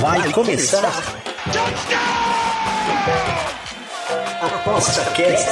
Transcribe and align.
Vai 0.00 0.30
começar. 0.30 0.92
Aposta 4.40 5.04
Cast. 5.10 5.48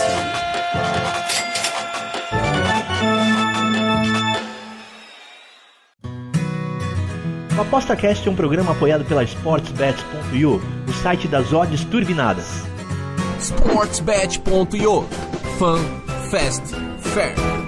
O 7.56 7.60
Aposta 7.60 7.96
Cast 7.96 8.28
é 8.28 8.30
um 8.30 8.36
programa 8.36 8.70
apoiado 8.70 9.04
pela 9.04 9.24
SportsBet.io, 9.24 10.62
o 10.88 10.92
site 10.92 11.26
das 11.26 11.52
odds 11.52 11.84
turbinadas. 11.86 12.62
SportsBet.io 13.40 15.08
Fun, 15.58 15.80
Fast, 16.30 16.62
Fair. 17.00 17.59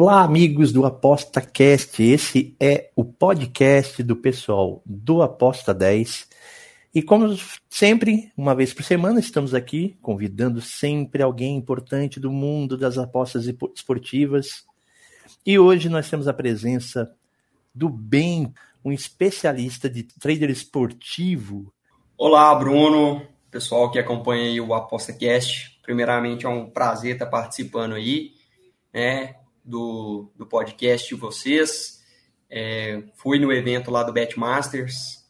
Olá, 0.00 0.22
amigos 0.22 0.70
do 0.70 0.86
Aposta 0.86 1.40
Cast. 1.40 2.00
Esse 2.00 2.54
é 2.60 2.92
o 2.94 3.04
podcast 3.04 4.00
do 4.04 4.14
pessoal 4.14 4.80
do 4.86 5.22
Aposta 5.22 5.74
10. 5.74 6.28
E 6.94 7.02
como 7.02 7.36
sempre, 7.68 8.32
uma 8.36 8.54
vez 8.54 8.72
por 8.72 8.84
semana, 8.84 9.18
estamos 9.18 9.54
aqui 9.54 9.98
convidando 10.00 10.60
sempre 10.60 11.20
alguém 11.20 11.56
importante 11.56 12.20
do 12.20 12.30
mundo 12.30 12.78
das 12.78 12.96
apostas 12.96 13.52
esportivas. 13.74 14.64
E 15.44 15.58
hoje 15.58 15.88
nós 15.88 16.08
temos 16.08 16.28
a 16.28 16.32
presença 16.32 17.12
do 17.74 17.88
Ben, 17.88 18.54
um 18.84 18.92
especialista 18.92 19.90
de 19.90 20.04
trader 20.04 20.48
esportivo. 20.48 21.74
Olá, 22.16 22.54
Bruno, 22.54 23.26
pessoal 23.50 23.90
que 23.90 23.98
acompanha 23.98 24.62
o 24.62 24.74
Aposta 24.74 25.12
Cast. 25.12 25.76
Primeiramente, 25.82 26.46
é 26.46 26.48
um 26.48 26.70
prazer 26.70 27.14
estar 27.14 27.26
participando 27.26 27.96
aí, 27.96 28.34
né, 28.94 29.34
do, 29.68 30.30
do 30.34 30.46
podcast 30.46 31.08
de 31.08 31.14
vocês. 31.14 32.02
É, 32.50 33.02
fui 33.14 33.38
no 33.38 33.52
evento 33.52 33.90
lá 33.90 34.02
do 34.02 34.12
Betmasters, 34.12 35.24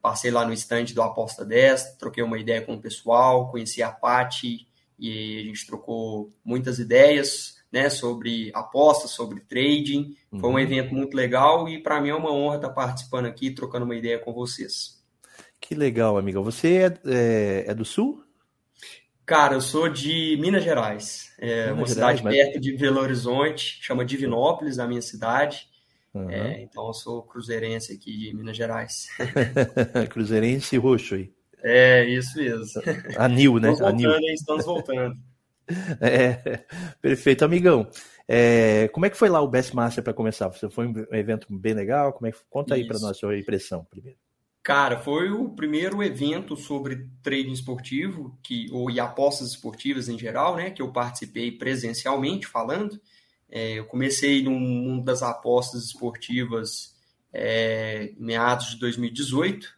passei 0.00 0.30
lá 0.30 0.46
no 0.46 0.52
estande 0.52 0.94
do 0.94 1.02
Aposta 1.02 1.44
10, 1.44 1.96
troquei 1.98 2.22
uma 2.22 2.38
ideia 2.38 2.62
com 2.62 2.74
o 2.74 2.80
pessoal, 2.80 3.50
conheci 3.50 3.82
a 3.82 3.90
Pati 3.90 4.68
e 4.98 5.40
a 5.40 5.44
gente 5.44 5.66
trocou 5.66 6.30
muitas 6.44 6.78
ideias 6.78 7.60
né, 7.72 7.90
sobre 7.90 8.52
apostas, 8.54 9.10
sobre 9.10 9.40
trading. 9.40 10.16
Foi 10.30 10.48
um 10.48 10.52
uhum. 10.52 10.58
evento 10.58 10.94
muito 10.94 11.16
legal 11.16 11.68
e 11.68 11.82
para 11.82 12.00
mim 12.00 12.10
é 12.10 12.14
uma 12.14 12.32
honra 12.32 12.56
estar 12.56 12.70
participando 12.70 13.26
aqui, 13.26 13.50
trocando 13.50 13.84
uma 13.84 13.96
ideia 13.96 14.18
com 14.18 14.32
vocês. 14.32 15.02
Que 15.60 15.74
legal, 15.74 16.16
amiga. 16.16 16.40
Você 16.40 16.76
é, 16.76 16.98
é, 17.06 17.64
é 17.68 17.74
do 17.74 17.84
Sul? 17.84 18.22
Cara, 19.32 19.54
eu 19.54 19.62
sou 19.62 19.88
de 19.88 20.36
Minas 20.38 20.62
Gerais. 20.62 21.32
É 21.38 21.72
Minas 21.72 21.78
uma 21.78 21.86
Gerais, 21.86 22.18
cidade 22.18 22.22
mas... 22.22 22.36
perto 22.36 22.60
de 22.60 22.76
Belo 22.76 23.00
Horizonte, 23.00 23.78
chama 23.80 24.04
Divinópolis, 24.04 24.78
a 24.78 24.86
minha 24.86 25.00
cidade. 25.00 25.68
Uhum. 26.12 26.28
É, 26.28 26.60
então 26.60 26.86
eu 26.86 26.92
sou 26.92 27.22
cruzeirense 27.22 27.94
aqui 27.94 28.14
de 28.14 28.36
Minas 28.36 28.54
Gerais. 28.54 29.08
cruzeirense 30.12 30.76
roxo 30.76 31.14
aí. 31.14 31.32
É, 31.62 32.04
isso 32.04 32.36
mesmo. 32.36 32.82
Anil, 33.16 33.58
né? 33.58 33.72
Estamos 33.72 33.80
voltando, 33.80 34.04
Anil. 34.04 34.28
Hein? 34.28 34.34
Estamos 34.34 34.64
voltando. 34.66 35.16
É, 36.02 36.64
perfeito, 37.00 37.42
amigão. 37.42 37.88
É, 38.28 38.88
como 38.88 39.06
é 39.06 39.10
que 39.10 39.16
foi 39.16 39.30
lá 39.30 39.40
o 39.40 39.48
Best 39.48 39.74
Master 39.74 40.04
para 40.04 40.12
começar? 40.12 40.48
Você 40.48 40.68
foi 40.68 40.88
um 40.88 41.14
evento 41.14 41.46
bem 41.48 41.72
legal? 41.72 42.12
Como 42.12 42.26
é 42.26 42.32
que, 42.32 42.38
conta 42.50 42.74
aí 42.74 42.86
para 42.86 42.98
nós 42.98 43.12
a 43.12 43.14
sua 43.14 43.38
impressão 43.38 43.86
primeiro. 43.88 44.18
Cara, 44.62 44.96
foi 45.00 45.28
o 45.30 45.48
primeiro 45.48 46.02
evento 46.02 46.56
sobre 46.56 47.08
trading 47.20 47.52
esportivo 47.52 48.38
que, 48.42 48.68
ou, 48.70 48.88
e 48.88 49.00
apostas 49.00 49.48
esportivas 49.48 50.08
em 50.08 50.16
geral, 50.16 50.54
né, 50.54 50.70
que 50.70 50.80
eu 50.80 50.92
participei 50.92 51.50
presencialmente 51.50 52.46
falando. 52.46 53.00
É, 53.50 53.72
eu 53.78 53.84
comecei 53.86 54.42
num 54.42 54.58
mundo 54.58 55.04
das 55.04 55.20
apostas 55.22 55.84
esportivas 55.84 56.94
é, 57.32 58.12
em 58.16 58.24
meados 58.24 58.70
de 58.70 58.78
2018 58.78 59.68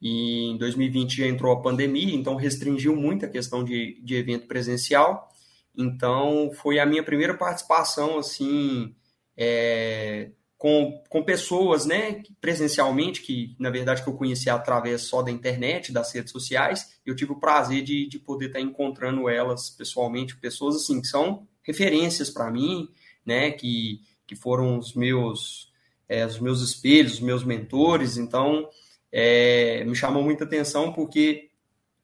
e 0.00 0.50
em 0.50 0.58
2020 0.58 1.16
já 1.16 1.26
entrou 1.26 1.52
a 1.52 1.62
pandemia, 1.62 2.14
então 2.14 2.36
restringiu 2.36 2.94
muito 2.94 3.24
a 3.24 3.28
questão 3.28 3.64
de, 3.64 3.98
de 4.02 4.14
evento 4.14 4.46
presencial. 4.46 5.32
Então 5.76 6.50
foi 6.52 6.78
a 6.78 6.86
minha 6.86 7.02
primeira 7.02 7.34
participação 7.34 8.18
assim 8.18 8.94
é, 9.36 10.30
com, 10.58 11.00
com 11.08 11.22
pessoas, 11.22 11.86
né, 11.86 12.20
presencialmente, 12.40 13.22
que 13.22 13.54
na 13.60 13.70
verdade 13.70 14.02
que 14.02 14.08
eu 14.08 14.14
conheci 14.14 14.50
através 14.50 15.02
só 15.02 15.22
da 15.22 15.30
internet, 15.30 15.92
das 15.92 16.12
redes 16.12 16.32
sociais, 16.32 16.98
eu 17.06 17.14
tive 17.14 17.30
o 17.30 17.38
prazer 17.38 17.82
de, 17.82 18.08
de 18.08 18.18
poder 18.18 18.46
estar 18.46 18.60
encontrando 18.60 19.28
elas 19.28 19.70
pessoalmente, 19.70 20.36
pessoas 20.36 20.74
assim 20.74 21.00
que 21.00 21.06
são 21.06 21.46
referências 21.62 22.28
para 22.28 22.50
mim, 22.50 22.88
né, 23.24 23.52
que, 23.52 24.00
que 24.26 24.34
foram 24.34 24.78
os 24.78 24.94
meus, 24.94 25.72
é, 26.08 26.26
os 26.26 26.40
meus 26.40 26.60
espelhos, 26.60 27.14
os 27.14 27.20
meus 27.20 27.44
mentores, 27.44 28.16
então 28.16 28.68
é, 29.12 29.84
me 29.84 29.94
chamou 29.94 30.24
muita 30.24 30.42
atenção 30.42 30.92
porque 30.92 31.50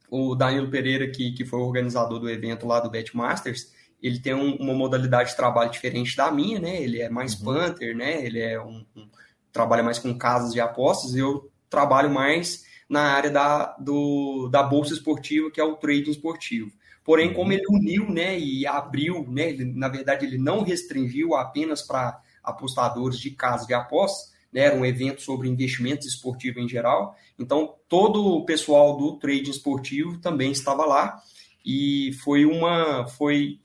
o 0.09 0.37
Danilo 0.37 0.71
Pereira, 0.71 1.11
que, 1.11 1.33
que 1.33 1.45
foi 1.45 1.59
o 1.59 1.65
organizador 1.65 2.21
do 2.21 2.31
evento 2.31 2.69
lá 2.69 2.79
do 2.79 2.89
Betmasters, 2.89 3.73
ele 4.05 4.19
tem 4.19 4.35
um, 4.35 4.57
uma 4.57 4.75
modalidade 4.75 5.31
de 5.31 5.37
trabalho 5.37 5.71
diferente 5.71 6.15
da 6.15 6.31
minha, 6.31 6.61
né? 6.61 6.83
Ele 6.83 7.01
é 7.01 7.09
mais 7.09 7.33
uhum. 7.41 7.55
punter, 7.55 7.97
né? 7.97 8.23
Ele 8.23 8.39
é 8.39 8.61
um, 8.61 8.85
um, 8.95 9.09
trabalha 9.51 9.83
mais 9.83 9.99
com 9.99 10.15
casas 10.19 10.53
de 10.53 10.61
apostas. 10.61 11.15
Eu 11.15 11.51
trabalho 11.71 12.11
mais 12.11 12.67
na 12.87 13.01
área 13.01 13.31
da, 13.31 13.75
do, 13.79 14.51
da 14.53 14.63
bolsa 14.63 14.93
esportiva, 14.93 15.51
que 15.51 15.59
é 15.59 15.65
o 15.65 15.77
trading 15.77 16.11
esportivo. 16.11 16.71
Porém, 17.03 17.33
como 17.33 17.47
uhum. 17.47 17.53
ele 17.53 17.65
uniu, 17.71 18.11
né, 18.11 18.39
e 18.39 18.67
abriu, 18.67 19.27
né, 19.27 19.49
ele, 19.49 19.65
na 19.65 19.89
verdade 19.89 20.27
ele 20.27 20.37
não 20.37 20.63
restringiu 20.63 21.35
apenas 21.35 21.81
para 21.81 22.21
apostadores 22.43 23.19
de 23.19 23.31
casas 23.31 23.67
de 23.67 23.73
apostas, 23.73 24.35
né, 24.53 24.63
era 24.63 24.77
um 24.77 24.85
evento 24.85 25.23
sobre 25.23 25.49
investimentos 25.49 26.07
esportivos 26.07 26.63
em 26.63 26.69
geral. 26.69 27.17
Então, 27.39 27.75
todo 27.89 28.23
o 28.23 28.45
pessoal 28.45 28.99
do 28.99 29.17
trading 29.17 29.51
esportivo 29.51 30.19
também 30.19 30.53
estava 30.53 30.85
lá 30.85 31.23
e 31.65 32.13
foi 32.23 32.45
uma 32.45 33.07
foi 33.07 33.61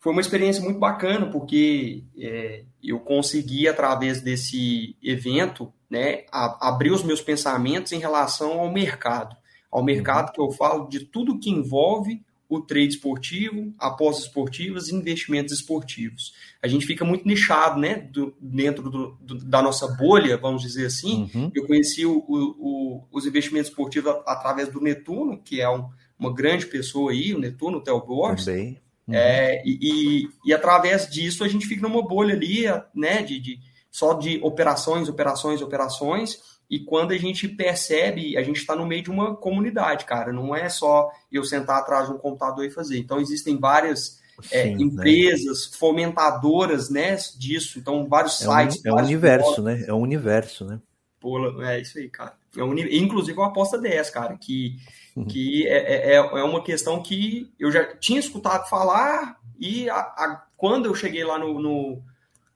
foi 0.00 0.12
uma 0.12 0.22
experiência 0.22 0.62
muito 0.62 0.80
bacana, 0.80 1.26
porque 1.26 2.02
é, 2.18 2.64
eu 2.82 2.98
consegui, 2.98 3.68
através 3.68 4.22
desse 4.22 4.96
evento, 5.02 5.70
né, 5.90 6.24
a, 6.32 6.68
abrir 6.68 6.90
os 6.90 7.02
meus 7.02 7.20
pensamentos 7.20 7.92
em 7.92 7.98
relação 7.98 8.60
ao 8.60 8.72
mercado. 8.72 9.36
Ao 9.70 9.84
mercado 9.84 10.28
uhum. 10.28 10.32
que 10.32 10.40
eu 10.40 10.50
falo 10.52 10.88
de 10.88 11.00
tudo 11.00 11.38
que 11.38 11.50
envolve 11.50 12.22
o 12.48 12.60
trade 12.60 12.94
esportivo, 12.94 13.72
apostas 13.78 14.24
esportivas 14.24 14.88
e 14.88 14.94
investimentos 14.94 15.54
esportivos. 15.54 16.32
A 16.60 16.66
gente 16.66 16.84
fica 16.84 17.04
muito 17.04 17.28
nichado, 17.28 17.78
né, 17.78 17.94
do, 17.94 18.34
dentro 18.40 18.90
do, 18.90 19.16
do, 19.20 19.44
da 19.44 19.62
nossa 19.62 19.86
bolha, 19.86 20.36
vamos 20.36 20.62
dizer 20.62 20.86
assim. 20.86 21.30
Uhum. 21.32 21.52
Eu 21.54 21.66
conheci 21.66 22.04
o, 22.04 22.24
o, 22.26 23.04
os 23.12 23.26
investimentos 23.26 23.68
esportivos 23.68 24.12
através 24.26 24.68
do 24.68 24.80
Netuno, 24.80 25.38
que 25.38 25.60
é 25.60 25.70
um, 25.70 25.88
uma 26.18 26.34
grande 26.34 26.66
pessoa 26.66 27.12
aí, 27.12 27.34
o 27.34 27.38
Netuno, 27.38 27.78
o 27.78 27.80
Theo 27.82 28.00
Borges. 28.00 28.46
Também. 28.46 28.80
Uhum. 29.10 29.16
É, 29.16 29.62
e, 29.64 29.78
e, 29.80 30.28
e, 30.44 30.54
através 30.54 31.08
disso 31.08 31.42
a 31.42 31.48
gente 31.48 31.66
fica 31.66 31.82
numa 31.82 32.06
bolha 32.06 32.34
ali, 32.34 32.64
né, 32.94 33.22
de, 33.22 33.40
de, 33.40 33.58
só 33.90 34.14
de 34.14 34.40
operações, 34.42 35.08
operações, 35.08 35.60
operações, 35.60 36.38
e 36.70 36.78
quando 36.78 37.10
a 37.10 37.18
gente 37.18 37.48
percebe, 37.48 38.36
a 38.36 38.42
gente 38.42 38.58
está 38.58 38.76
no 38.76 38.86
meio 38.86 39.02
de 39.02 39.10
uma 39.10 39.34
comunidade, 39.34 40.04
cara, 40.04 40.32
não 40.32 40.54
é 40.54 40.68
só 40.68 41.10
eu 41.30 41.42
sentar 41.42 41.78
atrás 41.78 42.06
de 42.06 42.14
um 42.14 42.18
computador 42.18 42.64
e 42.64 42.70
fazer. 42.70 42.98
Então 42.98 43.20
existem 43.20 43.58
várias 43.58 44.20
é, 44.52 44.62
Sim, 44.62 44.76
né? 44.76 44.82
empresas 44.82 45.70
né? 45.70 45.76
fomentadoras 45.76 46.88
né, 46.88 47.16
disso, 47.36 47.78
então 47.78 48.08
vários 48.08 48.40
é 48.40 48.44
sites. 48.44 48.84
Um, 48.84 48.88
é 48.88 48.92
um 48.92 49.04
universo, 49.04 49.62
né? 49.62 49.84
É 49.86 49.92
um 49.92 50.00
universo, 50.00 50.64
né? 50.64 50.80
Pô, 51.18 51.60
é 51.62 51.80
isso 51.80 51.98
aí, 51.98 52.08
cara. 52.08 52.34
É 52.56 52.62
um, 52.62 52.76
inclusive 52.78 53.36
uma 53.36 53.48
aposta 53.48 53.76
10, 53.76 54.10
cara, 54.10 54.38
que 54.38 54.76
Uhum. 55.16 55.24
que 55.24 55.66
é, 55.66 56.12
é, 56.12 56.16
é 56.16 56.44
uma 56.44 56.62
questão 56.62 57.02
que 57.02 57.52
eu 57.58 57.72
já 57.72 57.84
tinha 57.96 58.20
escutado 58.20 58.68
falar 58.68 59.40
e 59.58 59.90
a, 59.90 59.96
a, 59.96 60.46
quando 60.56 60.86
eu 60.86 60.94
cheguei 60.94 61.24
lá 61.24 61.38
no, 61.38 61.60
no, 61.60 62.02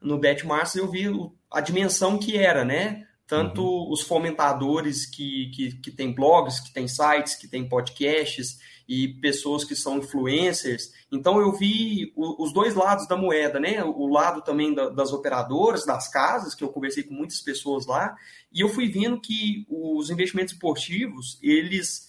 no 0.00 0.18
Betmasters 0.18 0.76
eu 0.76 0.90
vi 0.90 1.06
a 1.50 1.60
dimensão 1.60 2.18
que 2.18 2.36
era, 2.36 2.64
né? 2.64 3.06
Tanto 3.26 3.62
uhum. 3.62 3.90
os 3.90 4.02
fomentadores 4.02 5.06
que, 5.06 5.50
que, 5.50 5.76
que 5.76 5.90
têm 5.90 6.14
blogs, 6.14 6.60
que 6.60 6.72
têm 6.72 6.86
sites, 6.86 7.34
que 7.34 7.48
têm 7.48 7.68
podcasts 7.68 8.58
e 8.86 9.08
pessoas 9.08 9.64
que 9.64 9.74
são 9.74 9.98
influencers. 9.98 10.92
Então 11.10 11.40
eu 11.40 11.52
vi 11.52 12.12
o, 12.14 12.44
os 12.44 12.52
dois 12.52 12.74
lados 12.74 13.08
da 13.08 13.16
moeda, 13.16 13.58
né? 13.58 13.82
O 13.82 14.06
lado 14.06 14.42
também 14.42 14.74
da, 14.74 14.90
das 14.90 15.12
operadoras, 15.12 15.86
das 15.86 16.08
casas, 16.08 16.54
que 16.54 16.62
eu 16.62 16.68
conversei 16.68 17.02
com 17.02 17.14
muitas 17.14 17.40
pessoas 17.40 17.86
lá, 17.86 18.14
e 18.52 18.60
eu 18.60 18.68
fui 18.68 18.88
vendo 18.88 19.20
que 19.20 19.66
os 19.68 20.10
investimentos 20.10 20.52
esportivos, 20.52 21.38
eles 21.42 22.08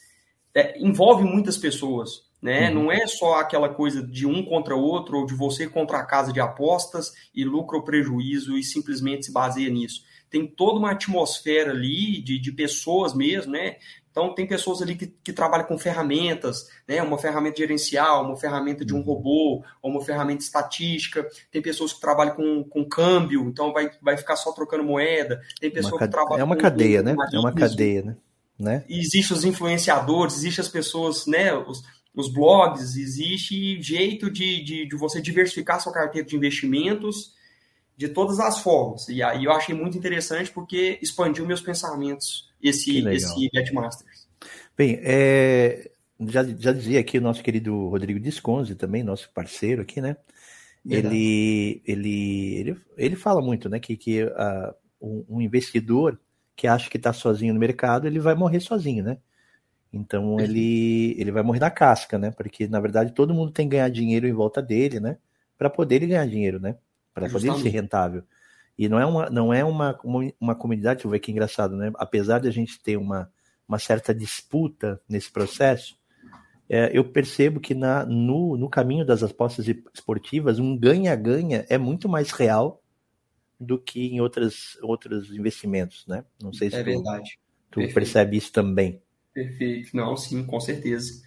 é, 0.55 0.79
envolve 0.79 1.23
muitas 1.23 1.57
pessoas. 1.57 2.23
Né? 2.41 2.69
Uhum. 2.69 2.75
Não 2.75 2.91
é 2.91 3.07
só 3.07 3.39
aquela 3.39 3.69
coisa 3.69 4.05
de 4.05 4.25
um 4.25 4.45
contra 4.45 4.75
outro 4.75 5.17
ou 5.17 5.25
de 5.25 5.33
você 5.33 5.67
contra 5.67 5.97
a 5.97 6.05
casa 6.05 6.31
de 6.31 6.39
apostas 6.39 7.11
e 7.33 7.43
lucro 7.43 7.77
ou 7.77 7.83
prejuízo 7.83 8.57
e 8.57 8.63
simplesmente 8.63 9.25
se 9.25 9.33
baseia 9.33 9.69
nisso. 9.69 10.03
Tem 10.29 10.45
toda 10.45 10.77
uma 10.77 10.91
atmosfera 10.91 11.71
ali 11.71 12.21
de, 12.21 12.39
de 12.39 12.51
pessoas 12.51 13.13
mesmo, 13.13 13.53
né? 13.53 13.77
Então, 14.11 14.33
tem 14.33 14.47
pessoas 14.47 14.81
ali 14.81 14.95
que, 14.95 15.07
que 15.07 15.33
trabalham 15.33 15.65
com 15.65 15.77
ferramentas, 15.77 16.69
né? 16.87 17.01
Uma 17.01 17.17
ferramenta 17.17 17.57
gerencial, 17.57 18.25
uma 18.25 18.37
ferramenta 18.37 18.85
de 18.85 18.93
um 18.93 18.97
uhum. 18.97 19.03
robô, 19.03 19.63
ou 19.81 19.91
uma 19.91 20.01
ferramenta 20.01 20.43
estatística. 20.43 21.27
Tem 21.51 21.61
pessoas 21.61 21.93
que 21.93 21.99
trabalham 21.99 22.35
com, 22.35 22.63
com 22.63 22.85
câmbio, 22.85 23.47
então 23.49 23.73
vai, 23.73 23.89
vai 24.01 24.17
ficar 24.17 24.35
só 24.35 24.51
trocando 24.51 24.83
moeda. 24.83 25.41
Tem 25.59 25.71
pessoas 25.71 26.01
que 26.01 26.07
trabalham 26.07 26.41
É 26.41 26.43
uma 26.43 26.55
com, 26.55 26.61
cadeia, 26.61 26.99
com, 26.99 27.09
né? 27.09 27.15
É 27.33 27.39
uma 27.39 27.53
cadeia, 27.53 28.01
né? 28.03 28.15
Né? 28.57 28.85
Existem 28.89 29.35
os 29.35 29.43
influenciadores, 29.43 30.37
existem 30.37 30.63
as 30.63 30.69
pessoas, 30.69 31.25
né? 31.27 31.53
Os, 31.53 31.83
os 32.15 32.31
blogs, 32.31 32.95
existe 32.95 33.81
jeito 33.81 34.31
de, 34.31 34.63
de, 34.63 34.87
de 34.87 34.95
você 34.95 35.21
diversificar 35.21 35.81
sua 35.81 35.93
carteira 35.93 36.27
de 36.27 36.35
investimentos 36.35 37.33
de 37.97 38.09
todas 38.09 38.39
as 38.39 38.59
formas. 38.59 39.07
E 39.09 39.21
aí 39.21 39.45
eu 39.45 39.51
achei 39.51 39.75
muito 39.75 39.97
interessante 39.97 40.51
porque 40.51 40.99
expandiu 41.01 41.45
meus 41.45 41.61
pensamentos 41.61 42.49
esse, 42.61 43.05
esse 43.07 43.49
Getmasters. 43.53 44.27
Bem, 44.77 44.99
é, 45.01 45.91
já, 46.27 46.43
já 46.43 46.71
dizia 46.71 46.99
aqui 46.99 47.17
o 47.17 47.21
nosso 47.21 47.43
querido 47.43 47.87
Rodrigo 47.89 48.19
Disconzi 48.19 48.75
também, 48.75 49.03
nosso 49.03 49.29
parceiro 49.33 49.81
aqui, 49.81 50.01
né? 50.01 50.17
Ele, 50.87 51.81
ele, 51.85 52.55
ele, 52.57 52.77
ele 52.95 53.15
fala 53.15 53.41
muito, 53.41 53.67
né? 53.67 53.79
Que, 53.79 53.97
que 53.97 54.23
uh, 54.23 54.73
um, 55.01 55.25
um 55.29 55.41
investidor 55.41 56.19
que 56.55 56.67
acha 56.67 56.89
que 56.89 56.97
está 56.97 57.11
sozinho 57.11 57.53
no 57.53 57.59
mercado, 57.59 58.07
ele 58.07 58.19
vai 58.19 58.35
morrer 58.35 58.59
sozinho, 58.59 59.03
né? 59.03 59.17
Então 59.91 60.39
ele, 60.39 61.15
ele 61.17 61.31
vai 61.31 61.43
morrer 61.43 61.59
na 61.59 61.71
casca, 61.71 62.17
né? 62.17 62.31
Porque 62.31 62.67
na 62.67 62.79
verdade 62.79 63.13
todo 63.13 63.33
mundo 63.33 63.51
tem 63.51 63.67
que 63.67 63.75
ganhar 63.75 63.89
dinheiro 63.89 64.27
em 64.27 64.33
volta 64.33 64.61
dele, 64.61 64.99
né? 64.99 65.17
Para 65.57 65.69
poder 65.69 65.95
ele 65.95 66.07
ganhar 66.07 66.27
dinheiro, 66.27 66.59
né? 66.59 66.77
Para 67.13 67.29
poder 67.29 67.53
ser 67.53 67.69
rentável. 67.69 68.23
E 68.77 68.89
não 68.89 68.99
é 68.99 69.05
uma, 69.05 69.29
não 69.29 69.53
é 69.53 69.63
uma, 69.63 69.97
uma, 70.03 70.33
uma 70.39 70.55
comunidade, 70.55 70.97
deixa 70.97 71.07
eu 71.07 71.11
ver 71.11 71.19
que 71.19 71.31
engraçado, 71.31 71.77
né? 71.77 71.91
Apesar 71.95 72.39
de 72.39 72.47
a 72.47 72.51
gente 72.51 72.81
ter 72.81 72.97
uma, 72.97 73.31
uma 73.67 73.79
certa 73.79 74.13
disputa 74.13 74.99
nesse 75.07 75.31
processo, 75.31 75.97
é, 76.69 76.91
eu 76.93 77.05
percebo 77.05 77.59
que 77.59 77.73
na, 77.73 78.05
no, 78.05 78.57
no 78.57 78.69
caminho 78.69 79.05
das 79.05 79.23
apostas 79.23 79.67
esportivas, 79.93 80.59
um 80.59 80.77
ganha-ganha 80.77 81.65
é 81.69 81.77
muito 81.77 82.09
mais 82.09 82.31
real 82.31 82.81
do 83.59 83.77
que 83.77 84.07
em 84.07 84.21
outras, 84.21 84.77
outros 84.81 85.31
investimentos, 85.31 86.05
né? 86.07 86.23
Não 86.41 86.53
sei 86.53 86.69
se 86.69 86.75
é 86.75 86.83
tu, 86.83 86.85
verdade. 86.85 87.39
tu 87.71 87.93
percebe 87.93 88.37
isso 88.37 88.51
também. 88.51 89.01
Perfeito. 89.33 89.95
Não, 89.95 90.15
sim, 90.15 90.43
com 90.43 90.59
certeza. 90.59 91.21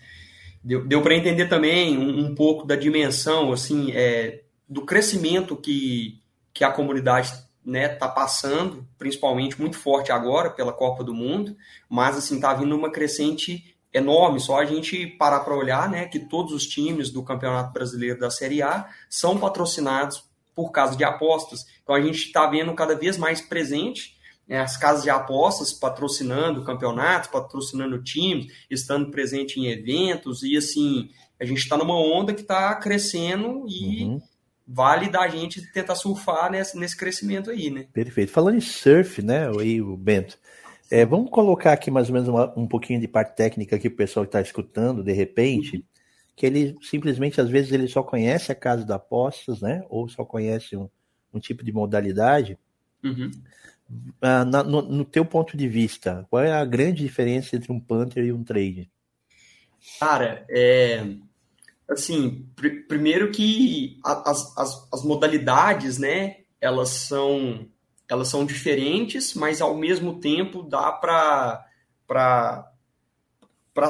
Deu, 0.63 0.87
deu 0.87 1.03
para 1.03 1.15
entender 1.15 1.49
também 1.49 1.97
um, 1.97 2.27
um, 2.27 2.35
pouco 2.35 2.67
da 2.67 2.75
dimensão, 2.75 3.53
assim, 3.53 3.93
é, 3.93 4.43
do 4.69 4.85
crescimento 4.85 5.57
que, 5.57 6.21
que 6.53 6.65
a 6.65 6.73
comunidade 6.73 7.33
né, 7.65 7.89
tá 7.89 8.09
passando, 8.09 8.87
principalmente 8.99 9.61
muito 9.61 9.77
forte 9.77 10.11
agora 10.11 10.51
pela 10.51 10.73
Copa 10.73 11.05
do 11.05 11.15
Mundo, 11.15 11.57
mas 11.89 12.17
assim 12.17 12.41
tá 12.41 12.55
vindo 12.55 12.75
uma 12.75 12.91
crescente 12.91 13.77
enorme. 13.93 14.41
Só 14.41 14.59
a 14.59 14.65
gente 14.65 15.07
parar 15.07 15.41
para 15.41 15.57
olhar, 15.57 15.89
né, 15.91 16.07
que 16.07 16.19
todos 16.19 16.53
os 16.53 16.67
times 16.67 17.11
do 17.11 17.23
Campeonato 17.23 17.73
Brasileiro 17.73 18.19
da 18.19 18.31
Série 18.31 18.63
A 18.63 18.89
são 19.09 19.39
patrocinados 19.39 20.28
por 20.59 20.73
causa 20.73 20.97
de 20.97 21.05
apostas. 21.05 21.65
Então 21.85 21.95
a 21.95 22.01
gente 22.01 22.17
está 22.17 22.45
vendo 22.49 22.75
cada 22.75 22.97
vez 22.97 23.17
mais 23.17 23.41
presente 23.41 24.17
né, 24.49 24.59
as 24.59 24.77
casas 24.77 25.05
de 25.05 25.11
apostas 25.11 25.73
patrocinando 25.73 26.65
campeonatos, 26.65 27.31
patrocinando 27.31 28.03
times, 28.03 28.53
estando 28.69 29.09
presente 29.09 29.61
em 29.61 29.67
eventos 29.67 30.43
e 30.43 30.57
assim 30.57 31.11
a 31.41 31.45
gente 31.45 31.59
está 31.59 31.77
numa 31.77 31.95
onda 31.95 32.35
que 32.35 32.41
está 32.41 32.75
crescendo 32.75 33.65
e 33.69 34.03
uhum 34.03 34.21
vale 34.71 35.09
da 35.09 35.27
gente 35.29 35.63
tentar 35.73 35.95
surfar 35.95 36.51
nesse, 36.51 36.77
nesse 36.77 36.95
crescimento 36.95 37.51
aí, 37.51 37.71
né? 37.71 37.87
Perfeito. 37.91 38.31
Falando 38.31 38.59
em 38.59 38.61
surf, 38.61 39.23
né, 39.23 39.49
aí, 39.59 39.81
o 39.81 39.97
Bento, 39.97 40.39
é, 40.91 41.07
vamos 41.07 41.31
colocar 41.31 41.73
aqui 41.73 41.91
mais 41.91 42.09
ou 42.09 42.13
menos 42.13 42.29
uma, 42.29 42.53
um 42.55 42.69
pouquinho 42.69 43.01
de 43.01 43.09
parte 43.09 43.35
técnica 43.35 43.77
aqui 43.77 43.89
para 43.89 43.95
o 43.95 43.97
pessoal 43.97 44.27
que 44.27 44.29
está 44.29 44.43
escutando, 44.43 45.03
de 45.03 45.13
repente, 45.15 45.79
uhum. 45.79 45.83
Que 46.39 46.47
ele 46.47 46.77
simplesmente, 46.81 47.41
às 47.41 47.51
vezes, 47.51 47.73
ele 47.73 47.89
só 47.89 48.01
conhece 48.01 48.53
a 48.53 48.55
casa 48.55 48.85
de 48.85 48.93
apostas, 48.93 49.61
né, 49.61 49.85
ou 49.91 50.09
só 50.09 50.25
conhece 50.25 50.77
um, 50.77 50.89
um 51.35 51.41
tipo 51.41 51.65
de 51.65 51.73
modalidade. 51.73 52.57
Uhum. 53.03 53.29
Ah, 54.23 54.45
na, 54.45 54.63
no, 54.63 54.83
no, 54.83 55.05
teu 55.05 55.25
ponto 55.25 55.57
de 55.57 55.67
vista, 55.67 56.25
qual 56.31 56.45
é 56.45 56.53
a 56.53 56.65
grande 56.65 57.03
diferença 57.03 57.57
entre 57.57 57.73
um 57.73 57.81
punter 57.81 58.25
e 58.25 58.33
um 58.33 58.45
trade? 58.45 58.89
Cara, 59.99 60.47
é, 60.49 61.05
assim, 61.91 62.47
pr 62.55 62.87
primeiro 62.87 63.33
que 63.33 63.99
as, 64.05 64.57
as, 64.57 64.89
as, 64.93 65.03
modalidades, 65.03 65.99
né, 65.99 66.37
elas 66.61 66.91
são, 66.91 67.67
elas 68.09 68.29
são 68.29 68.47
diferentes, 68.47 69.35
mas 69.35 69.61
ao 69.61 69.77
mesmo 69.77 70.21
tempo 70.21 70.63
dá 70.63 70.93
para 70.93 71.65
para 72.07 72.68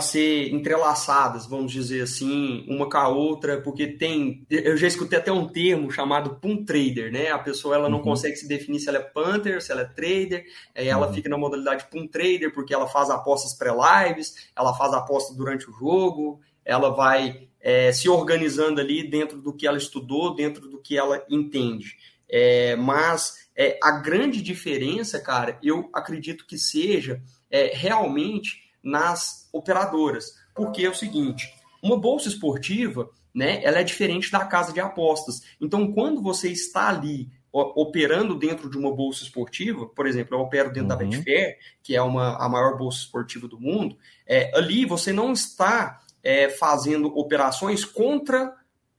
ser 0.01 0.53
entrelaçadas, 0.53 1.47
vamos 1.47 1.73
dizer 1.73 2.03
assim, 2.03 2.65
uma 2.69 2.89
com 2.89 2.97
a 2.99 3.09
outra, 3.09 3.61
porque 3.61 3.87
tem, 3.87 4.47
eu 4.51 4.77
já 4.77 4.87
escutei 4.87 5.19
até 5.19 5.33
um 5.33 5.49
termo 5.49 5.91
chamado 5.91 6.37
pun 6.37 6.65
trader, 6.65 7.11
né? 7.11 7.31
A 7.31 7.39
pessoa 7.39 7.75
ela 7.75 7.89
não 7.89 7.99
uhum. 7.99 8.05
consegue 8.05 8.37
se 8.37 8.47
definir 8.47 8.81
se 8.81 8.89
ela 8.89 8.99
é 8.99 9.03
punter, 9.03 9.63
se 9.63 9.73
ela 9.73 9.81
é 9.81 9.85
trader, 9.85 10.45
ela 10.75 11.07
uhum. 11.07 11.15
fica 11.15 11.29
na 11.29 11.39
modalidade 11.39 11.87
pun 11.91 12.07
trader 12.07 12.53
porque 12.53 12.75
ela 12.75 12.87
faz 12.87 13.09
apostas 13.09 13.55
pré-lives, 13.55 14.51
ela 14.55 14.75
faz 14.75 14.93
apostas 14.93 15.37
durante 15.37 15.69
o 15.69 15.73
jogo, 15.73 16.41
ela 16.65 16.91
vai 16.91 17.49
é, 17.61 17.91
se 17.91 18.09
organizando 18.09 18.81
ali 18.81 19.09
dentro 19.09 19.41
do 19.41 19.53
que 19.53 19.67
ela 19.67 19.79
estudou, 19.79 20.35
dentro 20.35 20.69
do 20.69 20.79
que 20.81 20.97
ela 20.97 21.25
entende. 21.31 21.97
É, 22.29 22.77
mas 22.77 23.49
é, 23.57 23.79
a 23.83 23.93
grande 23.93 24.43
diferença, 24.43 25.19
cara, 25.19 25.59
eu 25.63 25.89
acredito 25.95 26.47
que 26.47 26.59
seja 26.59 27.23
é, 27.51 27.73
realmente 27.75 28.68
nas 28.83 29.49
operadoras. 29.53 30.35
Porque 30.55 30.85
é 30.85 30.91
o 30.91 30.95
seguinte, 30.95 31.53
uma 31.83 31.99
bolsa 31.99 32.29
esportiva, 32.29 33.11
né, 33.35 33.63
ela 33.63 33.79
é 33.79 33.85
diferente 33.85 34.31
da 34.31 34.45
casa 34.45 34.73
de 34.73 34.81
apostas. 34.81 35.43
Então, 35.61 35.93
quando 35.93 36.23
você 36.23 36.49
está 36.49 36.89
ali 36.89 37.31
operando 37.51 38.39
dentro 38.39 38.69
de 38.71 38.77
uma 38.77 38.95
bolsa 38.95 39.23
esportiva, 39.23 39.87
por 39.87 40.07
exemplo, 40.07 40.37
eu 40.37 40.41
opero 40.41 40.73
dentro 40.73 40.83
uhum. 40.83 40.89
da 40.89 40.97
Betfair, 40.97 41.57
que 41.83 41.97
é 41.97 42.03
uma, 42.03 42.37
a 42.37 42.49
maior 42.49 42.77
bolsa 42.77 42.99
esportiva 42.99 43.49
do 43.49 43.59
mundo, 43.59 43.97
é, 44.27 44.51
ali 44.57 44.85
você 44.85 45.13
não 45.13 45.33
está 45.33 46.01
é, 46.23 46.49
fazendo 46.49 47.09
operações 47.19 47.85
contra 47.85 48.55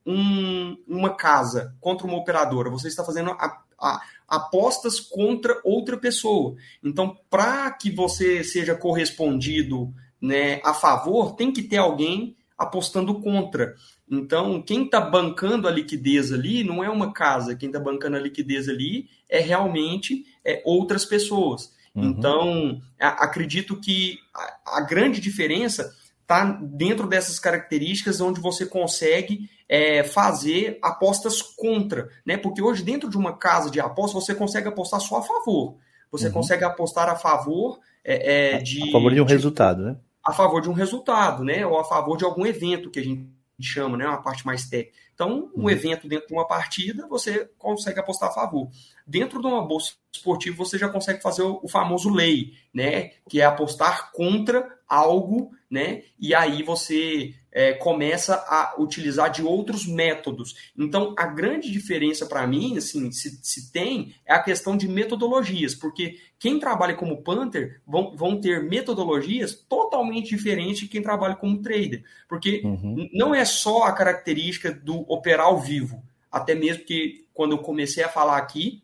um, 0.06 0.76
uma 0.88 1.16
casa, 1.16 1.76
contra 1.80 2.08
uma 2.08 2.18
operadora. 2.18 2.70
Você 2.70 2.88
está 2.88 3.04
fazendo 3.04 3.32
a, 3.32 3.64
a, 3.82 4.02
apostas 4.28 5.00
contra 5.00 5.60
outra 5.64 5.98
pessoa. 5.98 6.56
Então, 6.84 7.18
para 7.30 7.72
que 7.72 7.90
você 7.90 8.44
seja 8.44 8.76
correspondido 8.76 9.94
né, 10.22 10.62
a 10.64 10.74
favor, 10.74 11.36
tem 11.36 11.52
que 11.52 11.64
ter 11.64 11.78
alguém 11.78 12.36
apostando 12.58 13.22
contra. 13.22 13.74
Então, 14.10 14.62
quem 14.62 14.84
está 14.86 15.00
bancando 15.00 15.68
a 15.68 15.72
liquidez 15.72 16.32
ali 16.34 16.64
não 16.64 16.84
é 16.84 16.90
uma 16.90 17.14
casa, 17.14 17.56
quem 17.56 17.70
está 17.70 17.80
bancando 17.80 18.18
a 18.18 18.20
liquidez 18.20 18.68
ali 18.68 19.08
é 19.30 19.40
realmente 19.40 20.26
é, 20.44 20.62
outras 20.66 21.06
pessoas. 21.06 21.74
Uhum. 21.96 22.06
Então, 22.06 22.82
a, 23.00 23.24
acredito 23.24 23.80
que 23.80 24.18
a, 24.34 24.78
a 24.80 24.82
grande 24.82 25.22
diferença 25.22 25.96
está 26.22 26.44
dentro 26.44 27.08
dessas 27.08 27.40
características 27.40 28.20
onde 28.22 28.40
você 28.40 28.66
consegue 28.66 29.50
é, 29.70 30.04
fazer 30.04 30.80
apostas 30.82 31.44
contra, 31.44 32.10
né? 32.26 32.36
Porque 32.36 32.62
hoje 32.62 32.84
dentro 32.84 33.08
de 33.08 33.16
uma 33.16 33.38
casa 33.38 33.70
de 33.70 33.80
apostas 33.80 34.26
você 34.26 34.34
consegue 34.34 34.68
apostar 34.68 35.00
só 35.00 35.18
a 35.18 35.22
favor. 35.22 35.78
Você 36.12 36.28
uhum. 36.28 36.34
consegue 36.34 36.64
apostar 36.64 37.08
a 37.08 37.16
favor 37.16 37.80
é, 38.04 38.56
é, 38.56 38.58
de 38.58 38.90
a 38.90 38.92
favor 38.92 39.14
de 39.14 39.22
um 39.22 39.26
de, 39.26 39.34
resultado, 39.34 39.84
né? 39.84 39.98
A 40.26 40.34
favor 40.34 40.60
de 40.60 40.70
um 40.70 40.74
resultado, 40.74 41.44
né? 41.44 41.64
Ou 41.68 41.80
a 41.80 41.84
favor 41.84 42.18
de 42.18 42.26
algum 42.26 42.48
evento 42.48 42.90
que 42.90 43.00
a 43.00 43.04
gente 43.04 43.30
chama, 43.62 43.96
né? 43.96 44.08
Uma 44.08 44.24
parte 44.24 44.44
mais 44.44 44.68
técnica. 44.68 44.98
Então, 45.14 45.52
um 45.56 45.64
uhum. 45.64 45.70
evento 45.70 46.08
dentro 46.08 46.28
de 46.28 46.34
uma 46.34 46.48
partida, 46.48 47.06
você 47.08 47.48
consegue 47.58 48.00
apostar 48.00 48.30
a 48.30 48.34
favor. 48.34 48.70
Dentro 49.06 49.40
de 49.40 49.46
uma 49.46 49.62
bolsa 49.62 49.94
esportiva, 50.12 50.58
você 50.58 50.78
já 50.78 50.90
consegue 50.90 51.22
fazer 51.22 51.44
o, 51.44 51.60
o 51.62 51.68
famoso 51.68 52.10
lei, 52.10 52.54
né? 52.74 53.12
Que 53.30 53.42
é 53.42 53.46
apostar 53.46 54.12
contra 54.14 54.79
algo, 54.90 55.52
né? 55.70 56.02
E 56.20 56.34
aí 56.34 56.64
você 56.64 57.36
é, 57.52 57.74
começa 57.74 58.36
a 58.36 58.76
utilizar 58.80 59.30
de 59.32 59.44
outros 59.44 59.86
métodos. 59.86 60.72
Então, 60.78 61.14
a 61.18 61.28
grande 61.28 61.72
diferença 61.72 62.26
para 62.26 62.46
mim, 62.48 62.78
assim, 62.78 63.12
se, 63.12 63.40
se, 63.44 63.72
tem, 63.72 64.16
é 64.26 64.34
a 64.34 64.42
questão 64.42 64.76
de 64.76 64.88
metodologias, 64.88 65.76
porque 65.76 66.18
quem 66.40 66.60
trabalha 66.60 66.96
como 66.96 67.22
punter 67.22 67.82
vão, 67.86 68.16
vão 68.16 68.42
ter 68.42 68.64
metodologias 68.64 69.54
totalmente 69.54 70.30
diferentes 70.30 70.82
de 70.82 70.88
quem 70.88 71.02
trabalha 71.02 71.36
como 71.36 71.62
trader, 71.62 72.04
porque 72.28 72.62
uhum. 72.64 73.08
não 73.14 73.34
é 73.34 73.46
só 73.46 73.84
a 73.84 73.94
característica 73.94 74.72
do 74.72 75.06
operar 75.12 75.46
ao 75.46 75.60
vivo, 75.60 76.04
até 76.32 76.56
mesmo 76.56 76.84
que 76.84 77.26
quando 77.34 77.54
eu 77.54 77.60
comecei 77.60 78.04
a 78.04 78.10
falar 78.10 78.38
aqui, 78.38 78.84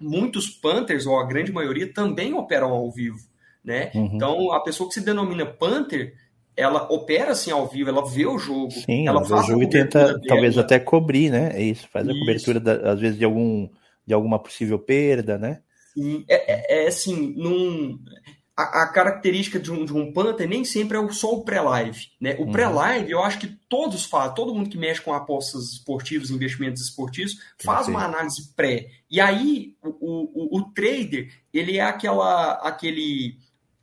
muitos 0.00 0.48
punters, 0.48 1.06
ou 1.06 1.18
a 1.18 1.26
grande 1.26 1.52
maioria, 1.52 1.92
também 1.92 2.34
operam 2.34 2.70
ao 2.70 2.90
vivo. 2.90 3.31
Né? 3.64 3.90
Uhum. 3.94 4.10
Então, 4.14 4.52
a 4.52 4.60
pessoa 4.60 4.88
que 4.88 4.94
se 4.94 5.00
denomina 5.00 5.46
punter, 5.46 6.14
ela 6.56 6.92
opera 6.92 7.32
assim 7.32 7.50
ao 7.50 7.66
vivo, 7.66 7.90
ela 7.90 8.08
vê 8.08 8.26
o 8.26 8.38
jogo. 8.38 8.70
Sim, 8.70 9.06
ela, 9.06 9.22
vê 9.22 9.34
o 9.34 9.42
jogo 9.42 9.62
e 9.62 9.68
tenta, 9.68 10.06
dela. 10.06 10.20
talvez 10.26 10.58
até 10.58 10.78
cobrir, 10.78 11.30
né? 11.30 11.52
É 11.54 11.62
isso, 11.62 11.88
faz 11.88 12.06
a 12.06 12.10
isso. 12.10 12.20
cobertura, 12.20 12.60
da, 12.60 12.92
às 12.92 13.00
vezes, 13.00 13.18
de, 13.18 13.24
algum, 13.24 13.68
de 14.06 14.12
alguma 14.12 14.38
possível 14.38 14.78
perda, 14.78 15.38
né? 15.38 15.60
Sim, 15.94 16.24
é, 16.28 16.80
é, 16.80 16.84
é 16.84 16.88
assim, 16.88 17.34
num, 17.36 17.98
a, 18.56 18.82
a, 18.82 18.88
característica 18.88 19.58
de 19.58 19.70
um, 19.70 19.84
de 19.84 19.94
um 19.94 20.12
Panther 20.12 20.48
nem 20.48 20.64
sempre 20.64 20.98
é 20.98 21.08
só 21.12 21.32
o 21.32 21.44
pré-live. 21.44 22.06
Né? 22.20 22.36
O 22.38 22.44
uhum. 22.44 22.52
pré-live, 22.52 23.10
eu 23.10 23.22
acho 23.22 23.38
que 23.38 23.56
todos 23.68 24.04
fazem, 24.04 24.34
todo 24.34 24.54
mundo 24.54 24.68
que 24.68 24.78
mexe 24.78 25.00
com 25.00 25.12
apostas 25.12 25.72
esportivas, 25.72 26.30
investimentos 26.30 26.82
esportivos, 26.82 27.36
faz 27.62 27.88
uma 27.88 28.04
análise 28.04 28.54
pré. 28.54 28.88
E 29.10 29.20
aí, 29.20 29.74
o, 29.82 30.58
o, 30.58 30.58
o 30.58 30.72
trader, 30.72 31.30
ele 31.52 31.78
é 31.78 31.82
aquela, 31.82 32.52
aquele, 32.66 33.36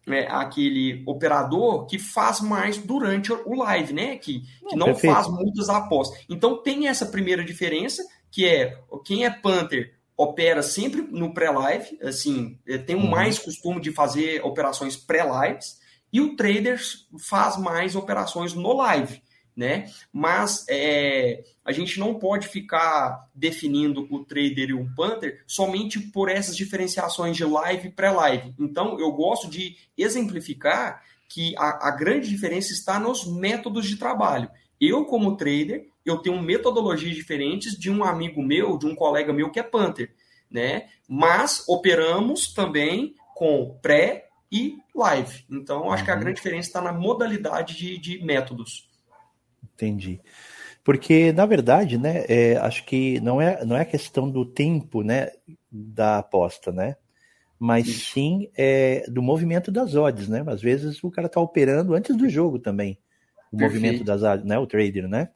né, 0.09 0.27
aquele 0.29 1.03
operador 1.05 1.85
que 1.85 1.99
faz 1.99 2.41
mais 2.41 2.77
durante 2.77 3.31
o 3.31 3.55
live, 3.55 3.93
né? 3.93 4.17
Que, 4.17 4.41
que 4.67 4.75
não 4.75 4.87
Perfeito. 4.87 5.13
faz 5.13 5.27
muitas 5.27 5.69
apostas. 5.69 6.19
Então, 6.27 6.61
tem 6.61 6.87
essa 6.87 7.05
primeira 7.05 7.43
diferença, 7.43 8.03
que 8.31 8.45
é 8.45 8.77
quem 9.05 9.25
é 9.25 9.29
Panther 9.29 9.93
opera 10.17 10.61
sempre 10.61 11.01
no 11.01 11.33
pré-live, 11.33 11.97
assim, 12.03 12.59
é, 12.67 12.77
tem 12.77 12.95
uhum. 12.95 13.09
mais 13.09 13.39
costume 13.39 13.79
de 13.79 13.91
fazer 13.91 14.43
operações 14.43 14.97
pré-lives, 14.97 15.79
e 16.11 16.19
o 16.19 16.35
trader 16.35 16.77
faz 17.19 17.55
mais 17.55 17.95
operações 17.95 18.53
no 18.53 18.73
live, 18.73 19.21
né? 19.59 19.91
Mas 20.13 20.65
é, 20.69 21.43
a 21.65 21.73
gente 21.73 21.99
não 21.99 22.15
pode 22.15 22.47
ficar 22.47 23.27
definindo 23.35 24.07
o 24.09 24.23
trader 24.23 24.69
e 24.69 24.73
o 24.73 24.89
punter 24.95 25.43
somente 25.45 25.99
por 25.99 26.29
essas 26.29 26.55
diferenciações 26.55 27.35
de 27.35 27.43
live 27.43 27.89
e 27.89 27.91
pré-live. 27.91 28.55
Então, 28.57 28.97
eu 28.97 29.11
gosto 29.11 29.49
de 29.49 29.75
exemplificar 29.97 31.03
que 31.27 31.53
a, 31.57 31.89
a 31.89 31.91
grande 31.91 32.29
diferença 32.29 32.71
está 32.71 32.97
nos 33.01 33.27
métodos 33.27 33.85
de 33.85 33.97
trabalho. 33.97 34.49
Eu, 34.79 35.03
como 35.03 35.35
trader, 35.35 35.89
eu 36.05 36.19
tenho 36.19 36.41
metodologias 36.41 37.13
diferentes 37.13 37.77
de 37.77 37.91
um 37.91 38.01
amigo 38.01 38.41
meu, 38.41 38.77
de 38.77 38.85
um 38.85 38.95
colega 38.95 39.33
meu 39.33 39.51
que 39.51 39.59
é 39.59 39.63
Panther, 39.63 40.15
né? 40.49 40.87
Mas 41.05 41.67
operamos 41.67 42.53
também 42.53 43.13
com 43.35 43.77
pré 43.81 44.29
e 44.49 44.77
live. 44.95 45.45
Então, 45.49 45.91
acho 45.91 46.05
que 46.05 46.11
a 46.11 46.13
uhum. 46.13 46.21
grande 46.21 46.37
diferença 46.37 46.69
está 46.69 46.81
na 46.81 46.93
modalidade 46.93 47.75
de, 47.75 47.97
de, 47.97 48.23
métodos. 48.23 48.88
Entendi. 49.79 50.19
Porque, 50.83 51.31
na 51.31 51.45
verdade, 51.45 51.97
né, 51.97 52.25
é, 52.27 52.57
acho 52.57 52.85
que 52.85 53.19
não 53.21 53.41
é, 53.41 53.63
não 53.63 53.77
é 53.77 53.81
a 53.81 53.85
questão 53.85 54.29
do 54.29 54.45
tempo 54.45 55.03
né, 55.03 55.29
da 55.71 56.17
aposta, 56.17 56.71
né? 56.71 56.95
Mas 57.59 57.87
Isso. 57.87 58.11
sim 58.13 58.49
é, 58.57 59.05
do 59.09 59.21
movimento 59.21 59.71
das 59.71 59.93
odds, 59.93 60.27
né? 60.27 60.43
Às 60.47 60.61
vezes 60.61 61.03
o 61.03 61.11
cara 61.11 61.27
está 61.27 61.41
operando 61.41 61.93
antes 61.93 62.15
do 62.15 62.29
jogo 62.29 62.57
também. 62.57 62.97
O 63.51 63.57
Perfeito. 63.57 63.81
movimento 63.81 64.03
das 64.03 64.23
odds, 64.23 64.45
né? 64.45 64.57
O 64.57 64.65
trader, 64.65 65.07
né? 65.07 65.29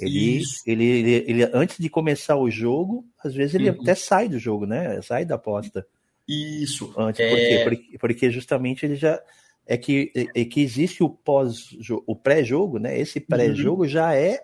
Ele, 0.00 0.42
ele, 0.66 0.84
ele, 0.84 1.24
ele, 1.26 1.50
antes 1.52 1.78
de 1.78 1.90
começar 1.90 2.36
o 2.36 2.50
jogo, 2.50 3.04
às 3.22 3.34
vezes 3.34 3.54
ele 3.56 3.70
uhum. 3.70 3.82
até 3.82 3.94
sai 3.94 4.28
do 4.28 4.38
jogo, 4.38 4.64
né? 4.64 5.00
Sai 5.02 5.24
da 5.24 5.34
aposta. 5.34 5.86
Isso. 6.26 6.94
Antes, 6.96 7.20
é... 7.20 7.28
por 7.28 7.38
quê? 7.38 7.60
Porque, 7.64 7.98
porque 7.98 8.30
justamente 8.30 8.86
ele 8.86 8.94
já 8.94 9.20
é 9.68 9.76
que, 9.76 10.10
é 10.34 10.44
que 10.46 10.62
existe 10.62 11.02
o 11.02 11.10
pós 11.10 11.76
o 12.06 12.16
pré-jogo, 12.16 12.78
né? 12.78 12.98
Esse 12.98 13.20
pré-jogo 13.20 13.82
uhum. 13.82 13.88
já 13.88 14.14
é 14.14 14.40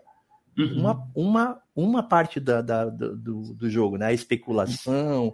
uhum. 0.57 0.81
uma, 0.81 1.11
uma, 1.15 1.63
uma 1.75 2.03
parte 2.03 2.39
da, 2.39 2.61
da 2.61 2.85
do, 2.85 3.55
do 3.55 3.71
jogo, 3.71 3.97
né? 3.97 4.09
A 4.09 4.13
especulação, 4.13 5.33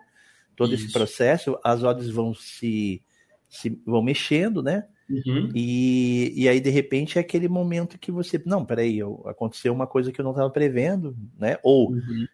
todo 0.55 0.73
Isso. 0.73 0.85
esse 0.85 0.93
processo, 0.93 1.59
as 1.65 1.83
odds 1.83 2.09
vão 2.09 2.33
se, 2.33 3.03
se 3.49 3.83
vão 3.85 4.01
mexendo, 4.01 4.63
né? 4.63 4.87
Uhum. 5.11 5.51
E, 5.57 6.33
e 6.37 6.49
aí, 6.49 6.61
de 6.61 6.71
repente, 6.71 7.19
é 7.19 7.21
aquele 7.21 7.49
momento 7.49 7.99
que 7.99 8.13
você. 8.13 8.41
Não, 8.47 8.65
peraí, 8.65 9.01
aconteceu 9.27 9.73
uma 9.73 9.89
coisa 9.89 10.13
que 10.13 10.21
eu 10.21 10.25
não 10.25 10.31
estava 10.31 10.51
prevendo, 10.51 11.17
né? 11.37 11.59
Ou 11.65 11.91
uhum. 11.91 12.27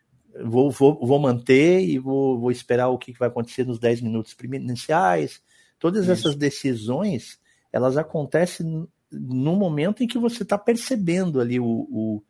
vou, 0.45 0.71
vou, 0.71 1.07
vou 1.07 1.19
manter 1.19 1.81
e 1.81 1.99
vou, 1.99 2.39
vou 2.39 2.51
esperar 2.51 2.89
o 2.89 2.99
que 2.99 3.13
vai 3.13 3.29
acontecer 3.29 3.65
nos 3.65 3.79
10 3.79 4.03
minutos 4.03 4.37
iniciais. 4.43 5.41
Todas 5.79 6.03
isso. 6.03 6.13
essas 6.13 6.37
decisões, 6.37 7.41
elas 7.77 7.97
acontecem 7.97 8.89
no 9.11 9.55
momento 9.55 10.03
em 10.03 10.07
que 10.07 10.19
você 10.19 10.43
está 10.43 10.59
percebendo 10.59 11.41
ali 11.41 11.61
o, 11.61 11.65
o, 11.65 12.23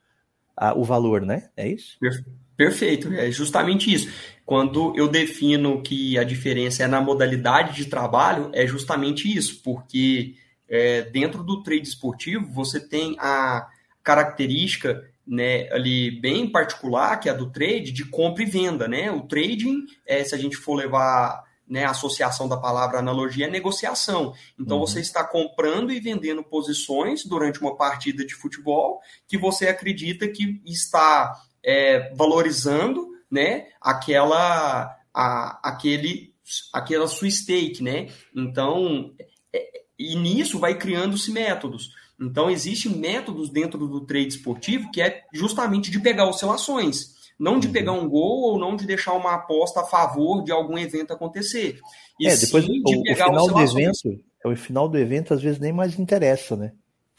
a, 0.57 0.75
o 0.75 0.85
valor, 0.85 1.23
né? 1.23 1.49
É 1.57 1.69
isso? 1.69 1.97
Perfeito, 2.57 3.13
é 3.13 3.31
justamente 3.31 3.93
isso. 3.93 4.11
Quando 4.45 4.93
eu 4.97 5.09
defino 5.09 5.83
que 5.83 6.19
a 6.19 6.25
diferença 6.25 6.83
é 6.83 6.87
na 6.87 7.01
modalidade 7.01 7.77
de 7.77 7.87
trabalho, 7.87 8.51
é 8.53 8.67
justamente 8.67 9.35
isso, 9.35 9.63
porque 9.63 10.35
é, 10.69 11.03
dentro 11.03 11.43
do 11.43 11.63
trade 11.63 11.87
esportivo 11.87 12.51
você 12.53 12.81
tem 12.81 13.17
a 13.19 13.69
característica 14.03 15.05
né, 15.27 15.69
ali 15.73 16.11
bem 16.21 16.51
particular, 16.51 17.19
que 17.19 17.29
é 17.29 17.33
a 17.33 17.37
do 17.37 17.51
trade, 17.51 17.93
de 17.93 18.05
compra 18.05 18.43
e 18.43 18.47
venda. 18.47 18.87
Né? 18.87 19.11
O 19.11 19.23
trading, 19.23 19.85
é, 20.07 20.23
se 20.23 20.35
a 20.35 20.39
gente 20.39 20.57
for 20.57 20.75
levar 20.75 21.45
né, 21.69 21.85
associação 21.85 22.49
da 22.49 22.57
palavra 22.57 22.99
analogia, 22.99 23.47
é 23.47 23.51
negociação. 23.51 24.33
Então 24.59 24.79
uhum. 24.79 24.87
você 24.87 25.01
está 25.01 25.25
comprando 25.25 25.91
e 25.93 26.01
vendendo 26.01 26.43
posições 26.45 27.25
durante 27.25 27.61
uma 27.61 27.77
partida 27.77 28.25
de 28.25 28.35
futebol 28.35 29.01
que 29.27 29.37
você 29.37 29.69
acredita 29.69 30.29
que 30.29 30.61
está 30.65 31.33
é, 31.65 32.15
valorizando 32.15 33.09
né, 33.31 33.67
aquela, 33.81 34.97
a, 35.13 35.69
aquele, 35.69 36.33
aquela 36.73 37.09
sua 37.09 37.29
stake, 37.29 37.83
né? 37.83 38.09
Então, 38.35 39.13
é, 39.53 39.83
e 39.99 40.15
nisso 40.15 40.59
vai 40.59 40.79
criando-se 40.79 41.33
métodos. 41.33 41.91
Então, 42.19 42.49
existem 42.49 42.93
métodos 42.93 43.51
dentro 43.51 43.87
do 43.87 44.01
trade 44.01 44.29
esportivo 44.29 44.91
que 44.91 45.03
é 45.03 45.25
justamente 45.33 45.91
de 45.91 46.01
pegar 46.01 46.29
oscilações, 46.29 47.16
não 47.39 47.59
de 47.59 47.67
uhum. 47.67 47.73
pegar 47.73 47.93
um 47.93 48.09
gol 48.09 48.53
ou 48.53 48.59
não 48.59 48.77
de 48.77 48.87
deixar 48.87 49.13
uma 49.13 49.35
aposta 49.35 49.81
a 49.81 49.85
favor 49.85 50.43
de 50.43 50.53
algum 50.53 50.79
evento 50.79 51.13
acontecer. 51.13 51.81
E 52.19 52.27
é, 52.27 52.37
depois 52.37 52.65
sim, 52.65 52.83
de 52.83 52.97
o, 52.97 53.03
pegar 53.03 53.27
o 53.27 53.29
final 53.29 53.49
do 53.49 53.61
evento, 53.61 54.25
o 54.45 54.57
final 54.57 54.89
do 54.89 54.99
evento 54.99 55.35
às 55.35 55.43
vezes 55.43 55.59
nem 55.59 55.73
mais 55.73 55.99
interessa, 55.99 56.57
né? 56.57 56.73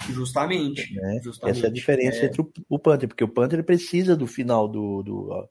Justamente, 0.10 0.94
né? 0.94 1.20
justamente. 1.24 1.58
Essa 1.58 1.68
é 1.68 1.70
a 1.70 1.74
diferença 1.74 2.18
é. 2.20 2.26
entre 2.26 2.42
o, 2.42 2.52
o 2.70 2.80
Panther, 2.80 3.08
porque 3.08 3.24
o 3.24 3.28
Panther 3.28 3.64
precisa 3.64 4.16
do 4.16 4.28
final 4.28 4.68
do, 4.68 5.02
do, 5.02 5.50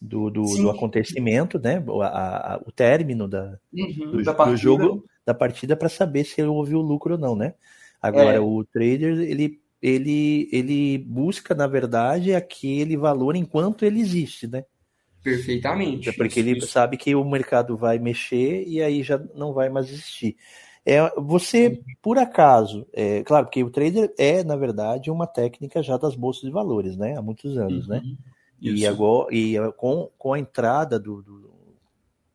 do, 0.00 0.30
do, 0.30 0.42
do 0.42 0.70
acontecimento, 0.70 1.58
né? 1.58 1.82
A, 2.02 2.54
a, 2.54 2.58
o 2.66 2.72
término 2.72 3.26
da, 3.26 3.58
uhum, 3.72 4.12
do, 4.12 4.22
da 4.22 4.32
do, 4.32 4.56
jogo, 4.56 5.04
da 5.24 5.32
partida, 5.32 5.76
para 5.76 5.88
saber 5.88 6.24
se 6.24 6.42
houve 6.42 6.74
o 6.74 6.80
lucro 6.80 7.14
ou 7.14 7.20
não, 7.20 7.34
né? 7.34 7.54
Agora, 8.02 8.34
é. 8.34 8.40
o 8.40 8.64
trader, 8.64 9.18
ele, 9.20 9.60
ele, 9.82 10.48
ele 10.52 10.98
busca, 10.98 11.54
na 11.54 11.66
verdade, 11.66 12.34
aquele 12.34 12.96
valor 12.96 13.34
enquanto 13.36 13.84
ele 13.84 14.00
existe, 14.00 14.46
né? 14.46 14.64
Perfeitamente. 15.22 16.12
Porque 16.12 16.40
isso, 16.40 16.48
ele 16.48 16.58
isso. 16.58 16.68
sabe 16.68 16.96
que 16.96 17.14
o 17.14 17.24
mercado 17.24 17.76
vai 17.76 17.98
mexer 17.98 18.64
e 18.66 18.82
aí 18.82 19.02
já 19.02 19.18
não 19.34 19.52
vai 19.52 19.68
mais 19.68 19.88
existir. 19.88 20.36
É, 20.84 21.10
você, 21.20 21.80
por 22.00 22.18
acaso, 22.18 22.86
é, 22.92 23.22
claro, 23.22 23.46
porque 23.46 23.62
o 23.62 23.70
trader 23.70 24.12
é, 24.18 24.42
na 24.42 24.56
verdade, 24.56 25.10
uma 25.10 25.26
técnica 25.26 25.82
já 25.82 25.96
das 25.96 26.14
bolsas 26.14 26.42
de 26.42 26.50
valores, 26.50 26.96
né? 26.96 27.16
Há 27.16 27.22
muitos 27.22 27.56
anos, 27.58 27.86
né? 27.86 27.98
uhum. 27.98 28.10
né? 28.10 28.16
E 28.60 28.86
agora, 28.86 29.34
e 29.34 29.56
com, 29.76 30.10
com 30.18 30.34
a 30.34 30.38
entrada 30.38 30.98
do, 30.98 31.22
do, 31.22 31.50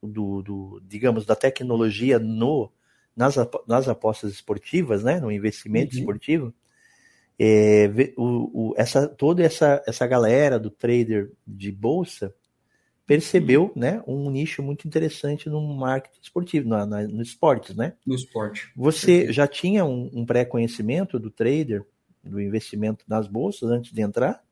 do, 0.01 0.41
do, 0.41 0.81
digamos, 0.87 1.25
da 1.25 1.35
tecnologia 1.35 2.17
no, 2.17 2.71
nas, 3.15 3.35
nas 3.67 3.87
apostas 3.87 4.31
esportivas, 4.31 5.03
né? 5.03 5.19
No 5.19 5.31
investimento 5.31 5.93
uhum. 5.95 5.99
esportivo, 5.99 6.53
é, 7.39 7.89
o, 8.17 8.69
o, 8.69 8.73
essa, 8.77 9.07
toda 9.07 9.43
essa, 9.43 9.83
essa 9.85 10.07
galera 10.07 10.57
do 10.57 10.69
trader 10.69 11.31
de 11.45 11.71
bolsa 11.71 12.33
percebeu 13.05 13.71
né, 13.75 14.01
um 14.07 14.29
nicho 14.31 14.63
muito 14.63 14.87
interessante 14.87 15.47
no 15.49 15.61
marketing 15.61 16.19
esportivo, 16.21 16.67
no, 16.67 16.85
na, 16.85 17.03
no 17.03 17.21
esportes, 17.21 17.75
né? 17.75 17.93
No 18.05 18.15
esporte. 18.15 18.71
Você 18.75 19.31
já 19.31 19.47
tinha 19.47 19.85
um, 19.85 20.09
um 20.13 20.25
pré-conhecimento 20.25 21.19
do 21.19 21.29
trader, 21.29 21.85
do 22.23 22.41
investimento 22.41 23.05
nas 23.07 23.27
bolsas 23.27 23.69
antes 23.69 23.91
de 23.91 24.01
entrar? 24.01 24.43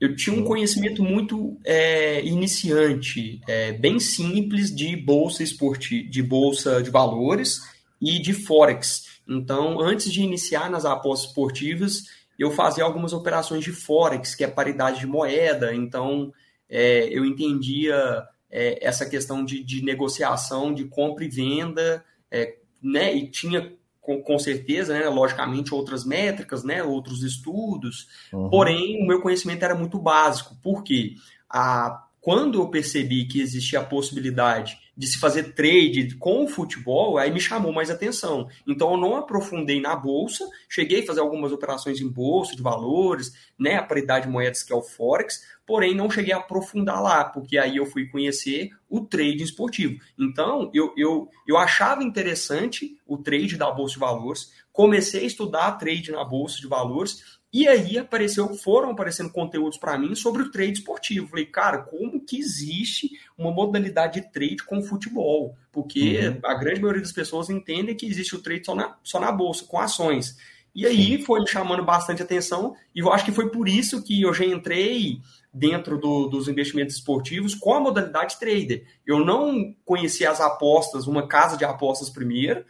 Eu 0.00 0.14
tinha 0.14 0.34
um 0.34 0.44
conhecimento 0.44 1.02
muito 1.02 1.58
é, 1.64 2.24
iniciante, 2.24 3.40
é, 3.48 3.72
bem 3.72 3.98
simples 3.98 4.74
de 4.74 4.96
bolsa 4.96 5.42
esportiva, 5.42 6.08
de 6.08 6.22
bolsa 6.22 6.80
de 6.80 6.88
valores 6.88 7.60
e 8.00 8.22
de 8.22 8.32
forex. 8.32 9.18
Então, 9.28 9.80
antes 9.80 10.10
de 10.10 10.22
iniciar 10.22 10.70
nas 10.70 10.84
apostas 10.84 11.28
esportivas, 11.28 12.04
eu 12.38 12.50
fazia 12.50 12.84
algumas 12.84 13.12
operações 13.12 13.64
de 13.64 13.72
forex, 13.72 14.34
que 14.34 14.44
é 14.44 14.48
paridade 14.48 15.00
de 15.00 15.06
moeda. 15.06 15.74
Então, 15.74 16.32
é, 16.68 17.08
eu 17.10 17.24
entendia 17.24 18.26
é, 18.50 18.78
essa 18.86 19.04
questão 19.04 19.44
de, 19.44 19.62
de, 19.62 19.82
negociação, 19.82 20.72
de 20.72 20.84
compra 20.84 21.24
e 21.24 21.28
venda, 21.28 22.04
é, 22.30 22.56
né, 22.82 23.14
e 23.14 23.28
tinha 23.28 23.72
com, 24.00 24.22
com, 24.22 24.38
certeza, 24.38 24.98
né, 24.98 25.08
logicamente, 25.08 25.74
outras 25.74 26.04
métricas, 26.04 26.64
né, 26.64 26.82
outros 26.82 27.22
estudos, 27.22 28.08
uhum. 28.32 28.48
porém, 28.48 29.02
o 29.02 29.06
meu 29.06 29.20
conhecimento 29.20 29.64
era 29.64 29.74
muito 29.74 29.98
básico, 29.98 30.56
porque 30.62 31.16
a, 31.50 32.07
quando 32.20 32.60
eu 32.60 32.68
percebi 32.68 33.26
que 33.26 33.40
existia 33.40 33.80
a 33.80 33.84
possibilidade 33.84 34.78
de 34.98 35.06
se 35.06 35.18
fazer 35.18 35.54
trade 35.54 36.16
com 36.16 36.42
o 36.42 36.48
futebol, 36.48 37.18
aí 37.18 37.30
me 37.30 37.40
chamou 37.40 37.72
mais 37.72 37.88
atenção. 37.88 38.48
Então 38.66 38.90
eu 38.90 38.96
não 38.96 39.16
aprofundei 39.16 39.80
na 39.80 39.94
bolsa, 39.94 40.44
cheguei 40.68 41.02
a 41.02 41.06
fazer 41.06 41.20
algumas 41.20 41.52
operações 41.52 42.00
em 42.00 42.08
bolsa 42.08 42.56
de 42.56 42.62
valores, 42.62 43.32
né, 43.56 43.76
a 43.76 43.82
paridade 43.84 44.26
de 44.26 44.32
moedas 44.32 44.64
que 44.64 44.72
é 44.72 44.76
o 44.76 44.82
forex, 44.82 45.40
porém 45.64 45.94
não 45.94 46.10
cheguei 46.10 46.32
a 46.32 46.38
aprofundar 46.38 47.00
lá, 47.00 47.24
porque 47.24 47.56
aí 47.56 47.76
eu 47.76 47.86
fui 47.86 48.08
conhecer 48.08 48.70
o 48.88 49.02
trade 49.02 49.44
esportivo. 49.44 50.00
Então 50.18 50.68
eu, 50.74 50.92
eu, 50.96 51.28
eu 51.46 51.56
achava 51.56 52.02
interessante 52.02 52.98
o 53.06 53.16
trade 53.16 53.56
da 53.56 53.70
bolsa 53.70 53.94
de 53.94 54.00
valores, 54.00 54.52
comecei 54.72 55.22
a 55.22 55.26
estudar 55.26 55.72
trade 55.72 56.10
na 56.10 56.24
bolsa 56.24 56.60
de 56.60 56.66
valores 56.66 57.37
e 57.50 57.66
aí 57.66 57.96
apareceu, 57.96 58.52
foram 58.54 58.90
aparecendo 58.90 59.32
conteúdos 59.32 59.78
para 59.78 59.96
mim 59.96 60.14
sobre 60.14 60.42
o 60.42 60.50
trade 60.50 60.72
esportivo. 60.72 61.28
Falei, 61.28 61.46
cara, 61.46 61.78
como 61.78 62.20
que 62.20 62.38
existe 62.38 63.10
uma 63.38 63.50
modalidade 63.50 64.20
de 64.20 64.30
trade 64.30 64.64
com 64.64 64.82
futebol? 64.82 65.56
Porque 65.72 66.28
uhum. 66.28 66.40
a 66.44 66.54
grande 66.54 66.80
maioria 66.80 67.00
das 67.00 67.12
pessoas 67.12 67.48
entende 67.48 67.94
que 67.94 68.06
existe 68.06 68.36
o 68.36 68.42
trade 68.42 68.66
só 68.66 68.74
na, 68.74 68.96
só 69.02 69.18
na 69.18 69.32
bolsa, 69.32 69.64
com 69.64 69.78
ações. 69.78 70.36
E 70.74 70.86
aí 70.86 71.22
foi 71.24 71.40
me 71.40 71.48
chamando 71.48 71.82
bastante 71.84 72.22
atenção, 72.22 72.76
e 72.94 73.00
eu 73.00 73.10
acho 73.10 73.24
que 73.24 73.32
foi 73.32 73.50
por 73.50 73.66
isso 73.66 74.02
que 74.02 74.20
eu 74.20 74.32
já 74.34 74.44
entrei 74.44 75.20
dentro 75.52 75.98
do, 75.98 76.28
dos 76.28 76.48
investimentos 76.48 76.96
esportivos 76.96 77.54
com 77.54 77.72
a 77.72 77.80
modalidade 77.80 78.38
trader. 78.38 78.86
Eu 79.06 79.24
não 79.24 79.74
conhecia 79.84 80.30
as 80.30 80.40
apostas, 80.40 81.06
uma 81.06 81.26
casa 81.26 81.56
de 81.56 81.64
apostas 81.64 82.10
primeiro. 82.10 82.64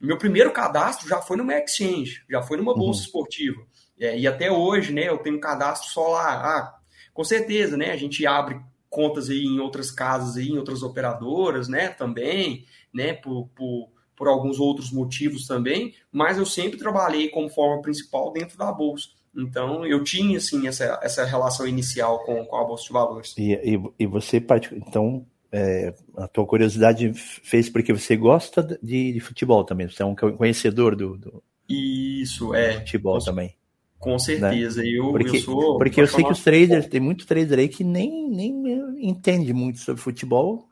Meu 0.00 0.16
primeiro 0.16 0.52
cadastro 0.52 1.08
já 1.08 1.20
foi 1.20 1.36
numa 1.36 1.54
exchange, 1.58 2.24
já 2.30 2.40
foi 2.40 2.56
numa 2.56 2.74
bolsa 2.74 3.00
uhum. 3.00 3.06
esportiva. 3.06 3.71
É, 3.98 4.18
e 4.18 4.26
até 4.26 4.50
hoje, 4.50 4.92
né, 4.92 5.08
eu 5.08 5.18
tenho 5.18 5.36
um 5.36 5.40
cadastro 5.40 5.90
só 5.90 6.08
lá. 6.08 6.34
Ah, 6.34 6.78
com 7.12 7.24
certeza, 7.24 7.76
né, 7.76 7.90
a 7.90 7.96
gente 7.96 8.26
abre 8.26 8.60
contas 8.88 9.30
aí 9.30 9.44
em 9.44 9.58
outras 9.58 9.90
casas, 9.90 10.36
aí, 10.36 10.48
em 10.48 10.58
outras 10.58 10.82
operadoras, 10.82 11.68
né, 11.68 11.88
também, 11.88 12.66
né, 12.92 13.14
por, 13.14 13.48
por, 13.54 13.88
por 14.14 14.28
alguns 14.28 14.60
outros 14.60 14.92
motivos 14.92 15.46
também, 15.46 15.94
mas 16.10 16.36
eu 16.36 16.44
sempre 16.44 16.78
trabalhei 16.78 17.28
como 17.28 17.48
forma 17.48 17.80
principal 17.80 18.32
dentro 18.32 18.58
da 18.58 18.70
bolsa. 18.70 19.08
Então, 19.34 19.86
eu 19.86 20.04
tinha, 20.04 20.36
assim, 20.36 20.66
essa, 20.68 21.00
essa 21.02 21.24
relação 21.24 21.66
inicial 21.66 22.22
com, 22.24 22.44
com 22.44 22.56
a 22.56 22.64
Bolsa 22.64 22.84
de 22.84 22.92
Valores. 22.92 23.34
E, 23.38 23.52
e, 23.54 23.82
e 23.98 24.06
você, 24.06 24.44
então, 24.72 25.26
é, 25.50 25.94
a 26.16 26.28
tua 26.28 26.46
curiosidade 26.46 27.12
fez 27.14 27.70
porque 27.70 27.92
você 27.92 28.14
gosta 28.14 28.62
de, 28.82 29.12
de, 29.12 29.20
futebol 29.20 29.64
também, 29.64 29.88
você 29.88 30.02
é 30.02 30.06
um 30.06 30.14
conhecedor 30.14 30.94
do, 30.94 31.16
do 31.16 31.42
Isso, 31.68 32.54
é. 32.54 32.78
futebol 32.80 33.18
também. 33.18 33.54
Com 34.02 34.18
certeza, 34.18 34.82
né? 34.82 34.88
eu, 34.88 35.12
porque, 35.12 35.36
eu 35.36 35.40
sou. 35.40 35.78
Porque 35.78 36.00
eu 36.00 36.08
sei 36.08 36.24
que 36.24 36.32
os 36.32 36.42
traders, 36.42 36.88
tem 36.88 36.98
muito 36.98 37.24
trader 37.24 37.56
aí 37.56 37.68
que 37.68 37.84
nem, 37.84 38.28
nem 38.28 38.98
entende 38.98 39.52
muito 39.52 39.78
sobre 39.78 40.02
futebol. 40.02 40.68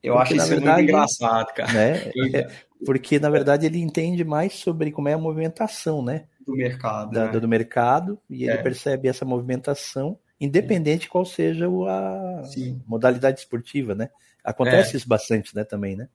Eu 0.00 0.16
acho 0.16 0.36
isso 0.36 0.46
verdade, 0.46 0.82
muito 0.82 0.90
engraçado, 0.90 1.52
cara. 1.52 1.72
Né? 1.72 2.12
É, 2.32 2.48
porque, 2.86 3.18
na 3.18 3.28
verdade, 3.28 3.66
ele 3.66 3.80
entende 3.80 4.22
mais 4.22 4.52
sobre 4.54 4.92
como 4.92 5.08
é 5.08 5.14
a 5.14 5.18
movimentação, 5.18 6.04
né? 6.04 6.26
Do 6.46 6.52
mercado. 6.54 7.10
Da, 7.10 7.32
né? 7.32 7.40
Do 7.40 7.48
mercado, 7.48 8.16
e 8.30 8.44
ele 8.44 8.52
é. 8.52 8.62
percebe 8.62 9.08
essa 9.08 9.24
movimentação, 9.24 10.16
independente 10.40 11.08
qual 11.08 11.24
seja 11.24 11.66
a 11.66 12.44
Sim. 12.44 12.80
modalidade 12.86 13.40
esportiva, 13.40 13.92
né? 13.92 14.08
Acontece 14.44 14.94
é. 14.94 14.96
isso 14.98 15.08
bastante, 15.08 15.52
né, 15.52 15.64
também, 15.64 15.96
né? 15.96 16.08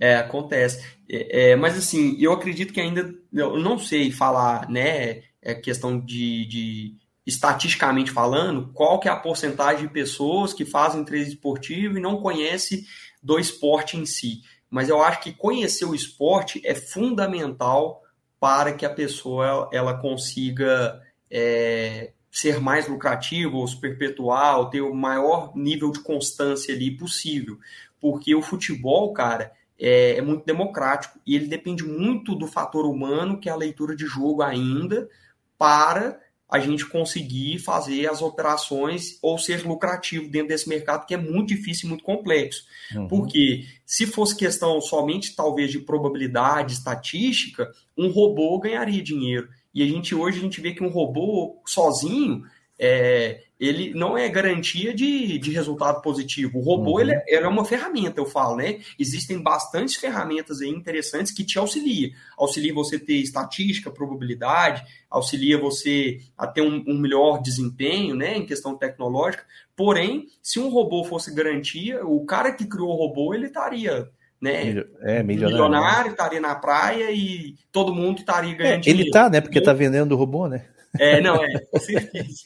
É, 0.00 0.16
acontece. 0.16 0.84
É, 1.08 1.50
é, 1.50 1.56
mas 1.56 1.78
assim, 1.78 2.16
eu 2.20 2.32
acredito 2.32 2.72
que 2.72 2.80
ainda 2.80 3.14
eu 3.32 3.60
não 3.60 3.78
sei 3.78 4.10
falar, 4.10 4.68
né? 4.68 5.22
É 5.44 5.54
questão 5.54 6.00
de, 6.00 6.46
de 6.46 6.96
estatisticamente 7.26 8.10
falando, 8.10 8.72
qual 8.72 8.98
que 8.98 9.08
é 9.08 9.10
a 9.10 9.16
porcentagem 9.16 9.86
de 9.86 9.92
pessoas 9.92 10.52
que 10.52 10.64
fazem 10.64 11.04
trade 11.04 11.28
esportivo 11.28 11.98
e 11.98 12.00
não 12.00 12.20
conhece 12.20 12.86
do 13.22 13.38
esporte 13.38 13.96
em 13.96 14.06
si. 14.06 14.40
Mas 14.70 14.88
eu 14.88 15.02
acho 15.02 15.20
que 15.20 15.32
conhecer 15.32 15.84
o 15.84 15.94
esporte 15.94 16.60
é 16.64 16.74
fundamental 16.74 18.02
para 18.40 18.72
que 18.72 18.84
a 18.84 18.90
pessoa 18.90 19.70
ela 19.72 19.94
consiga 19.94 21.00
é, 21.30 22.12
ser 22.30 22.60
mais 22.60 22.88
lucrativa 22.88 23.56
ou 23.56 23.66
se 23.66 23.80
perpetuar, 23.80 24.58
ou 24.58 24.66
ter 24.66 24.80
o 24.80 24.94
maior 24.94 25.56
nível 25.56 25.90
de 25.90 26.00
constância 26.00 26.74
ali 26.74 26.90
possível. 26.90 27.58
Porque 28.00 28.34
o 28.34 28.42
futebol, 28.42 29.12
cara, 29.12 29.52
é, 29.78 30.16
é 30.16 30.20
muito 30.20 30.44
democrático 30.44 31.18
e 31.26 31.34
ele 31.36 31.46
depende 31.46 31.84
muito 31.84 32.34
do 32.34 32.46
fator 32.46 32.84
humano, 32.86 33.38
que 33.38 33.48
é 33.48 33.52
a 33.52 33.56
leitura 33.56 33.96
de 33.96 34.04
jogo 34.04 34.42
ainda, 34.42 35.08
para 35.58 36.20
a 36.48 36.58
gente 36.60 36.86
conseguir 36.86 37.58
fazer 37.58 38.08
as 38.08 38.22
operações 38.22 39.18
ou 39.20 39.38
ser 39.38 39.66
lucrativo 39.66 40.30
dentro 40.30 40.48
desse 40.48 40.68
mercado 40.68 41.06
que 41.06 41.14
é 41.14 41.16
muito 41.16 41.48
difícil 41.48 41.86
e 41.86 41.88
muito 41.88 42.04
complexo. 42.04 42.62
Uhum. 42.94 43.08
Porque 43.08 43.64
se 43.84 44.06
fosse 44.06 44.36
questão 44.36 44.80
somente 44.80 45.34
talvez 45.34 45.72
de 45.72 45.80
probabilidade 45.80 46.74
estatística, 46.74 47.72
um 47.98 48.08
robô 48.08 48.58
ganharia 48.60 49.02
dinheiro. 49.02 49.48
E 49.74 49.82
a 49.82 49.86
gente 49.86 50.14
hoje 50.14 50.38
a 50.38 50.42
gente 50.42 50.60
vê 50.60 50.72
que 50.72 50.84
um 50.84 50.90
robô 50.90 51.60
sozinho 51.66 52.44
é, 52.78 53.40
ele 53.58 53.94
não 53.94 54.18
é 54.18 54.28
garantia 54.28 54.92
de, 54.92 55.38
de 55.38 55.50
resultado 55.52 56.02
positivo. 56.02 56.58
O 56.58 56.62
robô 56.62 56.94
uhum. 56.94 57.00
ele, 57.00 57.12
é, 57.12 57.24
ele, 57.28 57.44
é 57.44 57.48
uma 57.48 57.64
ferramenta, 57.64 58.20
eu 58.20 58.26
falo, 58.26 58.56
né? 58.56 58.80
Existem 58.98 59.40
bastantes 59.40 59.96
ferramentas 59.96 60.60
aí 60.60 60.68
interessantes 60.68 61.32
que 61.32 61.44
te 61.44 61.58
auxiliam. 61.58 62.10
Auxilia 62.36 62.74
você 62.74 62.98
ter 62.98 63.14
estatística, 63.14 63.90
probabilidade, 63.90 64.84
auxilia 65.08 65.58
você 65.58 66.18
a 66.36 66.46
ter 66.46 66.62
um, 66.62 66.84
um 66.86 66.98
melhor 66.98 67.40
desempenho, 67.40 68.14
né, 68.14 68.36
em 68.36 68.46
questão 68.46 68.76
tecnológica. 68.76 69.44
Porém, 69.76 70.26
se 70.42 70.58
um 70.58 70.68
robô 70.68 71.04
fosse 71.04 71.34
garantia, 71.34 72.04
o 72.04 72.24
cara 72.24 72.52
que 72.52 72.66
criou 72.66 72.90
o 72.90 72.96
robô, 72.96 73.34
ele 73.34 73.46
estaria 73.46 74.08
né? 74.40 74.84
É, 75.00 75.22
milionário, 75.22 75.54
milionário 75.54 76.10
estaria 76.10 76.40
na 76.40 76.54
praia 76.54 77.10
e 77.10 77.54
todo 77.72 77.94
mundo 77.94 78.18
estaria 78.18 78.54
ganhando 78.54 78.86
é, 78.86 78.90
Ele 78.90 79.10
tá, 79.10 79.30
né? 79.30 79.40
Porque 79.40 79.58
tá 79.58 79.72
vendendo 79.72 80.12
o 80.12 80.16
robô, 80.16 80.46
né? 80.46 80.66
É, 80.98 81.20
não, 81.20 81.42
é, 81.42 81.58
com 81.66 81.80
certeza. 81.80 82.44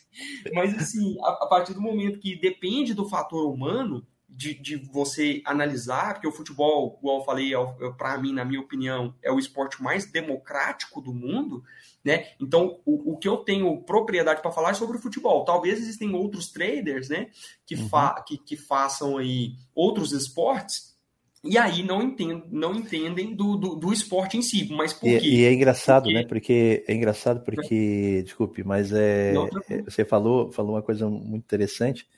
Mas, 0.54 0.74
assim, 0.74 1.16
a, 1.22 1.44
a, 1.44 1.46
partir 1.46 1.74
do 1.74 1.80
momento 1.80 2.18
que 2.18 2.34
depende 2.36 2.94
do 2.94 3.08
fator 3.08 3.46
humano, 3.52 4.06
de, 4.28 4.54
de 4.54 4.76
você 4.76 5.42
analisar, 5.44 6.14
porque 6.14 6.28
o 6.28 6.32
futebol, 6.32 6.96
igual 7.00 7.18
eu 7.18 7.24
falei, 7.24 7.54
é, 7.54 7.58
é 7.58 7.90
para 7.96 8.16
mim, 8.18 8.32
na 8.32 8.44
minha 8.44 8.60
opinião, 8.60 9.14
é 9.22 9.32
o 9.32 9.38
esporte 9.38 9.82
mais 9.82 10.06
democrático 10.10 11.00
do 11.00 11.12
mundo, 11.12 11.64
né? 12.04 12.28
Então, 12.40 12.80
o, 12.84 13.14
o 13.14 13.18
que 13.18 13.26
eu 13.26 13.38
tenho 13.38 13.82
propriedade 13.82 14.40
para 14.40 14.52
falar 14.52 14.70
é 14.70 14.74
sobre 14.74 14.96
o 14.96 15.00
futebol. 15.00 15.44
Talvez 15.44 15.78
existem 15.78 16.14
outros 16.14 16.52
traders, 16.52 17.08
né, 17.08 17.30
que, 17.66 17.74
uhum. 17.74 17.88
fa 17.88 18.22
que, 18.26 18.38
que 18.38 18.56
façam 18.56 19.18
aí 19.18 19.54
outros 19.74 20.12
esportes, 20.12 20.96
e 21.44 21.56
aí 21.56 21.82
não 21.82 22.02
entendem, 22.02 22.44
não 22.50 22.74
entendem 22.74 23.34
do, 23.34 23.56
do, 23.56 23.74
do, 23.76 23.92
esporte 23.92 24.36
em 24.36 24.42
si, 24.42 24.68
mas 24.72 24.92
por 24.92 25.08
e, 25.08 25.20
quê? 25.20 25.26
E 25.26 25.44
é 25.44 25.52
engraçado, 25.52 26.04
porque... 26.04 26.14
né? 26.14 26.24
Porque 26.26 26.84
é 26.86 26.94
engraçado 26.94 27.40
porque, 27.44 28.22
desculpe, 28.24 28.64
mas 28.64 28.92
é, 28.92 29.32
não, 29.32 29.48
é, 29.68 29.82
você 29.82 30.04
falou, 30.04 30.50
falou 30.50 30.74
uma 30.74 30.82
coisa 30.82 31.08
muito 31.08 31.44
interessante, 31.44 32.08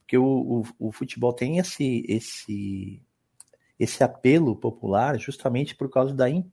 porque 0.00 0.18
o, 0.18 0.24
o, 0.78 0.88
o, 0.88 0.92
futebol 0.92 1.32
tem 1.32 1.58
esse, 1.58 2.04
esse, 2.06 3.02
esse 3.78 4.04
apelo 4.04 4.54
popular 4.54 5.18
justamente 5.18 5.74
por 5.74 5.88
causa 5.88 6.14
da, 6.14 6.28
in, 6.28 6.44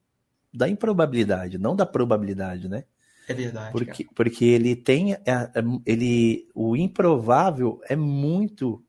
da 0.53 0.69
improbabilidade, 0.69 1.57
não 1.57 1.75
da 1.75 1.86
probabilidade, 1.86 2.69
né? 2.69 2.86
É 3.27 3.33
verdade. 3.33 3.71
Porque, 3.71 4.07
porque 4.15 4.45
ele 4.45 4.75
tem, 4.75 5.13
é, 5.13 5.19
é, 5.25 5.51
ele, 5.86 6.47
o 6.55 6.75
improvável 6.75 7.81
é 7.88 7.95
muito 7.95 8.83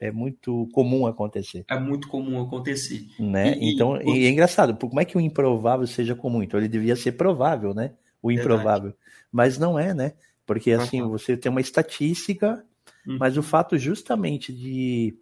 é 0.00 0.10
muito 0.10 0.68
comum 0.72 1.06
acontecer. 1.06 1.64
É 1.68 1.78
muito 1.78 2.08
comum 2.08 2.40
acontecer. 2.40 3.06
Né? 3.18 3.56
E, 3.58 3.74
então, 3.74 4.00
e, 4.02 4.26
é 4.26 4.28
engraçado, 4.28 4.76
como 4.76 5.00
é 5.00 5.04
que 5.04 5.16
o 5.16 5.20
improvável 5.20 5.86
seja 5.86 6.14
comum? 6.14 6.42
Então 6.42 6.60
ele 6.60 6.68
devia 6.68 6.96
ser 6.96 7.12
provável, 7.12 7.74
né? 7.74 7.92
O 8.22 8.30
improvável. 8.30 8.90
Verdade. 8.90 8.96
Mas 9.32 9.58
não 9.58 9.78
é, 9.78 9.94
né? 9.94 10.12
Porque 10.44 10.72
assim, 10.72 11.02
uhum. 11.02 11.10
você 11.10 11.36
tem 11.36 11.50
uma 11.50 11.60
estatística, 11.60 12.64
uhum. 13.06 13.16
mas 13.18 13.36
o 13.36 13.42
fato 13.42 13.78
justamente 13.78 14.52
de, 14.52 15.16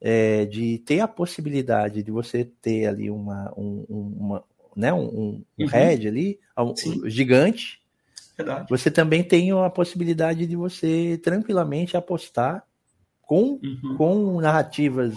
é, 0.00 0.44
de 0.44 0.78
ter 0.78 1.00
a 1.00 1.08
possibilidade 1.08 2.02
de 2.02 2.10
você 2.10 2.44
ter 2.44 2.86
ali 2.86 3.10
uma, 3.10 3.52
um, 3.56 3.84
uma 3.88 4.44
né, 4.76 4.92
um, 4.92 5.04
um 5.06 5.44
uhum. 5.58 5.66
head 5.66 6.06
ali, 6.06 6.38
um, 6.58 7.08
gigante, 7.08 7.80
Verdade. 8.36 8.66
você 8.68 8.90
também 8.90 9.22
tem 9.22 9.50
a 9.52 9.70
possibilidade 9.70 10.46
de 10.46 10.56
você 10.56 11.18
tranquilamente 11.22 11.96
apostar 11.96 12.64
com, 13.30 13.60
uhum. 13.62 13.96
com 13.96 14.40
narrativas 14.40 15.14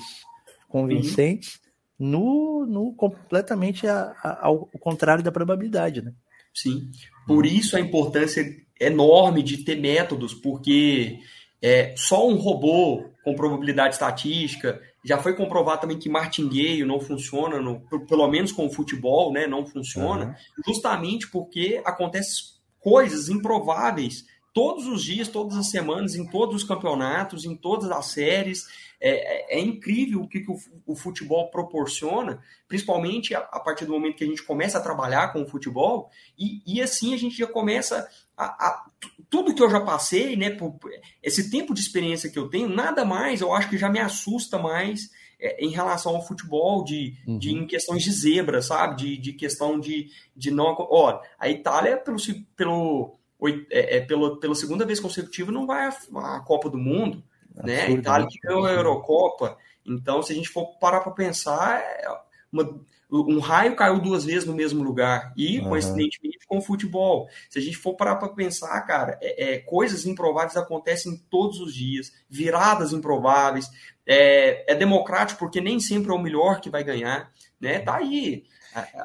convincentes 0.70 1.60
uhum. 2.00 2.10
no, 2.12 2.66
no 2.68 2.94
completamente 2.94 3.88
a, 3.88 4.14
a, 4.22 4.46
ao 4.46 4.68
contrário 4.80 5.24
da 5.24 5.32
probabilidade, 5.32 6.04
né? 6.04 6.14
Sim. 6.54 6.92
Por 7.26 7.44
isso 7.44 7.76
a 7.76 7.80
importância 7.80 8.46
enorme 8.80 9.42
de 9.42 9.64
ter 9.64 9.82
métodos, 9.82 10.32
porque 10.32 11.18
é, 11.60 11.96
só 11.98 12.30
um 12.30 12.36
robô 12.36 13.04
com 13.24 13.34
probabilidade 13.34 13.96
estatística 13.96 14.80
já 15.04 15.18
foi 15.18 15.36
comprovado 15.36 15.82
também 15.82 15.98
que 15.98 16.08
martingueio 16.08 16.86
não 16.86 17.00
funciona, 17.00 17.60
no, 17.60 17.80
pelo 18.06 18.28
menos 18.28 18.52
com 18.52 18.68
o 18.68 18.72
futebol, 18.72 19.34
né? 19.34 19.48
Não 19.48 19.66
funciona, 19.66 20.26
uhum. 20.28 20.64
justamente 20.68 21.28
porque 21.32 21.82
acontecem 21.84 22.44
coisas 22.80 23.28
improváveis 23.28 24.24
todos 24.54 24.86
os 24.88 25.04
dias, 25.04 25.28
todas 25.28 25.58
as 25.58 25.70
semanas, 25.70 26.16
em 26.16 26.26
todos 26.26 26.56
os 26.56 26.64
campeonatos, 26.64 27.44
em 27.44 27.56
todas 27.56 27.90
as 27.92 28.06
séries. 28.06 28.68
É, 29.02 29.56
é, 29.56 29.60
é 29.60 29.60
incrível 29.60 30.22
o 30.22 30.28
que, 30.30 30.40
que 30.40 30.50
o, 30.50 30.58
o, 30.86 30.96
futebol 30.96 31.52
proporciona, 31.52 32.42
principalmente 32.70 33.36
a, 33.36 33.40
a, 33.40 33.60
partir 33.60 33.84
do 33.84 33.92
momento 33.92 34.16
que 34.16 34.24
a 34.24 34.28
gente 34.28 34.44
começa 34.44 34.78
a 34.78 34.82
trabalhar 34.82 35.34
com 35.34 35.42
o 35.42 35.46
futebol, 35.46 36.10
e, 36.40 36.62
e 36.66 36.82
assim 36.82 37.14
a 37.14 37.18
gente 37.18 37.36
já 37.36 37.46
começa 37.46 38.08
a, 38.38 38.46
a, 38.46 38.86
tudo 39.30 39.54
que 39.54 39.62
eu 39.62 39.70
já 39.70 39.82
passei, 39.82 40.38
né, 40.38 40.52
por, 40.52 40.80
esse 41.22 41.52
tempo 41.52 41.74
de 41.74 41.82
experiência 41.82 42.30
que 42.30 42.40
eu 42.40 42.48
tenho, 42.48 42.70
nada 42.70 43.04
mais, 43.04 43.42
eu 43.42 43.52
acho 43.52 43.70
que 43.70 43.78
já 43.78 43.90
me 43.90 44.00
assusta 44.00 44.58
mais 44.58 45.10
é, 45.38 45.62
em 45.62 45.70
relação 45.70 46.16
ao 46.16 46.26
futebol, 46.26 46.86
de, 46.86 47.18
uhum. 47.28 47.38
de 47.38 47.52
em 47.52 47.68
questões 47.68 48.04
de 48.04 48.12
zebra, 48.12 48.62
sabe? 48.62 48.96
De, 48.96 49.18
de 49.18 49.34
questão 49.34 49.78
de, 49.78 50.08
de 50.34 50.50
não. 50.50 50.74
Ó, 50.80 51.22
a 51.38 51.50
Itália, 51.50 51.98
pelo, 51.98 52.18
pelo, 52.56 53.20
é, 53.48 53.98
é, 53.98 54.02
pelo, 54.02 54.38
pela 54.38 54.56
segunda 54.56 54.86
vez 54.86 55.00
consecutiva, 55.00 55.52
não 55.52 55.66
vai 55.66 55.88
à, 55.88 56.40
Copa 56.42 56.70
do 56.70 56.78
Mundo. 56.78 57.24
né? 57.56 57.82
A 57.82 57.92
Itália 57.92 58.28
que 58.30 58.40
ganhou 58.40 58.66
a 58.66 58.72
Eurocopa. 58.72 59.58
Então, 59.86 60.22
se 60.22 60.32
a 60.32 60.36
gente 60.36 60.50
for 60.50 60.78
parar 60.80 61.02
para 61.02 61.12
pensar, 61.12 61.80
é 61.80 62.08
uma, 62.52 62.80
um 63.12 63.40
raio 63.40 63.76
caiu 63.76 64.00
duas 64.00 64.26
vezes 64.26 64.46
no 64.46 64.56
mesmo 64.56 64.84
lugar. 64.84 65.34
E, 65.38 65.60
uhum. 65.60 65.70
coincidentemente, 65.70 66.40
com 66.48 66.58
o 66.58 66.62
futebol. 66.62 67.28
Se 67.50 67.60
a 67.60 67.62
gente 67.62 67.78
for 67.78 67.96
parar 67.96 68.16
para 68.16 68.30
pensar, 68.30 68.80
cara, 68.82 69.18
é, 69.22 69.56
é, 69.56 69.58
coisas 69.60 70.06
improváveis 70.06 70.58
acontecem 70.58 71.22
todos 71.30 71.60
os 71.60 71.74
dias, 71.74 72.12
viradas 72.30 72.94
improváveis. 72.94 73.70
É, 74.06 74.72
é, 74.72 74.76
democrático 74.76 75.40
porque 75.40 75.62
nem 75.62 75.80
sempre 75.80 76.12
é 76.12 76.14
o 76.14 76.20
melhor 76.20 76.60
que 76.60 76.70
vai 76.70 76.84
ganhar, 76.84 77.32
né? 77.60 77.80
Tá 77.80 77.98
aí. 77.98 78.44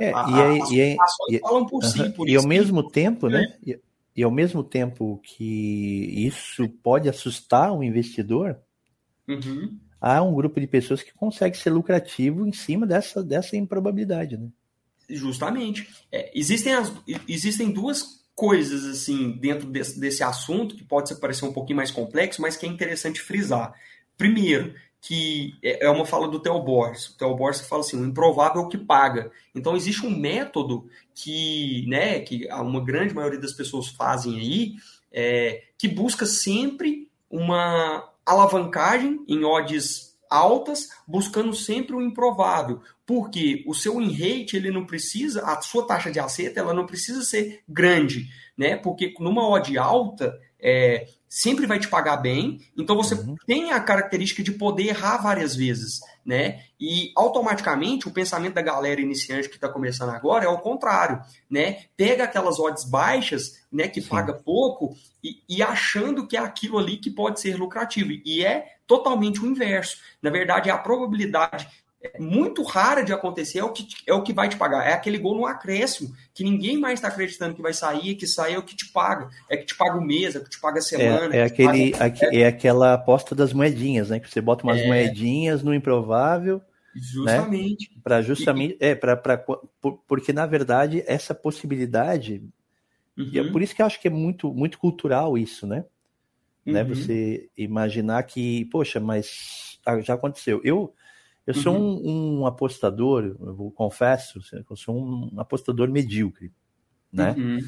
É, 0.01 0.12
a, 0.12 0.27
e, 0.29 0.42
aí, 0.42 0.61
e, 0.72 0.81
aí, 0.81 1.38
falam 1.40 1.66
por 1.66 1.85
si, 1.85 2.11
por 2.11 2.29
e 2.29 2.35
ao 2.35 2.46
mesmo 2.46 2.83
tempo, 2.83 3.29
né? 3.29 3.55
E, 3.64 3.79
e, 4.18 4.22
ao 4.24 4.33
mesmo 4.33 4.64
tempo 4.64 5.20
que 5.22 6.26
isso 6.26 6.68
pode 6.83 7.09
assustar 7.09 7.72
o 7.72 7.85
investidor, 7.85 8.59
uhum. 9.28 9.78
há 10.00 10.20
um 10.20 10.35
grupo 10.35 10.61
de 10.61 10.66
pessoas 10.66 11.04
que 11.04 11.14
consegue 11.14 11.57
ser 11.57 11.70
lucrativo 11.70 12.44
em 12.44 12.50
cima 12.50 12.85
dessa, 12.85 13.22
dessa 13.22 13.57
improbabilidade, 13.57 14.37
né? 14.37 14.48
Justamente. 15.09 15.88
É, 16.11 16.37
existem, 16.37 16.74
as, 16.74 16.92
existem 17.28 17.70
duas 17.70 18.24
coisas 18.35 18.87
assim 18.87 19.38
dentro 19.38 19.70
desse, 19.70 20.00
desse 20.00 20.24
assunto 20.24 20.74
que 20.74 20.83
pode 20.83 21.14
parecer 21.20 21.44
um 21.44 21.52
pouquinho 21.52 21.76
mais 21.76 21.92
complexo, 21.92 22.42
mas 22.42 22.57
que 22.57 22.66
é 22.66 22.68
interessante 22.68 23.20
frisar. 23.20 23.72
Primeiro, 24.16 24.74
que 25.00 25.54
é, 25.62 25.87
é 25.87 25.90
uma 25.90 26.04
fala 26.04 26.28
do 26.28 26.40
Theo 26.40 26.61
Borges. 26.61 27.08
O 27.08 27.18
Theo 27.18 27.37
Borges 27.37 27.66
fala 27.66 27.82
assim, 27.82 28.00
o 28.00 28.04
improvável 28.04 28.66
que 28.68 28.78
paga. 28.78 29.30
Então 29.54 29.76
existe 29.76 30.06
um 30.06 30.16
método 30.16 30.88
que, 31.14 31.84
né, 31.88 32.20
que 32.20 32.46
uma 32.52 32.84
grande 32.84 33.14
maioria 33.14 33.40
das 33.40 33.52
pessoas 33.52 33.88
fazem 33.88 34.38
aí, 34.38 34.74
é, 35.12 35.62
que 35.78 35.88
busca 35.88 36.26
sempre 36.26 37.08
uma 37.30 38.11
alavancagem 38.24 39.24
em 39.26 39.44
odds 39.44 40.08
altas, 40.30 40.88
buscando 41.06 41.54
sempre 41.54 41.96
o 41.96 42.02
improvável. 42.02 42.82
Porque 43.06 43.64
o 43.66 43.74
seu 43.74 44.00
in 44.00 44.12
rate, 44.12 44.56
ele 44.56 44.70
não 44.70 44.84
precisa, 44.84 45.42
a 45.46 45.61
sua 45.62 45.87
taxa 45.87 46.11
de 46.11 46.20
acerto, 46.20 46.58
ela 46.58 46.74
não 46.74 46.87
precisa 46.87 47.22
ser 47.22 47.62
grande, 47.66 48.28
né? 48.56 48.76
Porque 48.76 49.14
numa 49.18 49.48
odd 49.48 49.78
alta, 49.78 50.38
é, 50.61 51.07
sempre 51.29 51.66
vai 51.66 51.79
te 51.79 51.88
pagar 51.88 52.16
bem, 52.16 52.61
então 52.77 52.97
você 52.97 53.14
uhum. 53.14 53.37
tem 53.47 53.71
a 53.71 53.81
característica 53.81 54.42
de 54.42 54.53
poder 54.53 54.88
errar 54.88 55.18
várias 55.18 55.55
vezes, 55.55 56.01
né? 56.25 56.62
E 56.81 57.12
automaticamente 57.14 58.09
o 58.09 58.11
pensamento 58.11 58.55
da 58.55 58.62
galera 58.62 59.01
iniciante 59.01 59.49
que 59.49 59.57
está 59.57 59.68
começando 59.68 60.11
agora 60.11 60.47
é 60.47 60.49
o 60.49 60.59
contrário, 60.59 61.21
né? 61.51 61.85
Pega 61.97 62.25
aquelas 62.25 62.59
odds 62.59 62.85
baixas, 62.85 63.66
né, 63.71 63.87
que 63.88 64.01
Sim. 64.01 64.09
paga 64.09 64.33
pouco 64.33 64.97
e, 65.23 65.42
e, 65.49 65.62
achando 65.62 66.27
que 66.27 66.37
é 66.37 66.40
aquilo 66.40 66.79
ali 66.79 66.97
que 66.97 67.11
pode 67.11 67.40
ser 67.40 67.57
lucrativo 67.57 68.11
e 68.25 68.44
é 68.44 68.77
totalmente 68.87 69.40
o 69.40 69.47
inverso. 69.47 69.99
Na 70.23 70.31
verdade, 70.31 70.71
a 70.71 70.79
probabilidade 70.79 71.66
é 71.66 71.88
muito 72.18 72.62
rara 72.62 73.02
de 73.02 73.12
acontecer 73.12 73.58
é 73.58 73.64
o, 73.64 73.72
que, 73.72 73.87
é 74.06 74.14
o 74.14 74.22
que 74.22 74.32
vai 74.32 74.48
te 74.48 74.56
pagar. 74.56 74.87
É 74.87 74.92
aquele 74.92 75.18
gol 75.18 75.37
no 75.37 75.46
acréscimo, 75.46 76.14
que 76.32 76.44
ninguém 76.44 76.78
mais 76.78 76.94
está 76.94 77.08
acreditando 77.08 77.54
que 77.54 77.62
vai 77.62 77.72
sair, 77.72 78.14
que 78.14 78.26
sai 78.26 78.54
é 78.54 78.58
o 78.58 78.62
que 78.62 78.76
te 78.76 78.87
paga. 78.92 79.28
É 79.50 79.56
que 79.56 79.66
te 79.66 79.76
paga 79.76 79.98
o 79.98 80.04
mês, 80.04 80.37
é 80.37 80.40
que 80.40 80.48
te 80.48 80.61
paga 80.61 80.78
a 80.78 80.82
semana. 80.82 81.34
É, 81.34 81.40
é 81.40 81.42
aquele, 81.42 81.90
paga... 81.90 82.37
é 82.37 82.46
aquela 82.46 82.94
aposta 82.94 83.34
das 83.34 83.52
moedinhas, 83.52 84.11
né? 84.11 84.20
Que 84.20 84.30
você 84.30 84.40
bota 84.40 84.64
umas 84.64 84.80
é... 84.80 84.87
moedinhas 84.87 85.62
no 85.62 85.74
improvável. 85.74 86.62
Justamente. 86.94 87.90
Né? 87.90 88.00
Para 88.02 88.22
justamente. 88.22 88.76
E... 88.80 88.87
É, 88.87 88.94
pra, 88.94 89.16
pra, 89.16 89.37
por, 89.37 90.02
porque, 90.06 90.32
na 90.32 90.46
verdade, 90.46 91.02
essa 91.06 91.34
possibilidade. 91.34 92.42
Uhum. 93.16 93.30
E 93.32 93.38
é 93.38 93.42
uhum. 93.42 93.52
por 93.52 93.61
isso 93.61 93.74
que 93.74 93.82
eu 93.82 93.87
acho 93.87 94.00
que 94.00 94.06
é 94.06 94.11
muito, 94.11 94.52
muito 94.54 94.78
cultural 94.78 95.37
isso, 95.37 95.66
né? 95.66 95.84
né? 96.64 96.82
Uhum. 96.82 96.88
né? 96.88 96.94
Você 96.94 97.48
imaginar 97.56 98.22
que, 98.22 98.66
poxa, 98.66 99.00
mas 99.00 99.80
ah, 99.84 100.00
já 100.00 100.14
aconteceu. 100.14 100.61
Eu 100.62 100.94
eu 101.48 101.54
sou 101.54 101.74
uhum. 101.74 102.02
um, 102.04 102.40
um, 102.40 102.46
apostador, 102.46 103.24
eu 103.24 103.72
confesso, 103.74 104.38
eu 104.68 104.76
sou 104.76 104.94
um 104.94 105.40
apostador 105.40 105.88
medíocre, 105.88 106.52
né? 107.11 107.34
Uhum. 107.38 107.58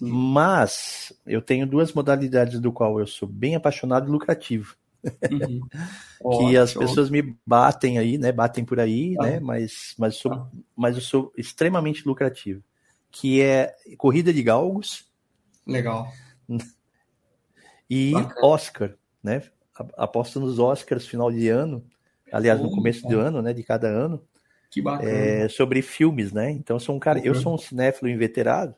Mas 0.00 1.12
eu 1.26 1.42
tenho 1.42 1.66
duas 1.66 1.92
modalidades 1.92 2.60
do 2.60 2.70
qual 2.70 3.00
eu 3.00 3.08
sou 3.08 3.28
bem 3.28 3.56
apaixonado 3.56 4.06
e 4.06 4.12
lucrativo. 4.12 4.76
Uhum. 5.32 5.68
que 6.48 6.56
as 6.56 6.74
pessoas 6.74 7.10
me 7.10 7.36
batem 7.44 7.98
aí, 7.98 8.18
né? 8.18 8.30
Batem 8.30 8.64
por 8.64 8.78
aí, 8.78 9.16
ah. 9.18 9.24
né? 9.24 9.40
Mas, 9.40 9.96
mas, 9.98 10.14
sou, 10.14 10.32
ah. 10.32 10.48
mas 10.76 10.94
eu 10.94 11.02
sou 11.02 11.32
extremamente 11.36 12.06
lucrativo. 12.06 12.62
Que 13.10 13.42
é 13.42 13.74
corrida 13.98 14.32
de 14.32 14.44
galgos. 14.44 15.06
Legal. 15.66 16.06
E 17.90 18.12
Bacana. 18.12 18.46
Oscar, 18.46 18.94
né? 19.22 19.42
Aposto 19.98 20.40
nos 20.40 20.58
Oscars 20.58 21.06
final 21.06 21.30
de 21.30 21.50
ano 21.50 21.84
aliás, 22.32 22.60
no 22.60 22.70
começo 22.70 23.06
do 23.06 23.18
ano, 23.18 23.42
né, 23.42 23.52
de 23.52 23.62
cada 23.62 23.88
ano. 23.88 24.22
Que 24.70 24.82
bacana. 24.82 25.10
É, 25.10 25.48
sobre 25.48 25.82
filmes, 25.82 26.32
né? 26.32 26.50
Então, 26.50 26.78
sou 26.78 26.96
um 26.96 26.98
cara, 26.98 27.18
uhum. 27.18 27.26
eu 27.26 27.34
sou 27.34 27.54
um 27.54 27.58
cinéfilo 27.58 28.08
inveterado 28.10 28.74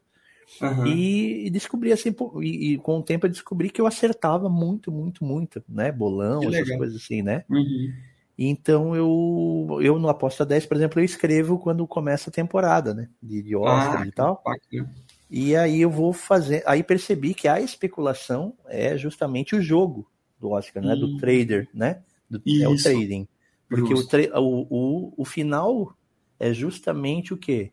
uhum. 0.60 0.86
e, 0.86 1.46
e, 1.46 1.50
descobri 1.50 1.92
assim, 1.92 2.14
e, 2.40 2.72
e, 2.72 2.78
com 2.78 2.98
o 2.98 3.02
tempo 3.02 3.26
eu 3.26 3.30
descobri 3.30 3.70
que 3.70 3.80
eu 3.80 3.86
acertava 3.86 4.48
muito, 4.48 4.92
muito, 4.92 5.24
muito, 5.24 5.62
né? 5.68 5.90
Bolão, 5.90 6.40
que 6.40 6.46
essas 6.46 6.60
legal. 6.60 6.78
coisas 6.78 7.02
assim, 7.02 7.22
né? 7.22 7.44
Uhum. 7.48 7.92
Então 8.38 8.94
eu, 8.94 9.78
eu 9.80 9.98
no 9.98 10.08
Aposta 10.08 10.44
10, 10.44 10.66
por 10.66 10.76
exemplo, 10.76 11.00
eu 11.00 11.04
escrevo 11.04 11.58
quando 11.58 11.86
começa 11.86 12.28
a 12.30 12.32
temporada, 12.32 12.92
né? 12.94 13.08
De, 13.22 13.42
de 13.42 13.56
Oscar 13.56 14.02
ah, 14.02 14.06
e 14.06 14.12
tal. 14.12 14.42
Bacana. 14.44 14.94
E 15.30 15.56
aí 15.56 15.80
eu 15.80 15.90
vou 15.90 16.12
fazer. 16.12 16.62
Aí 16.66 16.82
percebi 16.82 17.34
que 17.34 17.48
a 17.48 17.60
especulação 17.60 18.54
é 18.66 18.96
justamente 18.96 19.56
o 19.56 19.62
jogo 19.62 20.08
do 20.38 20.50
Oscar, 20.50 20.82
né? 20.82 20.94
Do 20.94 21.16
trader, 21.16 21.68
né? 21.72 22.02
Do, 22.28 22.40
é 22.46 22.68
o 22.68 22.76
trading. 22.76 23.26
Porque 23.68 23.94
o, 23.94 23.98
o, 23.98 24.66
o, 24.70 25.14
o, 25.16 25.24
final 25.24 25.96
é 26.38 26.52
justamente 26.52 27.34
o 27.34 27.36
que? 27.36 27.72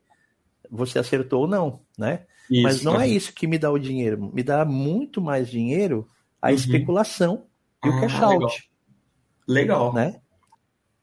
Você 0.70 0.98
acertou 0.98 1.42
ou 1.42 1.48
não, 1.48 1.82
né? 1.98 2.26
Isso, 2.50 2.64
Mas 2.64 2.84
não 2.84 3.00
é 3.00 3.08
isso 3.08 3.34
que 3.34 3.48
me 3.48 3.58
dá 3.58 3.72
o 3.72 3.78
dinheiro. 3.78 4.32
Me 4.34 4.44
dá 4.44 4.66
muito 4.66 5.22
mais 5.22 5.50
dinheiro 5.50 6.10
a 6.42 6.50
uhum. 6.50 6.54
especulação 6.54 7.46
e 7.84 7.90
o 7.90 7.98
ah, 7.98 8.02
cash 8.02 8.22
out. 8.22 8.70
Legal. 9.48 9.94
Né? 9.94 10.20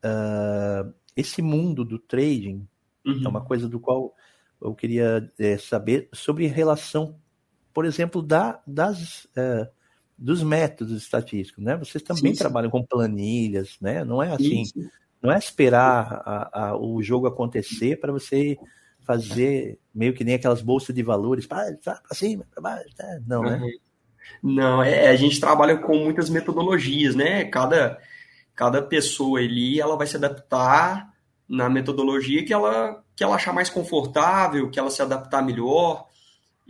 Uh, 0.05 0.93
esse 1.17 1.41
mundo 1.41 1.85
do 1.85 1.99
trading 1.99 2.67
uhum. 3.07 3.23
é 3.25 3.29
uma 3.29 3.45
coisa 3.45 3.69
do 3.69 3.79
qual 3.79 4.15
eu 4.61 4.75
queria 4.75 5.31
é, 5.39 5.57
saber 5.57 6.09
sobre 6.13 6.47
relação, 6.47 7.19
por 7.73 7.85
exemplo, 7.85 8.23
da, 8.23 8.61
das, 8.67 9.25
uh, 9.27 9.71
dos 10.21 10.43
métodos 10.43 11.03
estatísticos, 11.03 11.65
né? 11.65 11.75
Vocês 11.79 12.05
também 12.05 12.35
sim, 12.35 12.39
trabalham 12.39 12.71
com 12.71 12.85
planilhas, 12.85 13.79
né? 13.81 14.05
Não 14.05 14.23
é 14.23 14.31
assim, 14.35 14.67
sim, 14.67 14.89
não 15.23 15.33
é 15.33 15.39
esperar 15.39 16.23
a, 16.27 16.67
a, 16.67 16.77
o 16.77 17.03
jogo 17.03 17.27
acontecer 17.27 17.99
para 17.99 18.13
você 18.13 18.59
fazer 19.01 19.79
meio 19.95 20.13
que 20.13 20.23
nem 20.23 20.35
aquelas 20.35 20.61
bolsas 20.61 20.95
de 20.95 21.03
valores, 21.03 21.47
para 21.47 21.75
cima, 22.13 22.47
para 22.53 22.63
baixo, 22.63 22.95
tá? 22.95 23.07
não, 23.27 23.43
né? 23.43 23.61
Não, 24.43 24.83
é, 24.83 25.09
a 25.09 25.17
gente 25.17 25.41
trabalha 25.41 25.79
com 25.79 25.97
muitas 25.97 26.29
metodologias, 26.29 27.15
né? 27.15 27.45
Cada, 27.47 27.99
cada 28.55 28.83
pessoa 28.83 29.41
ali, 29.41 29.81
ela 29.81 29.97
vai 29.97 30.07
se 30.07 30.17
adaptar 30.17 31.11
na 31.49 31.69
metodologia 31.69 32.45
que 32.45 32.53
ela, 32.53 33.03
que 33.17 33.25
ela 33.25 33.37
achar 33.37 33.55
mais 33.55 33.71
confortável, 33.71 34.71
que 34.71 34.79
ela 34.79 34.91
se 34.91 35.01
adaptar 35.01 35.43
melhor 35.43 36.07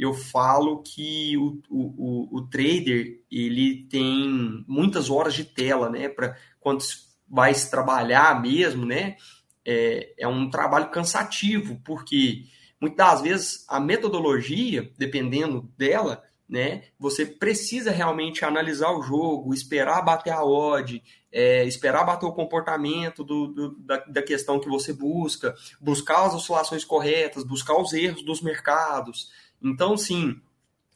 eu 0.01 0.15
falo 0.15 0.83
que 0.83 1.37
o, 1.37 1.61
o, 1.69 2.39
o, 2.39 2.49
trader 2.49 3.21
ele 3.31 3.87
tem 3.91 4.65
muitas 4.67 5.11
horas 5.11 5.35
de 5.35 5.45
tela, 5.45 5.91
né? 5.91 6.09
Para 6.09 6.39
quando 6.59 6.83
vai 7.29 7.53
se 7.53 7.71
trabalhar 7.71 8.41
mesmo, 8.41 8.87
né? 8.87 9.17
É, 9.63 10.15
é 10.19 10.27
um 10.27 10.49
trabalho 10.49 10.91
cansativo, 10.91 11.79
porque 11.85 12.45
muitas 12.81 12.97
das 12.97 13.21
vezes 13.21 13.65
a 13.69 13.79
metodologia, 13.79 14.91
dependendo 14.97 15.71
dela, 15.77 16.23
né? 16.49 16.85
Você 16.99 17.27
precisa 17.27 17.91
realmente 17.91 18.43
analisar 18.43 18.91
o 18.93 19.03
jogo, 19.03 19.53
esperar 19.53 20.03
bater 20.03 20.33
a 20.33 20.43
odd, 20.43 21.03
é, 21.31 21.65
esperar 21.67 22.05
bater 22.05 22.25
o 22.25 22.33
comportamento 22.33 23.23
do, 23.23 23.49
do, 23.49 23.79
da, 23.81 23.99
da, 23.99 24.23
questão 24.23 24.59
que 24.59 24.69
você 24.69 24.95
busca, 24.95 25.55
buscar 25.79 26.25
as 26.25 26.35
oscilações 26.35 26.85
corretas, 26.85 27.45
buscar 27.45 27.77
os 27.77 27.93
erros 27.93 28.25
dos 28.25 28.41
mercados. 28.41 29.29
Então, 29.63 29.97
sim, 29.97 30.41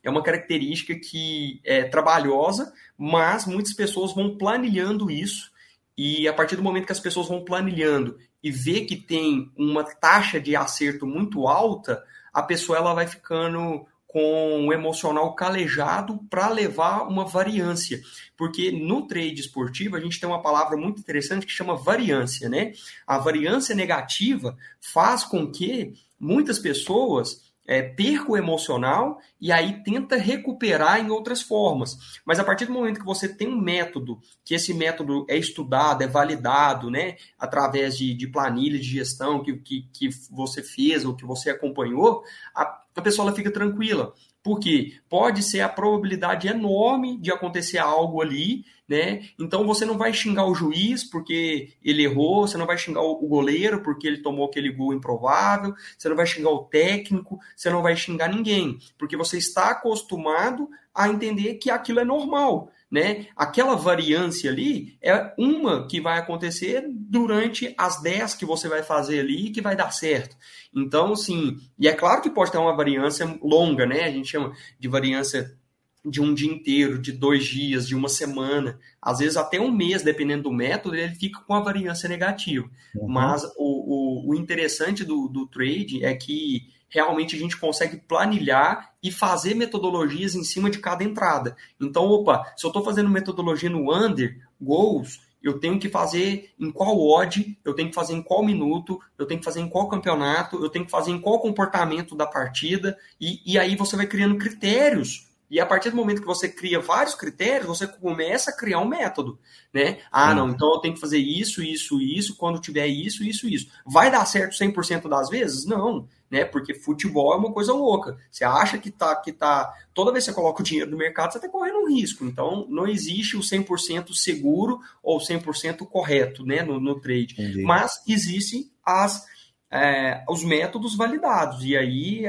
é 0.03 0.11
uma 0.11 0.22
característica 0.22 0.94
que 0.94 1.61
é 1.64 1.85
trabalhosa, 1.85 2.72
mas 2.96 3.46
muitas 3.46 3.72
pessoas 3.72 4.14
vão 4.14 4.37
planilhando 4.37 5.11
isso 5.11 5.55
e 5.96 6.27
a 6.27 6.33
partir 6.33 6.57
do 6.57 6.62
momento 6.62 6.87
que 6.87 6.92
as 6.92 7.00
pessoas 7.00 7.29
vão 7.29 7.44
planilhando 7.44 8.18
e 8.42 8.50
vê 8.50 8.81
que 8.83 8.96
tem 8.96 9.50
uma 9.57 9.85
taxa 9.85 10.40
de 10.40 10.57
acerto 10.57 11.07
muito 11.07 11.46
alta, 11.46 12.03
a 12.33 12.42
pessoa 12.42 12.77
ela 12.77 12.92
vai 12.92 13.07
ficando 13.07 13.87
com 14.07 14.66
o 14.66 14.72
emocional 14.72 15.35
calejado 15.35 16.20
para 16.29 16.48
levar 16.48 17.03
uma 17.09 17.24
variância. 17.24 18.00
Porque 18.37 18.70
no 18.70 19.07
trade 19.07 19.40
esportivo 19.40 19.96
a 19.96 20.00
gente 20.00 20.20
tem 20.20 20.29
uma 20.29 20.42
palavra 20.42 20.77
muito 20.77 21.00
interessante 21.00 21.46
que 21.46 21.53
chama 21.53 21.77
variância, 21.77 22.48
né? 22.48 22.72
A 23.07 23.18
variância 23.18 23.74
negativa 23.74 24.57
faz 24.81 25.24
com 25.24 25.50
que 25.50 25.94
muitas 26.18 26.59
pessoas 26.59 27.43
é, 27.66 27.83
perca 27.83 28.33
o 28.33 28.37
emocional 28.37 29.18
e 29.40 29.50
aí 29.50 29.83
tenta 29.83 30.16
recuperar 30.16 31.00
em 31.00 31.11
outras 31.11 31.42
formas. 31.42 32.20
Mas 32.24 32.38
a 32.38 32.44
partir 32.44 32.66
do 32.66 32.72
momento 32.72 33.00
que 33.00 33.07
você 33.07 33.29
tem 33.29 33.48
um 33.48 33.61
método, 33.61 34.20
que 34.44 34.55
esse 34.55 34.74
método 34.74 35.27
é 35.29 35.37
estudado, 35.37 36.03
é 36.03 36.07
validado, 36.07 36.90
né, 36.90 37.16
através 37.38 37.96
de, 37.96 38.14
de 38.14 38.27
planilha 38.27 38.79
de 38.79 38.85
gestão 38.85 39.42
que, 39.42 39.57
que, 39.57 39.88
que 39.92 40.09
você 40.31 40.62
fez 40.62 41.05
ou 41.05 41.16
que 41.16 41.24
você 41.24 41.50
acompanhou, 41.50 42.22
a, 42.55 42.83
a 42.94 43.03
pessoa 43.03 43.29
ela 43.29 43.37
fica 43.37 43.50
tranquila. 43.50 44.12
Porque 44.42 45.00
pode 45.09 45.42
ser 45.42 45.62
a 45.62 45.70
probabilidade 45.70 46.48
enorme 46.48 47.18
de 47.18 47.33
acontecer 47.33 47.79
algo 47.79 48.20
ali, 48.20 48.62
né? 48.88 49.23
Então 49.38 49.66
você 49.66 49.85
não 49.85 49.97
vai 49.97 50.12
xingar 50.12 50.47
o 50.47 50.55
juiz 50.55 51.05
porque 51.05 51.73
ele 51.83 52.05
errou, 52.05 52.47
você 52.47 52.57
não 52.57 52.66
vai 52.66 52.77
xingar 52.79 53.03
o 53.03 53.27
goleiro 53.27 53.83
porque 53.83 54.07
ele 54.07 54.23
tomou 54.23 54.47
aquele 54.47 54.70
gol 54.70 54.92
improvável, 54.92 55.75
você 55.97 56.09
não 56.09 56.16
vai 56.16 56.27
xingar 56.27 56.51
o 56.51 56.64
técnico, 56.64 57.38
você 57.57 57.70
não 57.70 57.83
vai 57.83 57.97
xingar 57.97 58.29
ninguém, 58.29 58.79
porque 58.99 59.16
você 59.16 59.38
está 59.38 59.70
acostumado 59.70 60.68
a 60.94 61.09
entender 61.09 61.55
que 61.55 61.70
aquilo 61.70 62.01
é 62.01 62.05
normal 62.05 62.70
né? 62.94 63.27
Aquela 63.35 63.75
variância 63.75 64.49
ali 64.49 64.97
é 65.03 65.35
uma 65.37 65.85
que 65.88 66.01
vai 66.01 66.16
acontecer 66.16 66.85
durante 66.88 67.75
as 67.77 68.01
10 68.01 68.35
que 68.35 68.47
você 68.47 68.68
vai 68.68 68.85
fazer 68.85 69.18
ali 69.18 69.51
que 69.51 69.61
vai 69.61 69.75
dar 69.75 69.90
certo. 69.90 70.37
Então, 70.73 71.12
assim, 71.12 71.59
e 71.77 71.88
é 71.88 71.92
claro 71.92 72.23
que 72.23 72.31
pode 72.31 72.53
ter 72.53 72.59
uma 72.59 72.77
variância 72.77 73.27
longa, 73.42 73.85
né? 73.85 74.05
A 74.05 74.11
gente 74.12 74.29
chama 74.29 74.53
de 74.79 74.87
variância 74.87 75.59
de 76.05 76.21
um 76.21 76.35
dia 76.35 76.53
inteiro, 76.53 76.99
de 76.99 77.12
dois 77.12 77.45
dias, 77.45 77.88
de 77.88 77.95
uma 77.95 78.09
semana, 78.09 78.79
às 79.01 79.19
vezes 79.19 79.37
até 79.37 79.59
um 79.59 79.71
mês, 79.71 80.03
dependendo 80.03 80.45
do 80.45 80.53
método, 80.53 80.95
ele 80.95 81.14
fica 81.14 81.40
com 81.40 81.55
a 81.55 81.61
variância 81.61 82.09
negativa. 82.09 82.69
Uhum. 82.95 83.09
Mas 83.09 83.43
o, 83.57 84.29
o, 84.29 84.31
o 84.31 84.35
interessante 84.35 85.05
do, 85.05 85.29
do 85.29 85.47
trade 85.47 86.05
é 86.05 86.14
que 86.14 86.75
realmente 86.88 87.35
a 87.35 87.38
gente 87.38 87.57
consegue 87.57 87.97
planilhar 87.97 88.93
e 89.03 89.11
fazer 89.11 89.55
metodologias 89.55 90.35
em 90.35 90.45
cima 90.45 90.71
de 90.71 90.79
cada 90.79 91.03
entrada. 91.03 91.57
Então, 91.81 92.05
opa, 92.05 92.53
se 92.57 92.64
eu 92.64 92.69
estou 92.69 92.85
fazendo 92.85 93.11
metodologia 93.11 93.71
no 93.71 93.93
under, 93.93 94.38
goals, 94.61 95.21
eu 95.43 95.59
tenho 95.59 95.79
que 95.79 95.88
fazer 95.88 96.53
em 96.59 96.71
qual 96.71 96.99
odd, 96.99 97.59
eu 97.64 97.75
tenho 97.75 97.88
que 97.88 97.95
fazer 97.95 98.14
em 98.14 98.23
qual 98.23 98.45
minuto, 98.45 99.01
eu 99.19 99.27
tenho 99.27 99.40
que 99.40 99.45
fazer 99.45 99.61
em 99.61 99.69
qual 99.69 99.88
campeonato, 99.88 100.62
eu 100.62 100.71
tenho 100.71 100.85
que 100.85 100.90
fazer 100.90 101.11
em 101.11 101.21
qual 101.21 101.40
comportamento 101.40 102.14
da 102.14 102.27
partida, 102.27 102.97
e, 103.21 103.40
e 103.45 103.59
aí 103.59 103.75
você 103.75 103.97
vai 103.97 104.07
criando 104.07 104.38
critérios 104.38 105.34
e 105.55 105.61
a 105.61 105.64
partir 105.64 105.90
do 105.90 105.97
momento 105.97 106.21
que 106.21 106.27
você 106.27 106.49
cria 106.49 106.81
vários 106.81 107.14
critérios, 107.14 107.69
você 107.69 107.87
começa 107.87 108.51
a 108.51 108.57
criar 108.57 108.81
um 108.81 108.88
método, 108.88 109.38
né? 109.73 110.01
Ah, 110.11 110.35
não, 110.35 110.49
então 110.49 110.75
eu 110.75 110.81
tenho 110.81 110.95
que 110.95 111.01
fazer 111.01 111.19
isso, 111.19 111.62
isso, 111.62 112.01
isso, 112.01 112.35
quando 112.35 112.61
tiver 112.61 112.88
isso, 112.88 113.23
isso, 113.23 113.47
isso. 113.49 113.69
Vai 113.87 114.11
dar 114.11 114.27
certo 114.27 114.57
100% 114.57 115.09
das 115.09 115.29
vezes? 115.29 115.64
Não, 115.64 116.09
né? 116.29 116.45
Porque 116.45 116.75
futebol 116.75 117.33
é 117.35 117.37
uma 117.37 117.53
coisa 117.53 117.73
louca. 117.73 118.17
Você 118.33 118.45
acha 118.45 118.79
que 118.79 118.90
tá 118.90 119.14
que 119.14 119.31
tá, 119.31 119.73
toda 119.95 120.11
vez 120.11 120.25
que 120.25 120.33
você 120.33 120.35
coloca 120.35 120.61
o 120.61 120.64
dinheiro 120.64 120.90
no 120.90 120.99
mercado, 120.99 121.31
você 121.31 121.38
está 121.38 121.49
correndo 121.49 121.85
um 121.85 121.88
risco. 121.88 122.25
Então, 122.25 122.67
não 122.69 122.88
existe 122.88 123.37
o 123.37 123.40
100% 123.40 124.12
seguro 124.12 124.81
ou 125.01 125.21
100% 125.21 125.87
correto, 125.87 126.45
né, 126.45 126.64
no, 126.64 126.81
no 126.81 127.01
trade. 127.01 127.35
Entendi. 127.35 127.62
Mas 127.62 128.03
existem 128.09 128.73
as 128.85 129.25
é, 129.71 130.25
os 130.29 130.45
métodos 130.45 130.97
validados. 130.97 131.64
E 131.64 131.77
aí 131.77 132.25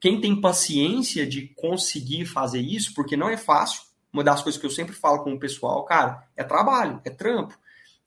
quem 0.00 0.20
tem 0.20 0.40
paciência 0.40 1.26
de 1.26 1.48
conseguir 1.56 2.24
fazer 2.26 2.60
isso, 2.60 2.94
porque 2.94 3.16
não 3.16 3.28
é 3.28 3.36
fácil, 3.36 3.82
uma 4.12 4.24
das 4.24 4.42
coisas 4.42 4.60
que 4.60 4.66
eu 4.66 4.70
sempre 4.70 4.94
falo 4.94 5.22
com 5.22 5.32
o 5.32 5.38
pessoal, 5.38 5.84
cara, 5.84 6.26
é 6.36 6.42
trabalho, 6.42 7.00
é 7.04 7.10
trampo. 7.10 7.58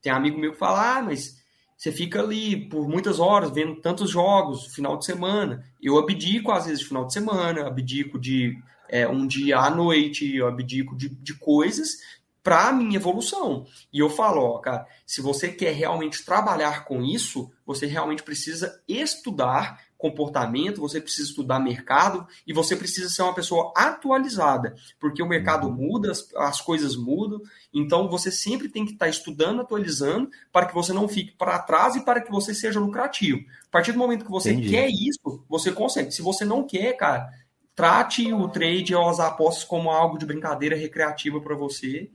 Tem 0.01 0.11
amigo 0.11 0.39
meu 0.39 0.53
que 0.53 0.57
fala, 0.57 0.97
ah, 0.97 1.01
mas 1.01 1.39
você 1.77 1.91
fica 1.91 2.21
ali 2.21 2.69
por 2.69 2.87
muitas 2.87 3.19
horas 3.19 3.51
vendo 3.51 3.75
tantos 3.75 4.09
jogos 4.09 4.73
final 4.73 4.97
de 4.97 5.05
semana. 5.05 5.65
Eu 5.81 5.97
abdico, 5.97 6.51
às 6.51 6.65
vezes, 6.65 6.79
de 6.79 6.87
final 6.87 7.05
de 7.05 7.13
semana, 7.13 7.67
abdico 7.67 8.19
de 8.19 8.57
é, 8.89 9.07
um 9.07 9.25
dia 9.25 9.57
à 9.57 9.69
noite, 9.69 10.35
eu 10.35 10.47
abdico 10.47 10.95
de, 10.95 11.09
de 11.09 11.33
coisas 11.35 11.97
para 12.43 12.71
minha 12.71 12.95
evolução. 12.95 13.65
E 13.93 13.99
eu 13.99 14.09
falo, 14.09 14.41
ó, 14.41 14.59
cara, 14.59 14.85
se 15.05 15.21
você 15.21 15.49
quer 15.49 15.73
realmente 15.73 16.25
trabalhar 16.25 16.85
com 16.85 17.03
isso, 17.03 17.51
você 17.65 17.85
realmente 17.85 18.23
precisa 18.23 18.81
estudar 18.87 19.79
comportamento, 20.01 20.81
você 20.81 20.99
precisa 20.99 21.29
estudar 21.29 21.59
mercado 21.59 22.27
e 22.45 22.51
você 22.51 22.75
precisa 22.75 23.07
ser 23.07 23.21
uma 23.21 23.35
pessoa 23.35 23.71
atualizada, 23.75 24.75
porque 24.99 25.21
o 25.21 25.27
mercado 25.27 25.67
uhum. 25.67 25.73
muda, 25.73 26.11
as, 26.11 26.27
as 26.35 26.59
coisas 26.59 26.95
mudam, 26.95 27.39
então 27.71 28.09
você 28.09 28.31
sempre 28.31 28.67
tem 28.67 28.83
que 28.83 28.93
estar 28.93 29.07
estudando, 29.07 29.61
atualizando, 29.61 30.29
para 30.51 30.65
que 30.65 30.73
você 30.73 30.91
não 30.91 31.07
fique 31.07 31.31
para 31.33 31.59
trás 31.59 31.95
e 31.95 32.03
para 32.03 32.19
que 32.19 32.31
você 32.31 32.53
seja 32.53 32.79
lucrativo. 32.79 33.45
A 33.67 33.71
partir 33.71 33.91
do 33.91 33.99
momento 33.99 34.25
que 34.25 34.31
você 34.31 34.51
Entendi. 34.51 34.71
quer 34.71 34.89
isso, 34.89 35.45
você 35.47 35.71
consegue. 35.71 36.11
Se 36.11 36.23
você 36.23 36.43
não 36.43 36.63
quer, 36.63 36.93
cara, 36.97 37.29
trate 37.75 38.33
o 38.33 38.49
trade 38.49 38.95
ou 38.95 39.07
as 39.07 39.19
apostas 39.19 39.63
como 39.63 39.91
algo 39.91 40.17
de 40.17 40.25
brincadeira 40.25 40.75
recreativa 40.75 41.39
para 41.39 41.55
você 41.55 42.09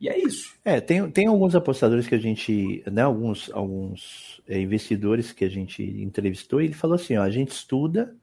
e 0.00 0.08
é 0.08 0.18
isso. 0.18 0.54
É, 0.64 0.80
tem, 0.80 1.10
tem 1.10 1.26
alguns 1.26 1.54
apostadores 1.54 2.06
que 2.06 2.14
a 2.14 2.18
gente, 2.18 2.82
né, 2.90 3.02
alguns, 3.02 3.50
alguns 3.52 4.42
é, 4.46 4.60
investidores 4.60 5.32
que 5.32 5.44
a 5.44 5.48
gente 5.48 5.82
entrevistou, 5.82 6.60
e 6.60 6.66
ele 6.66 6.74
falou 6.74 6.96
assim, 6.96 7.16
ó, 7.16 7.22
a 7.22 7.30
gente 7.30 7.52
estuda, 7.52 8.14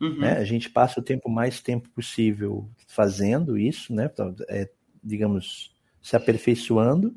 uhum. 0.00 0.18
né, 0.18 0.38
a 0.38 0.44
gente 0.44 0.70
passa 0.70 1.00
o 1.00 1.02
tempo 1.02 1.28
mais 1.28 1.60
tempo 1.60 1.88
possível 1.90 2.68
fazendo 2.86 3.58
isso, 3.58 3.92
né, 3.92 4.08
é, 4.48 4.70
digamos, 5.02 5.74
se 6.00 6.14
aperfeiçoando, 6.14 7.12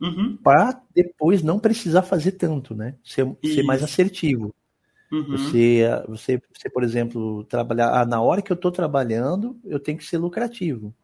uhum. 0.00 0.38
para 0.42 0.82
depois 0.94 1.42
não 1.42 1.58
precisar 1.58 2.02
fazer 2.02 2.32
tanto, 2.32 2.74
né, 2.74 2.96
ser, 3.04 3.26
ser 3.44 3.62
mais 3.62 3.82
assertivo. 3.82 4.54
Uhum. 5.12 5.32
Você, 5.32 5.82
você, 6.08 6.40
você, 6.54 6.70
por 6.70 6.84
exemplo, 6.84 7.44
trabalhar 7.44 8.00
ah, 8.00 8.06
na 8.06 8.22
hora 8.22 8.40
que 8.40 8.52
eu 8.52 8.54
estou 8.54 8.70
trabalhando, 8.70 9.58
eu 9.64 9.80
tenho 9.80 9.98
que 9.98 10.04
ser 10.04 10.18
lucrativo, 10.18 10.94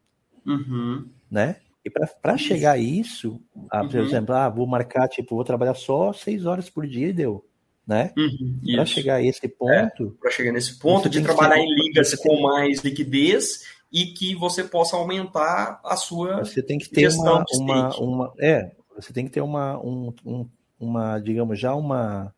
uhum. 0.47 1.09
né? 1.29 1.57
E 1.87 1.91
para 1.91 2.37
chegar 2.37 2.73
a 2.73 2.79
isso, 2.79 3.41
a, 3.71 3.85
por 3.85 3.95
uhum. 3.95 4.03
exemplo, 4.05 4.35
ah, 4.35 4.49
vou 4.49 4.67
marcar, 4.67 5.07
tipo, 5.09 5.37
vou 5.37 5.45
trabalhar 5.45 5.75
só 5.75 6.13
seis 6.13 6.45
horas 6.45 6.69
por 6.69 6.85
dia 6.85 7.07
e 7.07 7.13
deu. 7.13 7.45
Né? 7.87 8.13
Uhum, 8.19 8.61
para 8.75 8.85
chegar 8.85 9.15
a 9.15 9.23
esse 9.23 9.47
ponto. 9.47 9.73
É, 9.73 10.21
para 10.21 10.31
chegar 10.33 10.51
nesse 10.51 10.77
ponto 10.81 11.09
de 11.09 11.23
trabalhar 11.23 11.59
em 11.59 11.73
ligas 11.73 12.17
com 12.17 12.43
mais 12.43 12.81
liquidez 12.81 13.61
e 13.93 14.07
que 14.07 14.35
você 14.35 14.65
possa 14.65 14.97
aumentar 14.97 15.81
a 15.85 15.95
sua 15.95 16.39
você 16.39 16.61
tem 16.61 16.77
que 16.77 16.91
ter 16.91 17.09
uma, 17.13 17.45
uma, 17.55 17.97
uma, 18.01 18.33
é 18.41 18.73
você 18.97 19.13
tem 19.13 19.25
que 19.25 19.31
ter 19.31 19.41
uma 19.41 19.79
um, 19.79 20.13
um, 20.25 20.49
uma 20.81 21.21
digamos 21.21 21.61
já 21.61 21.73
uma 21.77 22.35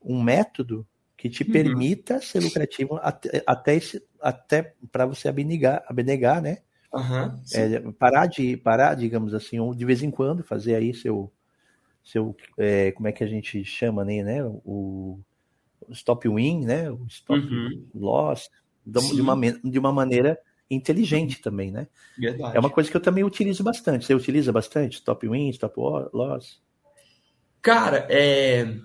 um 0.00 0.22
método 0.22 0.86
que 1.16 1.28
te 1.28 1.42
uhum. 1.42 1.50
permita 1.50 2.20
ser 2.20 2.38
lucrativo 2.38 3.00
até 3.02 3.42
até, 3.44 3.80
até 4.20 4.74
para 4.92 5.06
você 5.06 5.28
abnegar 5.28 5.82
abnegar 5.88 6.40
né 6.40 6.58
Uhum, 6.92 7.40
é, 7.54 7.80
parar 7.92 8.26
de 8.26 8.56
parar, 8.56 8.94
digamos 8.94 9.32
assim, 9.32 9.58
de 9.74 9.84
vez 9.84 10.02
em 10.02 10.10
quando 10.10 10.42
fazer 10.42 10.74
aí 10.74 10.92
seu 10.92 11.32
seu 12.02 12.34
é, 12.58 12.90
como 12.92 13.06
é 13.06 13.12
que 13.12 13.22
a 13.22 13.26
gente 13.26 13.64
chama 13.64 14.04
né, 14.04 14.22
né 14.24 14.44
o, 14.44 15.20
o 15.86 15.92
stop 15.92 16.28
win, 16.28 16.64
né, 16.64 16.90
o 16.90 17.06
stop 17.08 17.40
uhum. 17.40 17.86
loss 17.94 18.50
de 18.84 19.20
uma, 19.20 19.36
de 19.62 19.78
uma 19.78 19.92
maneira 19.92 20.38
inteligente 20.68 21.36
uhum. 21.36 21.42
também, 21.42 21.70
né? 21.70 21.86
Verdade. 22.18 22.56
É 22.56 22.60
uma 22.60 22.70
coisa 22.70 22.90
que 22.90 22.96
eu 22.96 23.00
também 23.00 23.22
utilizo 23.22 23.62
bastante. 23.62 24.06
Você 24.06 24.14
utiliza 24.14 24.52
bastante 24.52 24.94
stop 24.94 25.28
win, 25.28 25.50
stop 25.50 25.74
loss? 26.12 26.60
Cara, 27.62 28.06
é 28.08 28.78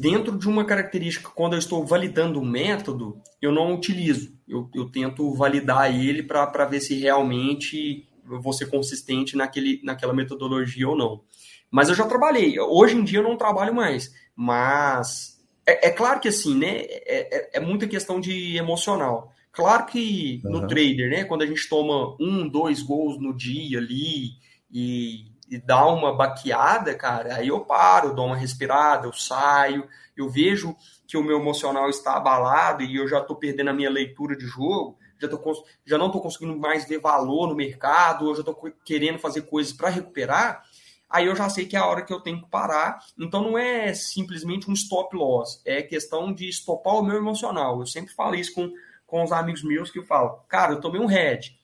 dentro 0.00 0.38
de 0.38 0.48
uma 0.48 0.64
característica, 0.64 1.30
quando 1.34 1.54
eu 1.54 1.58
estou 1.58 1.84
validando 1.84 2.40
o 2.40 2.44
método, 2.44 3.20
eu 3.40 3.52
não 3.52 3.74
utilizo. 3.74 4.36
Eu, 4.46 4.68
eu 4.74 4.90
tento 4.90 5.32
validar 5.34 5.94
ele 5.94 6.22
para 6.22 6.64
ver 6.66 6.80
se 6.80 6.94
realmente 6.98 8.08
eu 8.30 8.40
vou 8.40 8.52
ser 8.52 8.66
consistente 8.66 9.36
naquele, 9.36 9.80
naquela 9.82 10.12
metodologia 10.12 10.88
ou 10.88 10.96
não. 10.96 11.22
Mas 11.70 11.88
eu 11.88 11.94
já 11.94 12.06
trabalhei. 12.06 12.58
Hoje 12.58 12.96
em 12.96 13.04
dia 13.04 13.18
eu 13.18 13.22
não 13.22 13.36
trabalho 13.36 13.74
mais. 13.74 14.12
Mas 14.36 15.34
é, 15.66 15.88
é 15.88 15.90
claro 15.90 16.20
que 16.20 16.28
assim, 16.28 16.56
né? 16.56 16.78
É, 16.78 17.36
é, 17.36 17.50
é, 17.54 17.60
muita 17.60 17.86
questão 17.86 18.20
de 18.20 18.56
emocional. 18.56 19.32
Claro 19.52 19.86
que 19.86 20.40
no 20.44 20.60
uhum. 20.60 20.66
trader, 20.66 21.10
né? 21.10 21.24
Quando 21.24 21.42
a 21.42 21.46
gente 21.46 21.68
toma 21.68 22.16
um, 22.20 22.48
dois 22.48 22.82
gols 22.82 23.20
no 23.20 23.34
dia 23.34 23.78
ali 23.78 24.32
e 24.70 25.26
e 25.54 25.58
dá 25.58 25.86
uma 25.86 26.12
baqueada, 26.12 26.96
cara, 26.96 27.36
aí 27.36 27.46
eu 27.46 27.60
paro, 27.60 28.12
dou 28.12 28.26
uma 28.26 28.36
respirada, 28.36 29.06
eu 29.06 29.12
saio, 29.12 29.88
eu 30.16 30.28
vejo 30.28 30.76
que 31.06 31.16
o 31.16 31.22
meu 31.22 31.38
emocional 31.38 31.88
está 31.88 32.16
abalado 32.16 32.82
e 32.82 32.96
eu 32.96 33.06
já 33.06 33.20
estou 33.20 33.36
perdendo 33.36 33.70
a 33.70 33.72
minha 33.72 33.88
leitura 33.88 34.36
de 34.36 34.44
jogo, 34.46 34.98
já, 35.16 35.28
tô, 35.28 35.64
já 35.86 35.96
não 35.96 36.06
estou 36.06 36.20
conseguindo 36.20 36.58
mais 36.58 36.88
ver 36.88 36.98
valor 36.98 37.46
no 37.46 37.54
mercado, 37.54 38.26
ou 38.26 38.34
já 38.34 38.40
estou 38.40 38.56
querendo 38.84 39.20
fazer 39.20 39.42
coisas 39.42 39.72
para 39.72 39.88
recuperar, 39.90 40.64
aí 41.08 41.26
eu 41.26 41.36
já 41.36 41.48
sei 41.48 41.66
que 41.66 41.76
é 41.76 41.78
a 41.78 41.86
hora 41.86 42.02
que 42.02 42.12
eu 42.12 42.20
tenho 42.20 42.42
que 42.42 42.50
parar. 42.50 42.98
Então 43.16 43.40
não 43.40 43.56
é 43.56 43.94
simplesmente 43.94 44.68
um 44.68 44.74
stop 44.74 45.14
loss, 45.16 45.62
é 45.64 45.82
questão 45.82 46.34
de 46.34 46.48
estopar 46.48 46.94
o 46.94 47.02
meu 47.04 47.16
emocional. 47.16 47.78
Eu 47.78 47.86
sempre 47.86 48.12
falo 48.12 48.34
isso 48.34 48.52
com, 48.52 48.72
com 49.06 49.22
os 49.22 49.30
amigos 49.30 49.62
meus 49.62 49.88
que 49.88 50.00
eu 50.00 50.04
falo, 50.04 50.40
cara, 50.48 50.72
eu 50.72 50.80
tomei 50.80 51.00
um 51.00 51.06
head. 51.06 51.56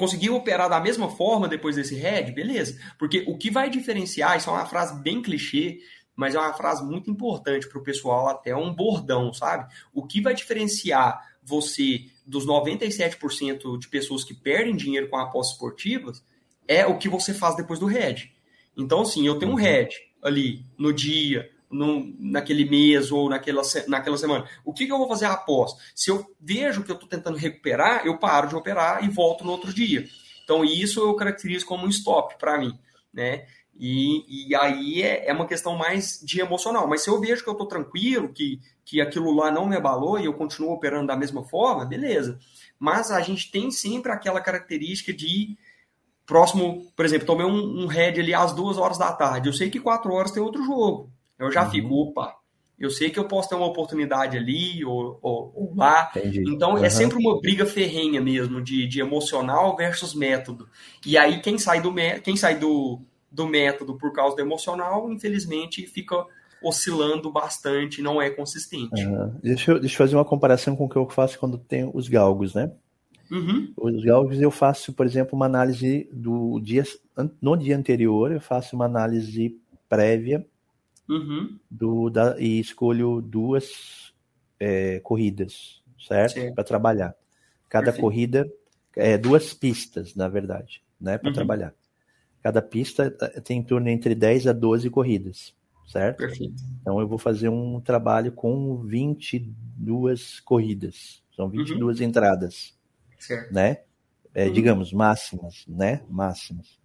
Conseguiu 0.00 0.34
operar 0.34 0.70
da 0.70 0.80
mesma 0.80 1.10
forma 1.10 1.46
depois 1.46 1.76
desse 1.76 1.94
head? 1.94 2.32
Beleza. 2.32 2.80
Porque 2.98 3.22
o 3.28 3.36
que 3.36 3.50
vai 3.50 3.68
diferenciar, 3.68 4.34
isso 4.38 4.48
é 4.48 4.52
uma 4.54 4.64
frase 4.64 4.98
bem 5.02 5.20
clichê, 5.20 5.78
mas 6.16 6.34
é 6.34 6.38
uma 6.38 6.54
frase 6.54 6.82
muito 6.82 7.10
importante 7.10 7.68
para 7.68 7.78
o 7.78 7.82
pessoal, 7.82 8.26
até 8.26 8.56
um 8.56 8.72
bordão, 8.72 9.30
sabe? 9.34 9.70
O 9.92 10.06
que 10.06 10.22
vai 10.22 10.32
diferenciar 10.32 11.20
você 11.42 12.06
dos 12.24 12.46
97% 12.46 13.78
de 13.78 13.88
pessoas 13.88 14.24
que 14.24 14.32
perdem 14.32 14.74
dinheiro 14.74 15.10
com 15.10 15.18
apostas 15.18 15.52
esportivas 15.52 16.24
é 16.66 16.86
o 16.86 16.96
que 16.96 17.06
você 17.06 17.34
faz 17.34 17.54
depois 17.54 17.78
do 17.78 17.84
head. 17.84 18.34
Então, 18.74 19.02
assim, 19.02 19.26
eu 19.26 19.38
tenho 19.38 19.52
um 19.52 19.56
head 19.56 19.94
ali 20.22 20.64
no 20.78 20.94
dia, 20.94 21.50
no, 21.70 22.12
naquele 22.18 22.64
mês 22.64 23.12
ou 23.12 23.28
naquela, 23.28 23.62
naquela 23.86 24.18
semana. 24.18 24.44
O 24.64 24.72
que, 24.72 24.86
que 24.86 24.92
eu 24.92 24.98
vou 24.98 25.08
fazer 25.08 25.26
após? 25.26 25.72
Se 25.94 26.10
eu 26.10 26.26
vejo 26.40 26.82
que 26.82 26.90
eu 26.90 26.94
estou 26.94 27.08
tentando 27.08 27.38
recuperar, 27.38 28.04
eu 28.04 28.18
paro 28.18 28.48
de 28.48 28.56
operar 28.56 29.04
e 29.04 29.08
volto 29.08 29.44
no 29.44 29.52
outro 29.52 29.72
dia. 29.72 30.06
Então, 30.44 30.64
isso 30.64 31.00
eu 31.00 31.14
caracterizo 31.14 31.64
como 31.64 31.86
um 31.86 31.90
stop 31.90 32.36
para 32.38 32.58
mim. 32.58 32.76
Né? 33.12 33.46
E, 33.78 34.48
e 34.48 34.54
aí 34.56 35.02
é, 35.02 35.28
é, 35.28 35.32
uma 35.32 35.46
questão 35.46 35.76
mais 35.76 36.20
de 36.22 36.40
emocional. 36.40 36.88
Mas 36.88 37.02
se 37.02 37.08
eu 37.08 37.20
vejo 37.20 37.42
que 37.42 37.48
eu 37.48 37.52
estou 37.52 37.66
tranquilo, 37.66 38.32
que, 38.32 38.60
que 38.84 39.00
aquilo 39.00 39.32
lá 39.34 39.50
não 39.50 39.66
me 39.66 39.76
abalou 39.76 40.18
e 40.18 40.24
eu 40.24 40.34
continuo 40.34 40.72
operando 40.72 41.06
da 41.06 41.16
mesma 41.16 41.44
forma, 41.44 41.84
beleza. 41.84 42.38
Mas 42.78 43.10
a 43.10 43.20
gente 43.20 43.50
tem 43.50 43.70
sempre 43.70 44.10
aquela 44.10 44.40
característica 44.40 45.12
de 45.12 45.56
próximo, 46.26 46.92
por 46.94 47.04
exemplo, 47.04 47.26
tomei 47.26 47.46
um, 47.46 47.82
um 47.82 47.86
head 47.86 48.20
ali 48.20 48.34
às 48.34 48.52
duas 48.52 48.76
horas 48.76 48.98
da 48.98 49.12
tarde. 49.12 49.48
Eu 49.48 49.52
sei 49.52 49.70
que 49.70 49.80
quatro 49.80 50.12
horas 50.12 50.30
tem 50.30 50.42
outro 50.42 50.64
jogo. 50.64 51.10
Eu 51.40 51.50
já 51.50 51.64
uhum. 51.64 51.70
fico, 51.70 51.94
opa, 51.94 52.36
eu 52.80 52.90
sei 52.90 53.10
que 53.10 53.18
eu 53.18 53.28
posso 53.28 53.48
ter 53.48 53.54
uma 53.54 53.66
oportunidade 53.66 54.38
ali 54.38 54.82
ou, 54.84 55.18
ou, 55.20 55.52
ou 55.54 55.74
lá. 55.76 56.10
Entendi. 56.16 56.42
Então 56.46 56.72
uhum. 56.72 56.84
é 56.84 56.88
sempre 56.88 57.18
uma 57.18 57.38
briga 57.38 57.66
ferrenha 57.66 58.22
mesmo 58.22 58.62
de, 58.62 58.86
de 58.86 59.00
emocional 59.00 59.76
versus 59.76 60.14
método. 60.14 60.66
E 61.04 61.18
aí 61.18 61.40
quem 61.40 61.58
sai 61.58 61.82
do 61.82 61.92
quem 62.22 62.36
sai 62.36 62.58
do, 62.58 63.00
do 63.30 63.46
método 63.46 63.98
por 63.98 64.12
causa 64.12 64.34
do 64.34 64.42
emocional, 64.42 65.12
infelizmente, 65.12 65.86
fica 65.86 66.24
oscilando 66.62 67.30
bastante, 67.30 68.02
não 68.02 68.20
é 68.20 68.30
consistente. 68.30 69.04
Uhum. 69.06 69.34
Deixa, 69.42 69.72
eu, 69.72 69.80
deixa 69.80 69.94
eu 69.94 69.98
fazer 69.98 70.16
uma 70.16 70.24
comparação 70.24 70.74
com 70.74 70.86
o 70.86 70.88
que 70.88 70.96
eu 70.96 71.08
faço 71.08 71.38
quando 71.38 71.58
tenho 71.58 71.90
os 71.94 72.08
galgos, 72.08 72.54
né? 72.54 72.70
Uhum. 73.30 73.72
Os 73.76 74.02
galgos 74.02 74.40
eu 74.40 74.50
faço, 74.50 74.92
por 74.92 75.06
exemplo, 75.06 75.36
uma 75.36 75.46
análise 75.46 76.08
do 76.12 76.58
dia 76.60 76.84
no 77.40 77.56
dia 77.56 77.76
anterior, 77.76 78.32
eu 78.32 78.40
faço 78.40 78.74
uma 78.74 78.86
análise 78.86 79.56
prévia 79.88 80.44
uhum. 81.10 81.58
do, 81.70 82.10
da, 82.10 82.38
e 82.38 82.60
escolho 82.60 83.20
duas 83.20 84.14
é, 84.58 85.00
corridas, 85.00 85.82
certo? 85.98 86.54
Para 86.54 86.64
trabalhar. 86.64 87.14
Cada 87.68 87.86
Perfeito. 87.86 88.02
corrida 88.02 88.52
é 88.96 89.16
duas 89.16 89.54
pistas, 89.54 90.14
na 90.14 90.28
verdade, 90.28 90.82
né? 91.00 91.18
Para 91.18 91.28
uhum. 91.28 91.34
trabalhar. 91.34 91.74
Cada 92.42 92.62
pista 92.62 93.14
eh, 93.20 93.40
tem 93.40 93.58
em 93.58 93.62
torno 93.62 93.88
entre 93.88 94.14
10 94.14 94.46
a 94.46 94.52
12 94.52 94.88
corridas, 94.90 95.54
certo? 95.86 96.18
Perfeito. 96.18 96.62
Então 96.80 97.00
eu 97.00 97.06
vou 97.06 97.18
fazer 97.18 97.48
um 97.48 97.80
trabalho 97.80 98.32
com 98.32 98.78
22 98.78 100.40
corridas. 100.40 101.22
São 101.36 101.48
22 101.48 102.00
uhum. 102.00 102.06
entradas. 102.06 102.74
Certo. 103.18 103.52
Né? 103.52 103.82
É, 104.34 104.46
uhum. 104.46 104.52
Digamos, 104.52 104.92
máximas, 104.92 105.64
né? 105.68 106.02
Máximas. 106.08 106.79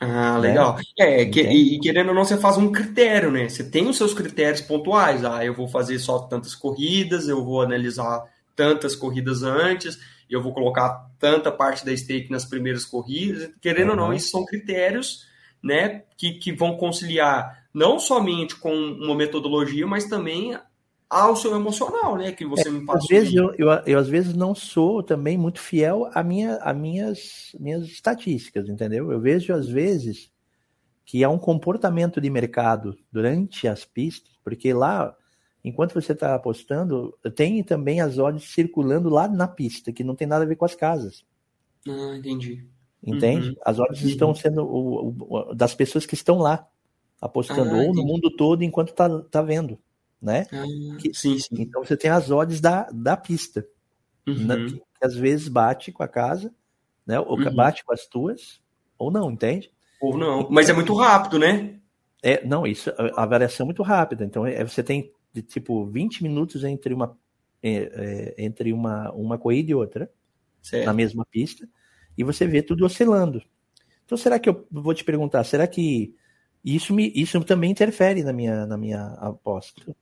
Ah, 0.00 0.38
né? 0.38 0.48
legal. 0.48 0.76
Né? 0.76 0.82
É, 0.98 1.24
que, 1.26 1.40
e, 1.42 1.76
e, 1.76 1.80
querendo 1.80 2.08
ou 2.08 2.14
não, 2.14 2.24
você 2.24 2.36
faz 2.36 2.56
um 2.56 2.70
critério, 2.70 3.30
né? 3.30 3.48
Você 3.48 3.64
tem 3.64 3.88
os 3.88 3.96
seus 3.96 4.12
critérios 4.12 4.60
pontuais. 4.60 5.24
Ah, 5.24 5.44
eu 5.44 5.54
vou 5.54 5.68
fazer 5.68 5.98
só 5.98 6.18
tantas 6.18 6.54
corridas, 6.54 7.28
eu 7.28 7.44
vou 7.44 7.62
analisar 7.62 8.24
tantas 8.54 8.94
corridas 8.94 9.42
antes, 9.42 9.98
eu 10.28 10.42
vou 10.42 10.52
colocar 10.52 11.10
tanta 11.18 11.50
parte 11.52 11.84
da 11.84 11.96
stake 11.96 12.30
nas 12.30 12.44
primeiras 12.44 12.84
corridas. 12.84 13.50
Querendo 13.60 13.92
uhum. 13.92 14.00
ou 14.00 14.08
não, 14.08 14.12
isso 14.12 14.30
são 14.30 14.44
critérios 14.44 15.26
né, 15.62 16.02
que, 16.16 16.32
que 16.34 16.52
vão 16.52 16.76
conciliar 16.76 17.66
não 17.72 17.98
somente 17.98 18.56
com 18.56 18.72
uma 18.72 19.14
metodologia, 19.14 19.86
mas 19.86 20.06
também 20.06 20.56
ao 21.08 21.36
seu 21.36 21.54
emocional, 21.54 22.16
né, 22.16 22.32
que 22.32 22.44
você 22.44 22.68
é, 22.68 22.70
me 22.70 22.84
passou. 22.84 23.02
Às 23.02 23.06
vezes 23.06 23.34
eu, 23.34 23.54
eu, 23.54 23.68
eu, 23.86 23.98
às 23.98 24.08
vezes 24.08 24.34
não 24.34 24.54
sou 24.54 25.02
também 25.02 25.38
muito 25.38 25.60
fiel 25.60 26.10
a, 26.12 26.22
minha, 26.22 26.56
a 26.56 26.72
minhas, 26.74 27.54
minhas 27.58 27.84
estatísticas, 27.84 28.68
entendeu? 28.68 29.12
Eu 29.12 29.20
vejo 29.20 29.52
às 29.52 29.68
vezes 29.68 30.32
que 31.04 31.22
há 31.22 31.30
um 31.30 31.38
comportamento 31.38 32.20
de 32.20 32.28
mercado 32.28 32.98
durante 33.12 33.68
as 33.68 33.84
pistas, 33.84 34.32
porque 34.42 34.72
lá 34.72 35.16
enquanto 35.66 35.94
você 35.94 36.12
está 36.12 36.32
apostando, 36.36 37.12
tem 37.34 37.60
também 37.60 38.00
as 38.00 38.18
odds 38.18 38.44
circulando 38.44 39.08
lá 39.08 39.26
na 39.26 39.48
pista, 39.48 39.92
que 39.92 40.04
não 40.04 40.14
tem 40.14 40.24
nada 40.24 40.44
a 40.44 40.46
ver 40.46 40.54
com 40.54 40.64
as 40.64 40.76
casas. 40.76 41.24
Ah, 41.88 42.16
entendi. 42.16 42.64
Entende? 43.04 43.48
Uhum. 43.48 43.56
As 43.64 43.80
odds 43.80 44.02
uhum. 44.02 44.08
estão 44.08 44.34
sendo 44.34 44.64
o, 44.64 45.08
o, 45.18 45.54
das 45.54 45.74
pessoas 45.74 46.06
que 46.06 46.14
estão 46.14 46.38
lá 46.38 46.68
apostando, 47.20 47.74
ah, 47.74 47.82
ou 47.82 47.92
no 47.92 48.04
mundo 48.04 48.30
todo, 48.30 48.62
enquanto 48.62 48.92
tá, 48.92 49.08
tá 49.22 49.42
vendo. 49.42 49.76
Né? 50.26 50.44
Ah, 50.52 50.96
que, 50.98 51.14
sim, 51.14 51.38
sim. 51.38 51.54
Então 51.62 51.84
você 51.84 51.96
tem 51.96 52.10
as 52.10 52.32
odds 52.32 52.60
da, 52.60 52.88
da 52.92 53.16
pista. 53.16 53.64
Uhum. 54.26 54.44
Na, 54.44 54.56
que, 54.56 54.82
às 55.00 55.14
vezes 55.14 55.46
bate 55.46 55.92
com 55.92 56.02
a 56.02 56.08
casa, 56.08 56.52
né? 57.06 57.20
Ou 57.20 57.38
uhum. 57.38 57.54
bate 57.54 57.84
com 57.84 57.92
as 57.92 58.08
tuas, 58.08 58.60
ou 58.98 59.08
não, 59.08 59.30
entende? 59.30 59.70
Ou 60.00 60.18
não. 60.18 60.50
Mas 60.50 60.68
é 60.68 60.72
muito 60.72 60.92
rápido, 60.94 61.38
né? 61.38 61.78
É, 62.20 62.44
não, 62.44 62.66
isso, 62.66 62.90
a, 62.90 63.22
a 63.22 63.26
variação 63.26 63.62
é 63.62 63.68
muito 63.68 63.84
rápida. 63.84 64.24
Então, 64.24 64.44
é, 64.44 64.64
você 64.64 64.82
tem 64.82 65.12
de 65.32 65.42
tipo 65.42 65.86
20 65.86 66.24
minutos 66.24 66.64
entre 66.64 66.92
uma, 66.92 67.16
é, 67.62 67.70
é, 67.70 68.34
entre 68.44 68.72
uma, 68.72 69.12
uma 69.12 69.38
corrida 69.38 69.70
e 69.70 69.74
outra, 69.76 70.10
certo. 70.60 70.86
na 70.86 70.92
mesma 70.92 71.24
pista, 71.30 71.68
e 72.18 72.24
você 72.24 72.48
vê 72.48 72.62
tudo 72.62 72.84
oscilando. 72.84 73.40
Então, 74.04 74.18
será 74.18 74.40
que 74.40 74.48
eu 74.48 74.66
vou 74.72 74.92
te 74.92 75.04
perguntar, 75.04 75.44
será 75.44 75.68
que 75.68 76.16
isso, 76.64 76.92
me, 76.92 77.12
isso 77.14 77.40
também 77.44 77.70
interfere 77.70 78.24
na 78.24 78.32
minha, 78.32 78.66
na 78.66 78.76
minha 78.76 79.06
aposta? 79.20 79.94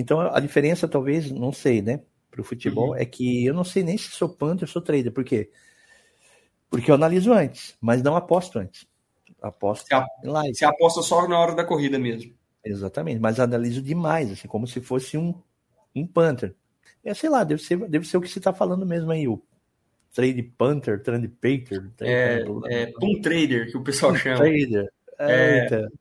Então, 0.00 0.20
a 0.20 0.40
diferença, 0.40 0.88
talvez, 0.88 1.30
não 1.30 1.52
sei, 1.52 1.82
né, 1.82 2.00
para 2.30 2.40
o 2.40 2.44
futebol, 2.44 2.90
uhum. 2.90 2.96
é 2.96 3.04
que 3.04 3.44
eu 3.44 3.52
não 3.52 3.64
sei 3.64 3.82
nem 3.82 3.98
se 3.98 4.08
sou 4.10 4.28
punter 4.28 4.64
ou 4.64 4.68
sou 4.68 4.80
trader, 4.80 5.12
por 5.12 5.24
quê? 5.24 5.50
Porque 6.70 6.90
eu 6.90 6.94
analiso 6.94 7.32
antes, 7.32 7.76
mas 7.80 8.02
não 8.02 8.16
aposto 8.16 8.58
antes. 8.58 8.86
Aposto 9.42 9.86
você, 9.88 10.04
em 10.24 10.28
live. 10.28 10.54
Você 10.54 10.64
aposta 10.64 11.02
só 11.02 11.26
na 11.26 11.38
hora 11.38 11.54
da 11.54 11.64
corrida 11.64 11.98
mesmo. 11.98 12.32
Exatamente, 12.64 13.20
mas 13.20 13.40
analiso 13.40 13.82
demais, 13.82 14.30
assim, 14.30 14.46
como 14.46 14.66
se 14.66 14.80
fosse 14.80 15.18
um, 15.18 15.34
um 15.94 16.06
Panther. 16.06 16.54
É, 17.04 17.14
sei 17.14 17.30
lá, 17.30 17.42
deve 17.42 17.62
ser, 17.62 17.78
deve 17.88 18.06
ser 18.06 18.16
o 18.16 18.20
que 18.20 18.28
você 18.28 18.38
está 18.38 18.52
falando 18.52 18.86
mesmo 18.86 19.10
aí, 19.10 19.26
o 19.26 19.42
Trade 20.14 20.42
Panther, 20.42 21.02
Trade 21.02 21.28
Pater. 21.28 21.90
É, 22.00 22.42
é 22.68 22.92
Trader, 23.22 23.70
que 23.70 23.76
o 23.76 23.82
pessoal 23.82 24.14
chama. 24.14 24.36
Trader. 24.36 24.92
É, 25.18 25.62
Eita. 25.62 25.92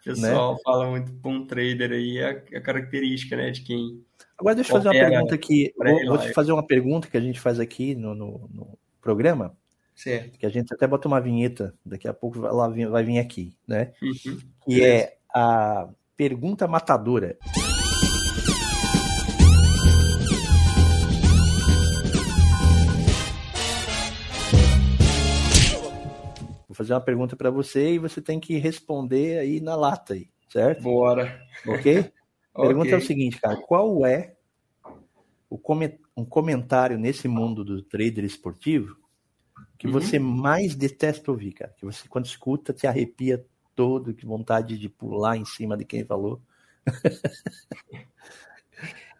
O 0.00 0.14
pessoal 0.14 0.52
né? 0.54 0.58
fala 0.64 0.90
muito 0.90 1.12
Pum 1.14 1.46
Trader 1.46 1.92
aí, 1.92 2.18
é, 2.18 2.44
é 2.52 2.58
a 2.58 2.60
característica, 2.60 3.36
né, 3.36 3.50
de 3.50 3.62
quem... 3.62 4.02
Agora 4.38 4.54
deixa 4.54 4.70
eu 4.70 4.76
fazer 4.76 4.88
uma 4.88 5.08
pergunta 5.08 5.34
aqui, 5.34 5.74
vou, 5.76 6.06
vou, 6.06 6.18
te 6.18 6.32
fazer 6.32 6.52
uma 6.52 6.66
pergunta 6.66 7.08
que 7.08 7.16
a 7.16 7.20
gente 7.20 7.38
faz 7.38 7.60
aqui 7.60 7.94
no, 7.94 8.14
no, 8.14 8.48
no 8.52 8.78
programa, 9.00 9.54
certo. 9.94 10.38
que 10.38 10.46
a 10.46 10.50
gente 10.50 10.72
até 10.72 10.86
bota 10.86 11.08
uma 11.08 11.20
vinheta, 11.20 11.74
daqui 11.84 12.08
a 12.08 12.14
pouco 12.14 12.46
ela 12.46 12.68
vai 12.68 13.04
vir 13.04 13.18
aqui, 13.18 13.54
né, 13.68 13.92
uhum. 14.02 14.38
que 14.64 14.82
é 14.82 15.18
a 15.34 15.88
Pergunta 16.20 16.68
matadora. 16.68 17.38
Fazer 26.80 26.94
uma 26.94 27.00
pergunta 27.00 27.36
para 27.36 27.50
você 27.50 27.92
e 27.92 27.98
você 27.98 28.22
tem 28.22 28.40
que 28.40 28.56
responder 28.56 29.38
aí 29.38 29.60
na 29.60 29.76
lata 29.76 30.14
aí, 30.14 30.30
certo? 30.48 30.82
Bora. 30.82 31.38
Ok? 31.66 32.10
A 32.54 32.62
pergunta 32.62 32.86
okay. 32.86 32.94
é 32.94 32.96
o 32.96 33.06
seguinte, 33.06 33.38
cara, 33.38 33.56
qual 33.56 34.06
é 34.06 34.34
o 35.48 35.60
um 36.16 36.24
comentário 36.24 36.98
nesse 36.98 37.28
mundo 37.28 37.62
do 37.64 37.82
trader 37.82 38.24
esportivo 38.24 38.96
que 39.78 39.86
uhum. 39.86 39.92
você 39.92 40.18
mais 40.18 40.74
detesta 40.74 41.30
ouvir, 41.30 41.52
cara? 41.52 41.72
Que 41.76 41.84
você 41.84 42.08
quando 42.08 42.24
escuta 42.24 42.72
te 42.72 42.86
arrepia 42.86 43.44
todo, 43.76 44.14
que 44.14 44.24
vontade 44.24 44.78
de 44.78 44.88
pular 44.88 45.36
em 45.36 45.44
cima 45.44 45.76
de 45.76 45.84
quem 45.84 46.02
falou. 46.04 46.40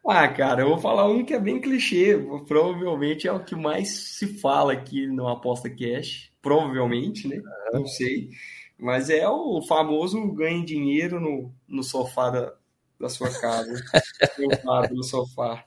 ah, 0.07 0.29
cara, 0.29 0.63
eu 0.63 0.69
vou 0.71 0.79
falar 0.79 1.07
um 1.07 1.25
que 1.25 1.35
é 1.35 1.39
bem 1.39 1.61
clichê. 1.61 2.19
Provavelmente 2.49 3.29
é 3.29 3.33
o 3.33 3.45
que 3.45 3.55
mais 3.55 3.91
se 3.91 4.39
fala 4.39 4.73
aqui 4.73 5.07
no 5.07 5.29
Aposta 5.29 5.69
Cash. 5.69 6.30
Provavelmente, 6.43 7.29
né? 7.29 7.41
Não 7.73 7.87
sei. 7.87 8.31
Mas 8.79 9.11
é 9.11 9.29
o 9.29 9.61
famoso 9.63 10.33
ganhe 10.33 10.65
dinheiro 10.65 11.21
no, 11.21 11.53
no 11.69 11.83
sofá 11.83 12.31
da, 12.31 12.55
da 12.99 13.09
sua 13.09 13.31
casa. 13.31 13.73
no 14.91 15.03
sofá. 15.05 15.65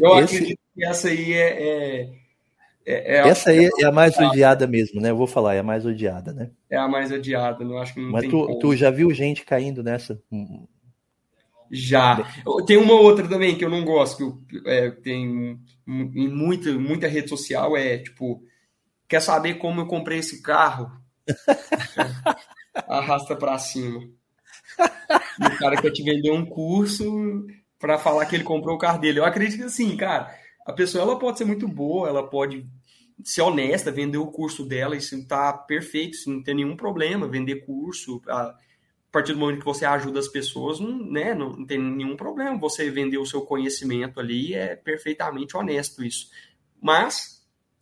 Eu 0.00 0.18
Esse... 0.18 0.36
acredito 0.36 0.60
que 0.74 0.84
essa 0.84 1.08
aí 1.08 1.32
é, 1.32 1.62
é, 1.62 2.10
é, 2.86 3.16
é 3.16 3.28
essa 3.28 3.50
aí 3.50 3.68
é 3.80 3.84
a 3.84 3.92
mais 3.92 4.16
odiada 4.18 4.66
mesmo, 4.66 5.00
né? 5.00 5.10
Eu 5.10 5.16
vou 5.16 5.26
falar, 5.26 5.54
é 5.54 5.58
a 5.58 5.64
mais 5.64 5.84
odiada, 5.84 6.32
né? 6.32 6.50
É 6.70 6.76
a 6.76 6.86
mais 6.88 7.10
odiada, 7.10 7.64
não 7.64 7.78
acho 7.78 7.94
que 7.94 8.00
não 8.00 8.12
Mas 8.12 8.22
tem 8.22 8.30
tu, 8.30 8.46
como. 8.46 8.58
tu 8.58 8.76
já 8.76 8.90
viu 8.90 9.12
gente 9.12 9.44
caindo 9.44 9.82
nessa? 9.82 10.20
Já. 11.70 12.26
Tem 12.66 12.76
uma 12.76 12.94
outra 12.94 13.28
também 13.28 13.56
que 13.56 13.64
eu 13.64 13.68
não 13.68 13.84
gosto, 13.84 14.42
que 14.48 14.62
é, 14.66 14.90
tem 14.90 15.60
em 15.86 16.28
muita, 16.28 16.72
muita 16.72 17.08
rede 17.08 17.28
social, 17.28 17.76
é 17.76 17.98
tipo, 17.98 18.42
quer 19.08 19.20
saber 19.20 19.54
como 19.54 19.80
eu 19.80 19.86
comprei 19.86 20.18
esse 20.18 20.42
carro? 20.42 20.90
Arrasta 22.86 23.34
para 23.34 23.58
cima. 23.58 24.00
E 25.40 25.46
o 25.46 25.58
cara 25.58 25.80
quer 25.80 25.90
te 25.90 26.02
vender 26.02 26.30
um 26.30 26.44
curso 26.44 27.46
para 27.78 27.98
falar 27.98 28.26
que 28.26 28.36
ele 28.36 28.44
comprou 28.44 28.76
o 28.76 28.78
carro 28.78 29.00
dele. 29.00 29.18
Eu 29.18 29.24
acredito 29.24 29.58
que 29.58 29.64
assim, 29.64 29.96
cara, 29.96 30.32
a 30.66 30.72
pessoa 30.72 31.02
ela 31.02 31.18
pode 31.18 31.38
ser 31.38 31.44
muito 31.44 31.66
boa, 31.66 32.08
ela 32.08 32.28
pode 32.28 32.66
ser 33.24 33.42
honesta, 33.42 33.90
vender 33.90 34.18
o 34.18 34.30
curso 34.30 34.64
dela, 34.64 34.96
isso 34.96 35.26
tá 35.26 35.52
perfeito, 35.52 36.14
isso 36.14 36.30
não 36.30 36.42
tem 36.42 36.54
nenhum 36.54 36.76
problema, 36.76 37.26
vender 37.26 37.66
curso, 37.66 38.22
a, 38.28 38.54
partir 39.10 39.32
do 39.32 39.38
momento 39.38 39.60
que 39.60 39.64
você 39.64 39.84
ajuda 39.84 40.20
as 40.20 40.28
pessoas, 40.28 40.78
não, 40.78 40.98
né, 40.98 41.34
não, 41.34 41.50
não 41.50 41.66
tem 41.66 41.78
nenhum 41.78 42.16
problema 42.16 42.58
você 42.58 42.90
vender 42.90 43.18
o 43.18 43.26
seu 43.26 43.42
conhecimento 43.42 44.20
ali, 44.20 44.54
é 44.54 44.76
perfeitamente 44.76 45.56
honesto 45.56 46.04
isso. 46.04 46.30
Mas, 46.80 47.37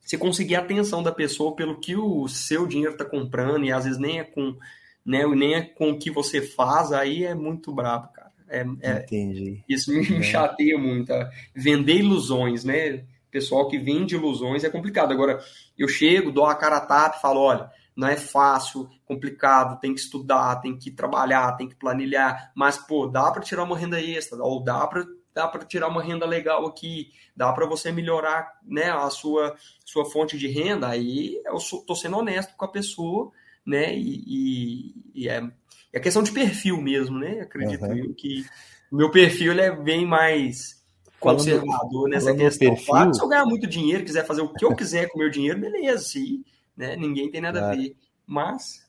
se 0.07 0.17
conseguir 0.17 0.55
a 0.55 0.61
atenção 0.61 1.03
da 1.03 1.11
pessoa 1.11 1.57
pelo 1.57 1.81
que 1.81 1.97
o 1.97 2.29
seu 2.29 2.65
dinheiro 2.65 2.93
está 2.93 3.05
comprando, 3.05 3.65
e 3.65 3.73
às 3.73 3.85
vezes 3.85 3.99
nem 3.99 4.21
é 4.21 4.25
com, 4.25 4.57
né, 5.05 5.27
nem 5.27 5.55
é 5.55 5.63
com 5.63 5.91
o 5.91 5.99
que 5.99 6.13
você 6.13 6.41
faz, 6.41 6.93
aí 6.93 7.25
é 7.25 7.35
muito 7.35 7.75
brabo, 7.75 8.09
cara. 8.13 8.31
É, 8.49 8.65
é, 8.81 8.99
Entendi. 9.03 9.65
Isso 9.69 9.91
me 9.91 10.19
é. 10.19 10.23
chateia 10.23 10.79
muito. 10.79 11.09
Tá? 11.09 11.29
Vender 11.53 11.97
ilusões, 11.97 12.63
né? 12.63 13.05
Pessoal 13.29 13.69
que 13.69 13.77
vende 13.77 14.15
ilusões 14.15 14.63
é 14.63 14.71
complicado. 14.71 15.11
Agora, 15.11 15.41
eu 15.77 15.89
chego, 15.89 16.31
dou 16.31 16.47
a 16.47 16.55
cara 16.55 16.77
a 16.77 16.81
tapa 16.81 17.17
e 17.19 17.21
falo, 17.21 17.41
olha, 17.41 17.69
não 17.97 18.07
é 18.07 18.17
fácil, 18.17 18.89
complicado, 19.05 19.81
tem 19.81 19.93
que 19.93 20.01
estudar, 20.01 20.61
tem 20.61 20.79
que 20.79 20.93
trabalhar, 20.93 21.57
tem 21.57 21.69
que 21.69 21.75
planilhar, 21.75 22.53
mas 22.55 22.79
pô, 22.79 23.09
dá 23.09 23.33
para 23.33 23.43
tirar 23.43 23.65
uma 23.65 23.77
renda 23.77 24.01
extra, 24.01 24.41
ou 24.41 24.63
dá 24.63 24.87
para 24.87 25.05
dá 25.37 25.47
para 25.47 25.67
tirar 25.67 25.89
uma 25.89 26.03
renda 26.03 26.25
legal 26.25 26.65
aqui, 26.65 27.13
dá 27.37 27.53
para 27.53 27.67
você 27.67 27.93
melhorar, 27.93 28.59
né, 28.65 28.91
a 28.91 29.11
sua 29.11 29.55
sua 29.85 30.07
fonte 30.07 30.39
de 30.39 30.49
renda. 30.49 30.89
Aí 30.89 31.39
eu 31.45 31.59
tô 31.87 31.95
sendo 31.95 32.17
honesto 32.17 32.57
com 32.57 32.65
a 32.65 32.69
pessoa, 32.69 33.31
né? 33.65 33.95
E, 33.95 34.25
e, 34.27 34.95
e 35.15 35.29
é, 35.29 35.47
é 35.93 36.01
questão 36.01 36.23
de 36.23 36.33
perfil 36.33 36.81
mesmo, 36.81 37.19
né? 37.19 37.41
Acredito 37.43 37.85
uhum. 37.85 37.97
eu 37.97 38.15
que 38.15 38.47
o 38.91 38.97
meu 38.97 39.11
perfil 39.11 39.53
ele 39.53 39.61
é 39.61 39.71
bem 39.71 40.07
mais 40.07 40.83
conservador 41.21 41.91
falando, 41.91 42.09
nessa 42.09 42.25
falando 42.27 42.41
questão. 42.41 42.69
Perfil... 42.71 42.87
Claro, 42.87 43.15
se 43.15 43.23
eu 43.23 43.29
ganhar 43.29 43.45
muito 43.45 43.67
dinheiro, 43.67 44.05
quiser 44.05 44.25
fazer 44.25 44.41
o 44.41 44.53
que 44.55 44.65
eu 44.65 44.75
quiser 44.75 45.07
com 45.09 45.19
o 45.19 45.21
meu 45.21 45.31
dinheiro, 45.31 45.61
beleza, 45.61 46.03
sim 46.03 46.43
né? 46.75 46.97
Ninguém 46.97 47.31
tem 47.31 47.41
nada 47.41 47.59
claro. 47.59 47.75
a 47.75 47.77
ver. 47.77 47.97
Mas. 48.27 48.86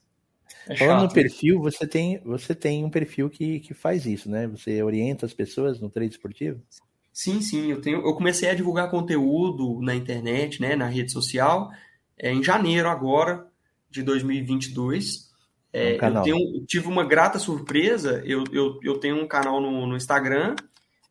É 0.68 0.76
Falando 0.76 1.02
no 1.02 1.12
perfil, 1.12 1.60
você 1.60 1.86
tem, 1.86 2.18
você 2.20 2.54
tem 2.54 2.84
um 2.84 2.90
perfil 2.90 3.30
que, 3.30 3.60
que 3.60 3.74
faz 3.74 4.06
isso, 4.06 4.30
né? 4.30 4.46
Você 4.48 4.82
orienta 4.82 5.26
as 5.26 5.32
pessoas 5.32 5.80
no 5.80 5.88
trade 5.88 6.12
esportivo? 6.12 6.60
Sim, 7.12 7.40
sim. 7.40 7.70
Eu, 7.70 7.80
tenho, 7.80 7.98
eu 7.98 8.14
comecei 8.14 8.48
a 8.48 8.54
divulgar 8.54 8.90
conteúdo 8.90 9.80
na 9.80 9.94
internet, 9.94 10.60
né, 10.60 10.76
na 10.76 10.86
rede 10.86 11.10
social, 11.10 11.70
é, 12.16 12.32
em 12.32 12.42
janeiro 12.42 12.88
agora 12.88 13.46
de 13.90 14.02
2022. 14.02 15.28
É, 15.72 15.96
eu, 15.96 16.22
tenho, 16.22 16.66
tive 16.66 16.86
uma 16.86 17.04
grata 17.04 17.38
surpresa. 17.38 18.22
Eu, 18.24 18.44
eu, 18.52 18.78
eu 18.82 18.98
tenho 18.98 19.16
um 19.16 19.26
canal 19.26 19.60
no, 19.60 19.86
no 19.86 19.96
Instagram, 19.96 20.54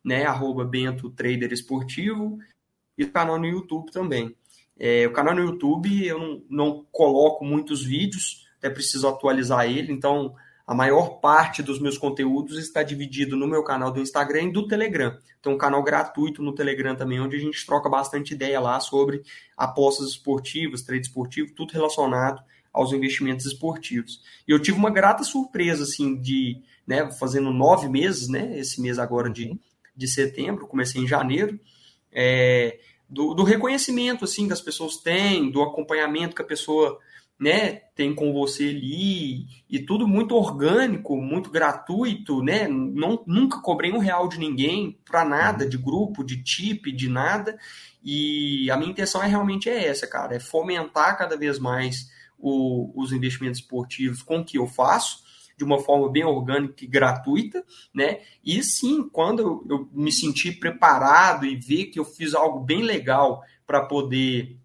né, 0.04 0.24
arroba 0.24 0.64
Bento 0.64 1.10
Trader 1.10 1.52
Esportivo, 1.52 2.38
e 2.96 3.04
canal 3.04 3.38
no 3.38 3.46
YouTube 3.46 3.92
também. 3.92 4.34
É, 4.78 5.06
o 5.06 5.12
canal 5.12 5.34
no 5.34 5.42
YouTube 5.42 6.06
eu 6.06 6.18
não, 6.18 6.42
não, 6.48 6.86
coloco 6.90 7.44
muitos 7.44 7.84
vídeos, 7.84 8.47
até 8.58 8.68
preciso 8.68 9.08
atualizar 9.08 9.66
ele, 9.66 9.92
então 9.92 10.34
a 10.66 10.74
maior 10.74 11.20
parte 11.20 11.62
dos 11.62 11.80
meus 11.80 11.96
conteúdos 11.96 12.58
está 12.58 12.82
dividido 12.82 13.36
no 13.36 13.46
meu 13.46 13.64
canal 13.64 13.90
do 13.90 14.00
Instagram 14.00 14.42
e 14.42 14.52
do 14.52 14.68
Telegram. 14.68 15.16
Tem 15.40 15.50
um 15.50 15.56
canal 15.56 15.82
gratuito 15.82 16.42
no 16.42 16.54
Telegram 16.54 16.94
também, 16.94 17.18
onde 17.20 17.36
a 17.36 17.40
gente 17.40 17.64
troca 17.64 17.88
bastante 17.88 18.34
ideia 18.34 18.60
lá 18.60 18.78
sobre 18.78 19.22
apostas 19.56 20.10
esportivas, 20.10 20.82
trade 20.82 21.06
esportivo, 21.06 21.54
tudo 21.54 21.72
relacionado 21.72 22.42
aos 22.70 22.92
investimentos 22.92 23.46
esportivos. 23.46 24.20
E 24.46 24.50
eu 24.50 24.60
tive 24.60 24.76
uma 24.76 24.90
grata 24.90 25.24
surpresa, 25.24 25.84
assim, 25.84 26.20
de, 26.20 26.60
né, 26.86 27.10
fazendo 27.12 27.50
nove 27.50 27.88
meses, 27.88 28.28
né, 28.28 28.58
esse 28.58 28.80
mês 28.82 28.98
agora 28.98 29.30
de, 29.30 29.58
de 29.96 30.06
setembro, 30.06 30.66
comecei 30.66 31.00
em 31.00 31.06
janeiro, 31.06 31.58
é, 32.12 32.78
do, 33.08 33.32
do 33.32 33.42
reconhecimento 33.42 34.24
assim 34.24 34.46
que 34.46 34.52
as 34.52 34.60
pessoas 34.60 34.98
têm, 34.98 35.50
do 35.50 35.62
acompanhamento 35.62 36.36
que 36.36 36.42
a 36.42 36.46
pessoa 36.46 36.98
né, 37.38 37.82
tem 37.94 38.14
com 38.14 38.32
você 38.32 38.64
ali, 38.64 39.46
e 39.70 39.78
tudo 39.78 40.08
muito 40.08 40.34
orgânico, 40.34 41.16
muito 41.16 41.50
gratuito, 41.50 42.42
né? 42.42 42.66
Não, 42.66 43.22
nunca 43.26 43.60
cobrei 43.60 43.92
um 43.92 43.98
real 43.98 44.28
de 44.28 44.38
ninguém 44.38 44.98
para 45.04 45.24
nada, 45.24 45.68
de 45.68 45.78
grupo, 45.78 46.24
de 46.24 46.42
tip, 46.42 46.86
de 46.86 47.08
nada. 47.08 47.56
E 48.02 48.68
a 48.70 48.76
minha 48.76 48.90
intenção 48.90 49.22
é 49.22 49.28
realmente 49.28 49.68
é 49.68 49.86
essa, 49.86 50.06
cara, 50.06 50.34
é 50.34 50.40
fomentar 50.40 51.16
cada 51.16 51.36
vez 51.36 51.58
mais 51.58 52.10
o, 52.36 52.92
os 53.00 53.12
investimentos 53.12 53.60
esportivos 53.60 54.22
com 54.22 54.44
que 54.44 54.58
eu 54.58 54.66
faço, 54.66 55.22
de 55.56 55.64
uma 55.64 55.78
forma 55.78 56.10
bem 56.10 56.24
orgânica 56.24 56.84
e 56.84 56.88
gratuita, 56.88 57.64
né? 57.92 58.20
E 58.44 58.62
sim, 58.62 59.08
quando 59.08 59.40
eu, 59.40 59.66
eu 59.68 59.88
me 59.92 60.10
senti 60.10 60.52
preparado 60.52 61.46
e 61.46 61.56
ver 61.56 61.86
que 61.86 61.98
eu 61.98 62.04
fiz 62.04 62.34
algo 62.34 62.60
bem 62.60 62.82
legal 62.82 63.42
para 63.66 63.84
poder 63.84 64.56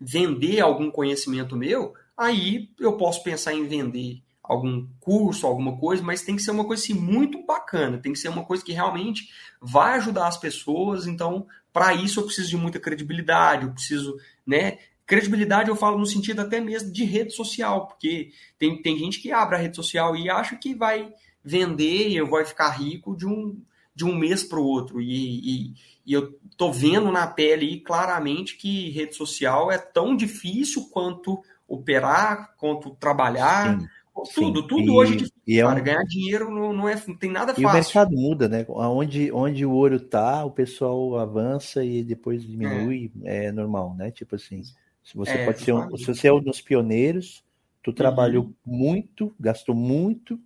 vender 0.00 0.60
algum 0.60 0.90
conhecimento 0.90 1.54
meu, 1.54 1.94
aí 2.20 2.70
eu 2.78 2.96
posso 2.96 3.22
pensar 3.22 3.54
em 3.54 3.66
vender 3.66 4.22
algum 4.42 4.86
curso, 4.98 5.46
alguma 5.46 5.76
coisa, 5.78 6.02
mas 6.02 6.22
tem 6.22 6.36
que 6.36 6.42
ser 6.42 6.50
uma 6.50 6.64
coisa 6.64 6.82
assim, 6.82 6.94
muito 6.94 7.44
bacana, 7.46 7.98
tem 7.98 8.12
que 8.12 8.18
ser 8.18 8.28
uma 8.28 8.44
coisa 8.44 8.64
que 8.64 8.72
realmente 8.72 9.28
vai 9.60 9.94
ajudar 9.94 10.26
as 10.26 10.36
pessoas. 10.36 11.06
Então, 11.06 11.46
para 11.72 11.94
isso 11.94 12.20
eu 12.20 12.24
preciso 12.24 12.50
de 12.50 12.56
muita 12.56 12.80
credibilidade, 12.80 13.64
eu 13.64 13.72
preciso, 13.72 14.16
né, 14.46 14.78
Credibilidade 15.10 15.68
eu 15.68 15.74
falo 15.74 15.98
no 15.98 16.06
sentido 16.06 16.38
até 16.38 16.60
mesmo 16.60 16.92
de 16.92 17.02
rede 17.02 17.32
social, 17.34 17.88
porque 17.88 18.30
tem, 18.56 18.80
tem 18.80 18.96
gente 18.96 19.18
que 19.18 19.32
abre 19.32 19.56
a 19.56 19.58
rede 19.58 19.74
social 19.74 20.14
e 20.14 20.30
acha 20.30 20.54
que 20.54 20.72
vai 20.72 21.12
vender 21.42 22.10
e 22.10 22.22
vai 22.22 22.44
ficar 22.44 22.68
rico 22.68 23.16
de 23.16 23.26
um, 23.26 23.60
de 23.92 24.04
um 24.04 24.14
mês 24.14 24.44
para 24.44 24.60
o 24.60 24.64
outro. 24.64 25.00
E, 25.00 25.08
e, 25.10 25.74
e, 26.06 26.12
eu 26.12 26.38
tô 26.56 26.70
vendo 26.70 27.10
na 27.10 27.26
pele 27.26 27.80
claramente 27.80 28.56
que 28.56 28.90
rede 28.90 29.16
social 29.16 29.72
é 29.72 29.78
tão 29.78 30.14
difícil 30.14 30.88
quanto 30.92 31.42
operar, 31.70 32.54
quanto 32.58 32.90
trabalhar. 32.96 33.78
Sim, 33.78 33.86
tudo, 34.34 34.60
sim. 34.60 34.66
tudo 34.66 34.82
e, 34.82 34.90
hoje 34.90 35.12
é 35.12 35.16
difícil. 35.16 35.42
E 35.46 35.60
é 35.60 35.66
um... 35.66 35.82
Ganhar 35.82 36.04
dinheiro 36.04 36.50
não, 36.50 36.72
não, 36.72 36.88
é, 36.88 37.02
não 37.06 37.16
tem 37.16 37.30
nada 37.30 37.54
fácil. 37.54 37.62
E 37.62 37.66
o 37.66 37.72
mercado 37.72 38.10
muda, 38.12 38.48
né? 38.48 38.66
Onde, 38.68 39.32
onde 39.32 39.64
o 39.64 39.72
ouro 39.72 39.98
tá, 39.98 40.44
o 40.44 40.50
pessoal 40.50 41.18
avança 41.18 41.82
e 41.82 42.04
depois 42.04 42.42
diminui, 42.42 43.10
é, 43.24 43.46
é 43.46 43.52
normal, 43.52 43.94
né? 43.94 44.10
Tipo 44.10 44.36
assim. 44.36 44.62
Se 45.02 45.16
você 45.16 45.30
é, 45.30 45.44
pode 45.46 45.60
ser 45.60 45.72
um, 45.72 45.96
se 45.96 46.04
você 46.04 46.28
é 46.28 46.32
um 46.32 46.42
dos 46.42 46.60
pioneiros, 46.60 47.42
tu 47.82 47.92
trabalhou 47.92 48.44
uhum. 48.44 48.54
muito, 48.66 49.34
gastou 49.40 49.74
muito, 49.74 50.38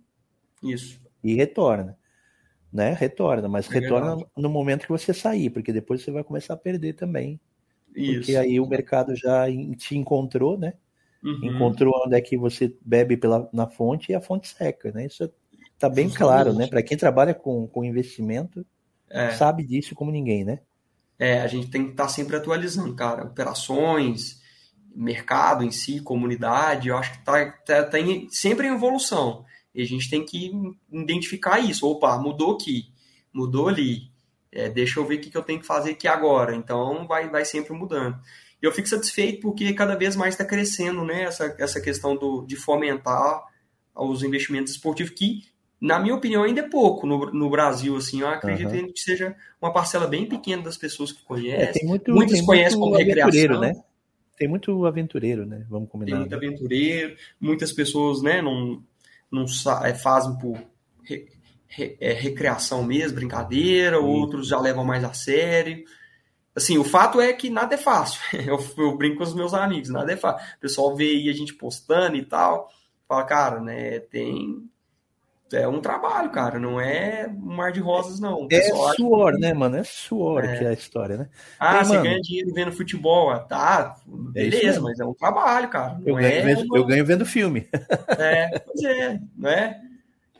isso 0.63 1.05
e 1.25 1.33
retorna, 1.33 1.97
né? 2.71 2.93
Retorna, 2.93 3.49
mas 3.49 3.67
é 3.67 3.79
retorna 3.79 4.09
verdade. 4.09 4.31
no 4.37 4.47
momento 4.47 4.83
que 4.83 4.91
você 4.91 5.11
sair, 5.11 5.49
porque 5.49 5.73
depois 5.73 6.03
você 6.03 6.11
vai 6.11 6.23
começar 6.23 6.53
a 6.53 6.57
perder 6.57 6.93
também, 6.93 7.39
isso. 7.95 8.19
porque 8.19 8.35
aí 8.35 8.59
o 8.59 8.67
mercado 8.67 9.15
já 9.15 9.45
te 9.75 9.97
encontrou, 9.97 10.55
né? 10.55 10.75
Uhum. 11.23 11.55
Encontrou 11.55 11.93
onde 12.05 12.15
é 12.15 12.21
que 12.21 12.37
você 12.37 12.75
bebe 12.81 13.17
pela, 13.17 13.49
na 13.51 13.67
fonte 13.67 14.11
e 14.11 14.15
a 14.15 14.21
fonte 14.21 14.47
seca, 14.47 14.91
né? 14.91 15.05
Isso 15.05 15.29
tá 15.79 15.89
bem 15.89 16.09
claro, 16.09 16.53
né? 16.53 16.67
Para 16.67 16.83
quem 16.83 16.97
trabalha 16.97 17.33
com, 17.33 17.67
com 17.67 17.83
investimento, 17.83 18.65
é. 19.09 19.31
sabe 19.31 19.65
disso 19.65 19.95
como 19.95 20.11
ninguém, 20.11 20.43
né? 20.43 20.59
É, 21.17 21.41
a 21.41 21.47
gente 21.47 21.69
tem 21.69 21.85
que 21.85 21.91
estar 21.91 22.03
tá 22.03 22.09
sempre 22.09 22.35
atualizando, 22.35 22.93
cara. 22.95 23.25
Operações, 23.25 24.41
mercado 24.95 25.63
em 25.63 25.71
si, 25.71 25.99
comunidade, 25.99 26.89
eu 26.89 26.97
acho 26.97 27.11
que 27.11 27.19
está 27.19 27.51
tá, 27.65 27.83
tá 27.83 27.97
sempre 28.29 28.67
em 28.67 28.73
evolução. 28.73 29.45
E 29.73 29.81
a 29.81 29.85
gente 29.85 30.09
tem 30.09 30.25
que 30.25 30.51
identificar 30.91 31.59
isso. 31.59 31.87
Opa, 31.87 32.17
mudou 32.17 32.53
aqui, 32.53 32.93
mudou 33.33 33.67
ali. 33.67 34.09
É, 34.51 34.69
deixa 34.69 34.99
eu 34.99 35.05
ver 35.05 35.15
o 35.15 35.21
que, 35.21 35.29
que 35.29 35.37
eu 35.37 35.43
tenho 35.43 35.59
que 35.59 35.65
fazer 35.65 35.91
aqui 35.91 36.07
agora. 36.07 36.55
Então, 36.55 37.05
vai, 37.05 37.29
vai 37.29 37.43
sempre 37.43 37.73
mudando. 37.73 38.17
E 38.61 38.65
eu 38.65 38.71
fico 38.71 38.87
satisfeito 38.87 39.41
porque 39.41 39.73
cada 39.73 39.95
vez 39.95 40.15
mais 40.15 40.33
está 40.33 40.45
crescendo 40.45 41.03
né, 41.03 41.23
essa, 41.23 41.55
essa 41.59 41.81
questão 41.81 42.15
do, 42.15 42.45
de 42.45 42.55
fomentar 42.55 43.43
os 43.95 44.23
investimentos 44.23 44.73
esportivos, 44.73 45.13
que, 45.13 45.43
na 45.79 45.99
minha 45.99 46.15
opinião, 46.15 46.43
ainda 46.43 46.61
é 46.61 46.69
pouco 46.69 47.07
no, 47.07 47.31
no 47.31 47.49
Brasil. 47.49 47.95
Assim, 47.95 48.21
eu 48.21 48.27
acredito 48.27 48.73
uhum. 48.73 48.91
que 48.91 48.99
seja 48.99 49.35
uma 49.61 49.71
parcela 49.71 50.07
bem 50.07 50.27
pequena 50.27 50.63
das 50.63 50.77
pessoas 50.77 51.11
que 51.11 51.23
conhecem. 51.23 51.83
É, 51.83 51.85
muito, 51.85 52.11
Muitas 52.11 52.41
conhecem 52.41 52.79
como 52.79 52.95
recreação. 52.95 53.59
Né? 53.61 53.73
Tem 54.37 54.47
muito 54.47 54.85
aventureiro, 54.85 55.45
né? 55.45 55.65
Vamos 55.69 55.89
combinar. 55.89 56.11
Tem 56.11 56.19
muito 56.19 56.31
né? 56.31 56.37
aventureiro. 56.37 57.15
Muitas 57.39 57.71
pessoas, 57.71 58.21
né, 58.21 58.41
não, 58.41 58.83
não 59.31 59.45
é, 59.83 59.93
fazem 59.93 60.37
por 60.37 60.57
re, 61.03 61.27
re, 61.67 61.97
é, 62.01 62.11
recreação 62.11 62.83
mesmo, 62.83 63.15
brincadeira. 63.15 63.97
Sim. 63.97 64.03
Outros 64.03 64.47
já 64.47 64.59
levam 64.59 64.83
mais 64.83 65.03
a 65.03 65.13
sério. 65.13 65.85
Assim, 66.55 66.77
o 66.77 66.83
fato 66.83 67.19
é 67.19 67.33
que 67.33 67.49
nada 67.49 67.75
é 67.75 67.77
fácil. 67.77 68.21
Eu, 68.45 68.59
eu, 68.77 68.97
brinco 68.97 69.17
com 69.17 69.23
os 69.23 69.33
meus 69.33 69.53
amigos, 69.53 69.89
nada 69.89 70.11
é 70.11 70.17
fácil. 70.17 70.47
O 70.57 70.59
pessoal 70.59 70.95
vê 70.95 71.05
aí 71.05 71.29
a 71.29 71.33
gente 71.33 71.53
postando 71.53 72.15
e 72.15 72.23
tal, 72.23 72.69
fala, 73.07 73.23
cara, 73.23 73.59
né, 73.59 73.99
tem 73.99 74.69
é 75.53 75.67
um 75.67 75.79
trabalho, 75.79 76.31
cara, 76.31 76.59
não 76.59 76.81
é 76.81 77.27
um 77.29 77.55
mar 77.55 77.71
de 77.71 77.79
rosas, 77.79 78.19
não. 78.19 78.47
É 78.51 78.61
suor, 78.95 79.33
que... 79.33 79.39
né, 79.39 79.53
mano? 79.53 79.77
É 79.77 79.83
suor 79.83 80.43
é. 80.43 80.57
que 80.57 80.65
é 80.65 80.69
a 80.69 80.73
história, 80.73 81.17
né? 81.17 81.29
Ah, 81.59 81.83
você 81.83 81.93
mano... 81.93 82.03
ganha 82.03 82.19
dinheiro 82.19 82.53
vendo 82.53 82.71
futebol, 82.71 83.29
ah, 83.29 83.39
tá, 83.39 83.95
é 84.35 84.43
beleza, 84.43 84.79
é 84.79 84.81
mas 84.81 84.99
é 84.99 85.05
um 85.05 85.13
trabalho, 85.13 85.69
cara. 85.69 85.99
Eu 86.05 86.15
ganho, 86.15 86.27
é 86.27 86.41
vendo, 86.41 86.65
uma... 86.65 86.77
eu 86.77 86.85
ganho, 86.85 87.05
vendo 87.05 87.25
filme. 87.25 87.67
É, 88.17 88.59
pois 88.59 88.83
é, 88.83 89.19
né? 89.37 89.81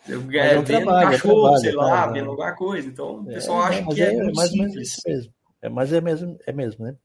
Eu 0.08 0.22
ganho 0.22 0.44
é 0.44 0.60
um 0.60 0.64
vendo 0.64 0.84
trabalho, 0.84 1.12
cachorro, 1.12 1.42
trabalho, 1.42 1.62
sei 1.62 1.72
lá, 1.72 2.08
vendo 2.08 2.30
alguma 2.30 2.52
coisa. 2.54 2.88
Então, 2.88 3.20
o 3.20 3.26
pessoal 3.26 3.64
acha 3.64 3.84
que 3.86 4.02
é, 4.02 4.32
mais 4.34 4.52
ou 4.52 4.58
menos 4.58 4.76
isso 4.76 5.02
mesmo. 5.06 5.32
É, 5.62 5.70
mas 5.70 5.92
é 5.94 6.02
mesmo, 6.02 6.38
é 6.46 6.52
mesmo, 6.52 6.86
né? 6.86 6.96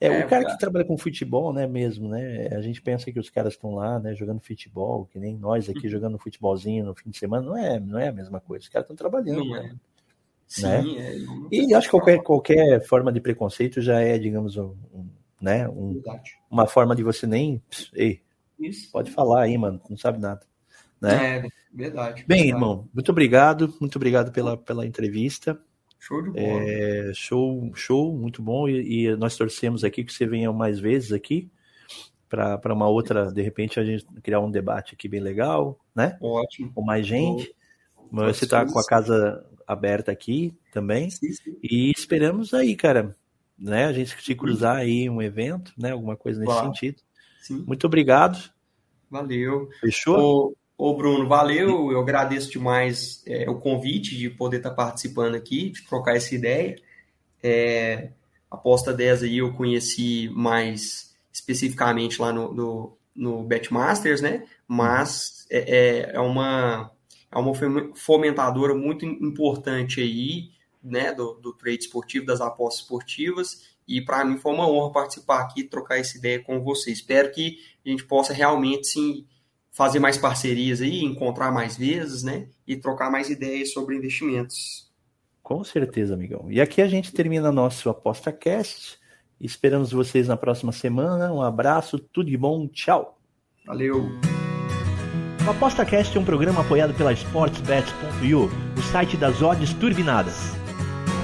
É, 0.00 0.08
é, 0.08 0.24
o 0.24 0.28
cara 0.28 0.44
que 0.44 0.58
trabalha 0.58 0.84
com 0.84 0.98
futebol, 0.98 1.52
né, 1.52 1.66
mesmo, 1.66 2.08
né? 2.08 2.48
A 2.48 2.60
gente 2.60 2.82
pensa 2.82 3.10
que 3.10 3.18
os 3.18 3.30
caras 3.30 3.54
estão 3.54 3.74
lá, 3.74 3.98
né, 3.98 4.14
jogando 4.14 4.40
futebol, 4.40 5.06
que 5.06 5.18
nem 5.18 5.36
nós 5.36 5.68
aqui 5.68 5.86
uhum. 5.86 5.88
jogando 5.88 6.18
futebolzinho 6.18 6.84
no 6.84 6.94
fim 6.94 7.10
de 7.10 7.18
semana, 7.18 7.46
não 7.46 7.56
é, 7.56 7.80
não 7.80 7.98
é 7.98 8.08
a 8.08 8.12
mesma 8.12 8.40
coisa. 8.40 8.64
Os 8.64 8.68
caras 8.68 8.84
estão 8.84 8.96
trabalhando, 8.96 9.44
não 9.44 9.56
é. 9.56 9.62
né? 9.62 9.76
Sim, 10.46 10.98
é. 10.98 11.16
E 11.50 11.74
acho 11.74 11.88
que 11.88 11.90
qualquer, 11.92 12.22
qualquer 12.22 12.84
forma 12.84 13.10
de 13.10 13.20
preconceito 13.20 13.80
já 13.80 14.00
é, 14.00 14.18
digamos, 14.18 14.56
um, 14.56 14.74
um 14.92 15.08
né, 15.40 15.68
um, 15.68 16.02
uma 16.50 16.66
forma 16.66 16.94
de 16.94 17.02
você 17.02 17.26
nem, 17.26 17.62
ei, 17.92 18.22
Isso. 18.58 18.90
pode 18.90 19.10
falar 19.10 19.42
aí, 19.42 19.58
mano, 19.58 19.80
não 19.88 19.96
sabe 19.96 20.18
nada. 20.18 20.40
Né? 21.00 21.38
É, 21.38 21.48
verdade. 21.72 22.24
Bem, 22.26 22.44
verdade. 22.44 22.48
irmão, 22.48 22.88
muito 22.94 23.10
obrigado, 23.10 23.74
muito 23.80 23.96
obrigado 23.96 24.32
pela, 24.32 24.56
pela 24.56 24.86
entrevista. 24.86 25.60
Show 26.04 26.20
de 26.20 26.30
bola. 26.32 26.62
É, 26.62 27.12
show, 27.14 27.72
show, 27.74 28.14
muito 28.14 28.42
bom. 28.42 28.68
E, 28.68 29.06
e, 29.06 29.16
nós 29.16 29.38
torcemos 29.38 29.82
aqui 29.82 30.04
que 30.04 30.12
você 30.12 30.26
venha 30.26 30.52
mais 30.52 30.78
vezes 30.78 31.12
aqui 31.12 31.50
para 32.28 32.74
uma 32.74 32.86
outra, 32.86 33.32
de 33.32 33.40
repente, 33.40 33.80
a 33.80 33.84
gente 33.84 34.04
criar 34.22 34.40
um 34.40 34.50
debate 34.50 34.92
aqui 34.92 35.08
bem 35.08 35.20
legal, 35.20 35.80
né? 35.94 36.18
Ótimo. 36.20 36.70
Com 36.74 36.82
mais 36.82 37.06
gente. 37.06 37.54
Mas 38.10 38.36
você 38.36 38.44
está 38.44 38.66
com 38.70 38.78
a 38.78 38.84
casa 38.84 39.46
aberta 39.66 40.12
aqui 40.12 40.54
também. 40.70 41.08
Sim, 41.08 41.32
sim. 41.32 41.56
E 41.62 41.90
esperamos 41.90 42.52
aí, 42.52 42.76
cara, 42.76 43.16
né? 43.58 43.86
A 43.86 43.92
gente 43.94 44.14
se 44.22 44.34
cruzar 44.34 44.76
aí 44.76 45.08
um 45.08 45.22
evento, 45.22 45.72
né? 45.78 45.92
Alguma 45.92 46.18
coisa 46.18 46.38
nesse 46.38 46.52
claro. 46.52 46.66
sentido. 46.66 47.00
Sim. 47.40 47.64
Muito 47.66 47.86
obrigado. 47.86 48.38
Valeu. 49.10 49.70
Fechou? 49.80 50.54
Ô, 50.76 50.96
Bruno, 50.96 51.28
valeu. 51.28 51.92
Eu 51.92 52.00
agradeço 52.00 52.50
demais 52.50 53.22
é, 53.26 53.48
o 53.48 53.60
convite 53.60 54.16
de 54.16 54.28
poder 54.28 54.56
estar 54.58 54.72
participando 54.72 55.36
aqui, 55.36 55.70
de 55.70 55.82
trocar 55.86 56.16
essa 56.16 56.34
ideia. 56.34 56.76
É, 57.42 58.10
Aposta 58.50 58.92
10 58.92 59.24
aí 59.24 59.38
eu 59.38 59.52
conheci 59.52 60.28
mais 60.32 61.14
especificamente 61.32 62.20
lá 62.20 62.32
no, 62.32 62.52
no, 62.52 62.98
no 63.14 63.44
Betmasters, 63.44 64.20
né? 64.20 64.44
Mas 64.66 65.46
é, 65.50 65.58
é, 65.58 66.16
é 66.16 66.20
uma, 66.20 66.90
é 67.30 67.38
uma 67.38 67.52
fomentadora 67.94 68.74
muito 68.74 69.04
importante 69.04 70.00
aí, 70.00 70.50
né? 70.82 71.12
Do, 71.12 71.34
do 71.34 71.52
trade 71.52 71.78
esportivo, 71.78 72.26
das 72.26 72.40
apostas 72.40 72.82
esportivas. 72.82 73.74
E 73.86 74.00
para 74.00 74.24
mim 74.24 74.38
foi 74.38 74.52
uma 74.52 74.68
honra 74.68 74.92
participar 74.92 75.40
aqui, 75.40 75.62
trocar 75.62 75.98
essa 75.98 76.16
ideia 76.16 76.42
com 76.42 76.60
você. 76.60 76.90
Espero 76.90 77.30
que 77.30 77.58
a 77.84 77.88
gente 77.88 78.04
possa 78.04 78.32
realmente 78.32 78.86
sim 78.86 79.26
fazer 79.74 79.98
mais 79.98 80.16
parcerias 80.16 80.80
aí, 80.80 81.02
encontrar 81.04 81.50
mais 81.50 81.76
vezes, 81.76 82.22
né? 82.22 82.46
E 82.66 82.76
trocar 82.76 83.10
mais 83.10 83.28
ideias 83.28 83.72
sobre 83.72 83.96
investimentos. 83.96 84.90
Com 85.42 85.62
certeza, 85.62 86.14
amigão. 86.14 86.46
E 86.48 86.60
aqui 86.60 86.80
a 86.80 86.86
gente 86.86 87.12
termina 87.12 87.52
nosso 87.52 87.90
ApostaCast. 87.90 88.98
Esperamos 89.38 89.92
vocês 89.92 90.28
na 90.28 90.36
próxima 90.36 90.72
semana. 90.72 91.30
Um 91.32 91.42
abraço, 91.42 91.98
tudo 91.98 92.30
de 92.30 92.36
bom, 92.36 92.66
tchau. 92.68 93.18
Valeu. 93.66 94.08
O 95.46 95.50
ApostaCast 95.50 96.16
é 96.16 96.20
um 96.20 96.24
programa 96.24 96.62
apoiado 96.62 96.94
pela 96.94 97.12
SportsBet.io, 97.12 98.48
o 98.78 98.82
site 98.90 99.16
das 99.16 99.42
odds 99.42 99.74
turbinadas. 99.74 100.36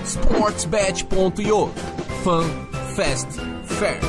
SportsBet.io 0.04 1.68
Fun, 2.22 2.44
Fast, 2.94 3.40
Fair. 3.64 4.00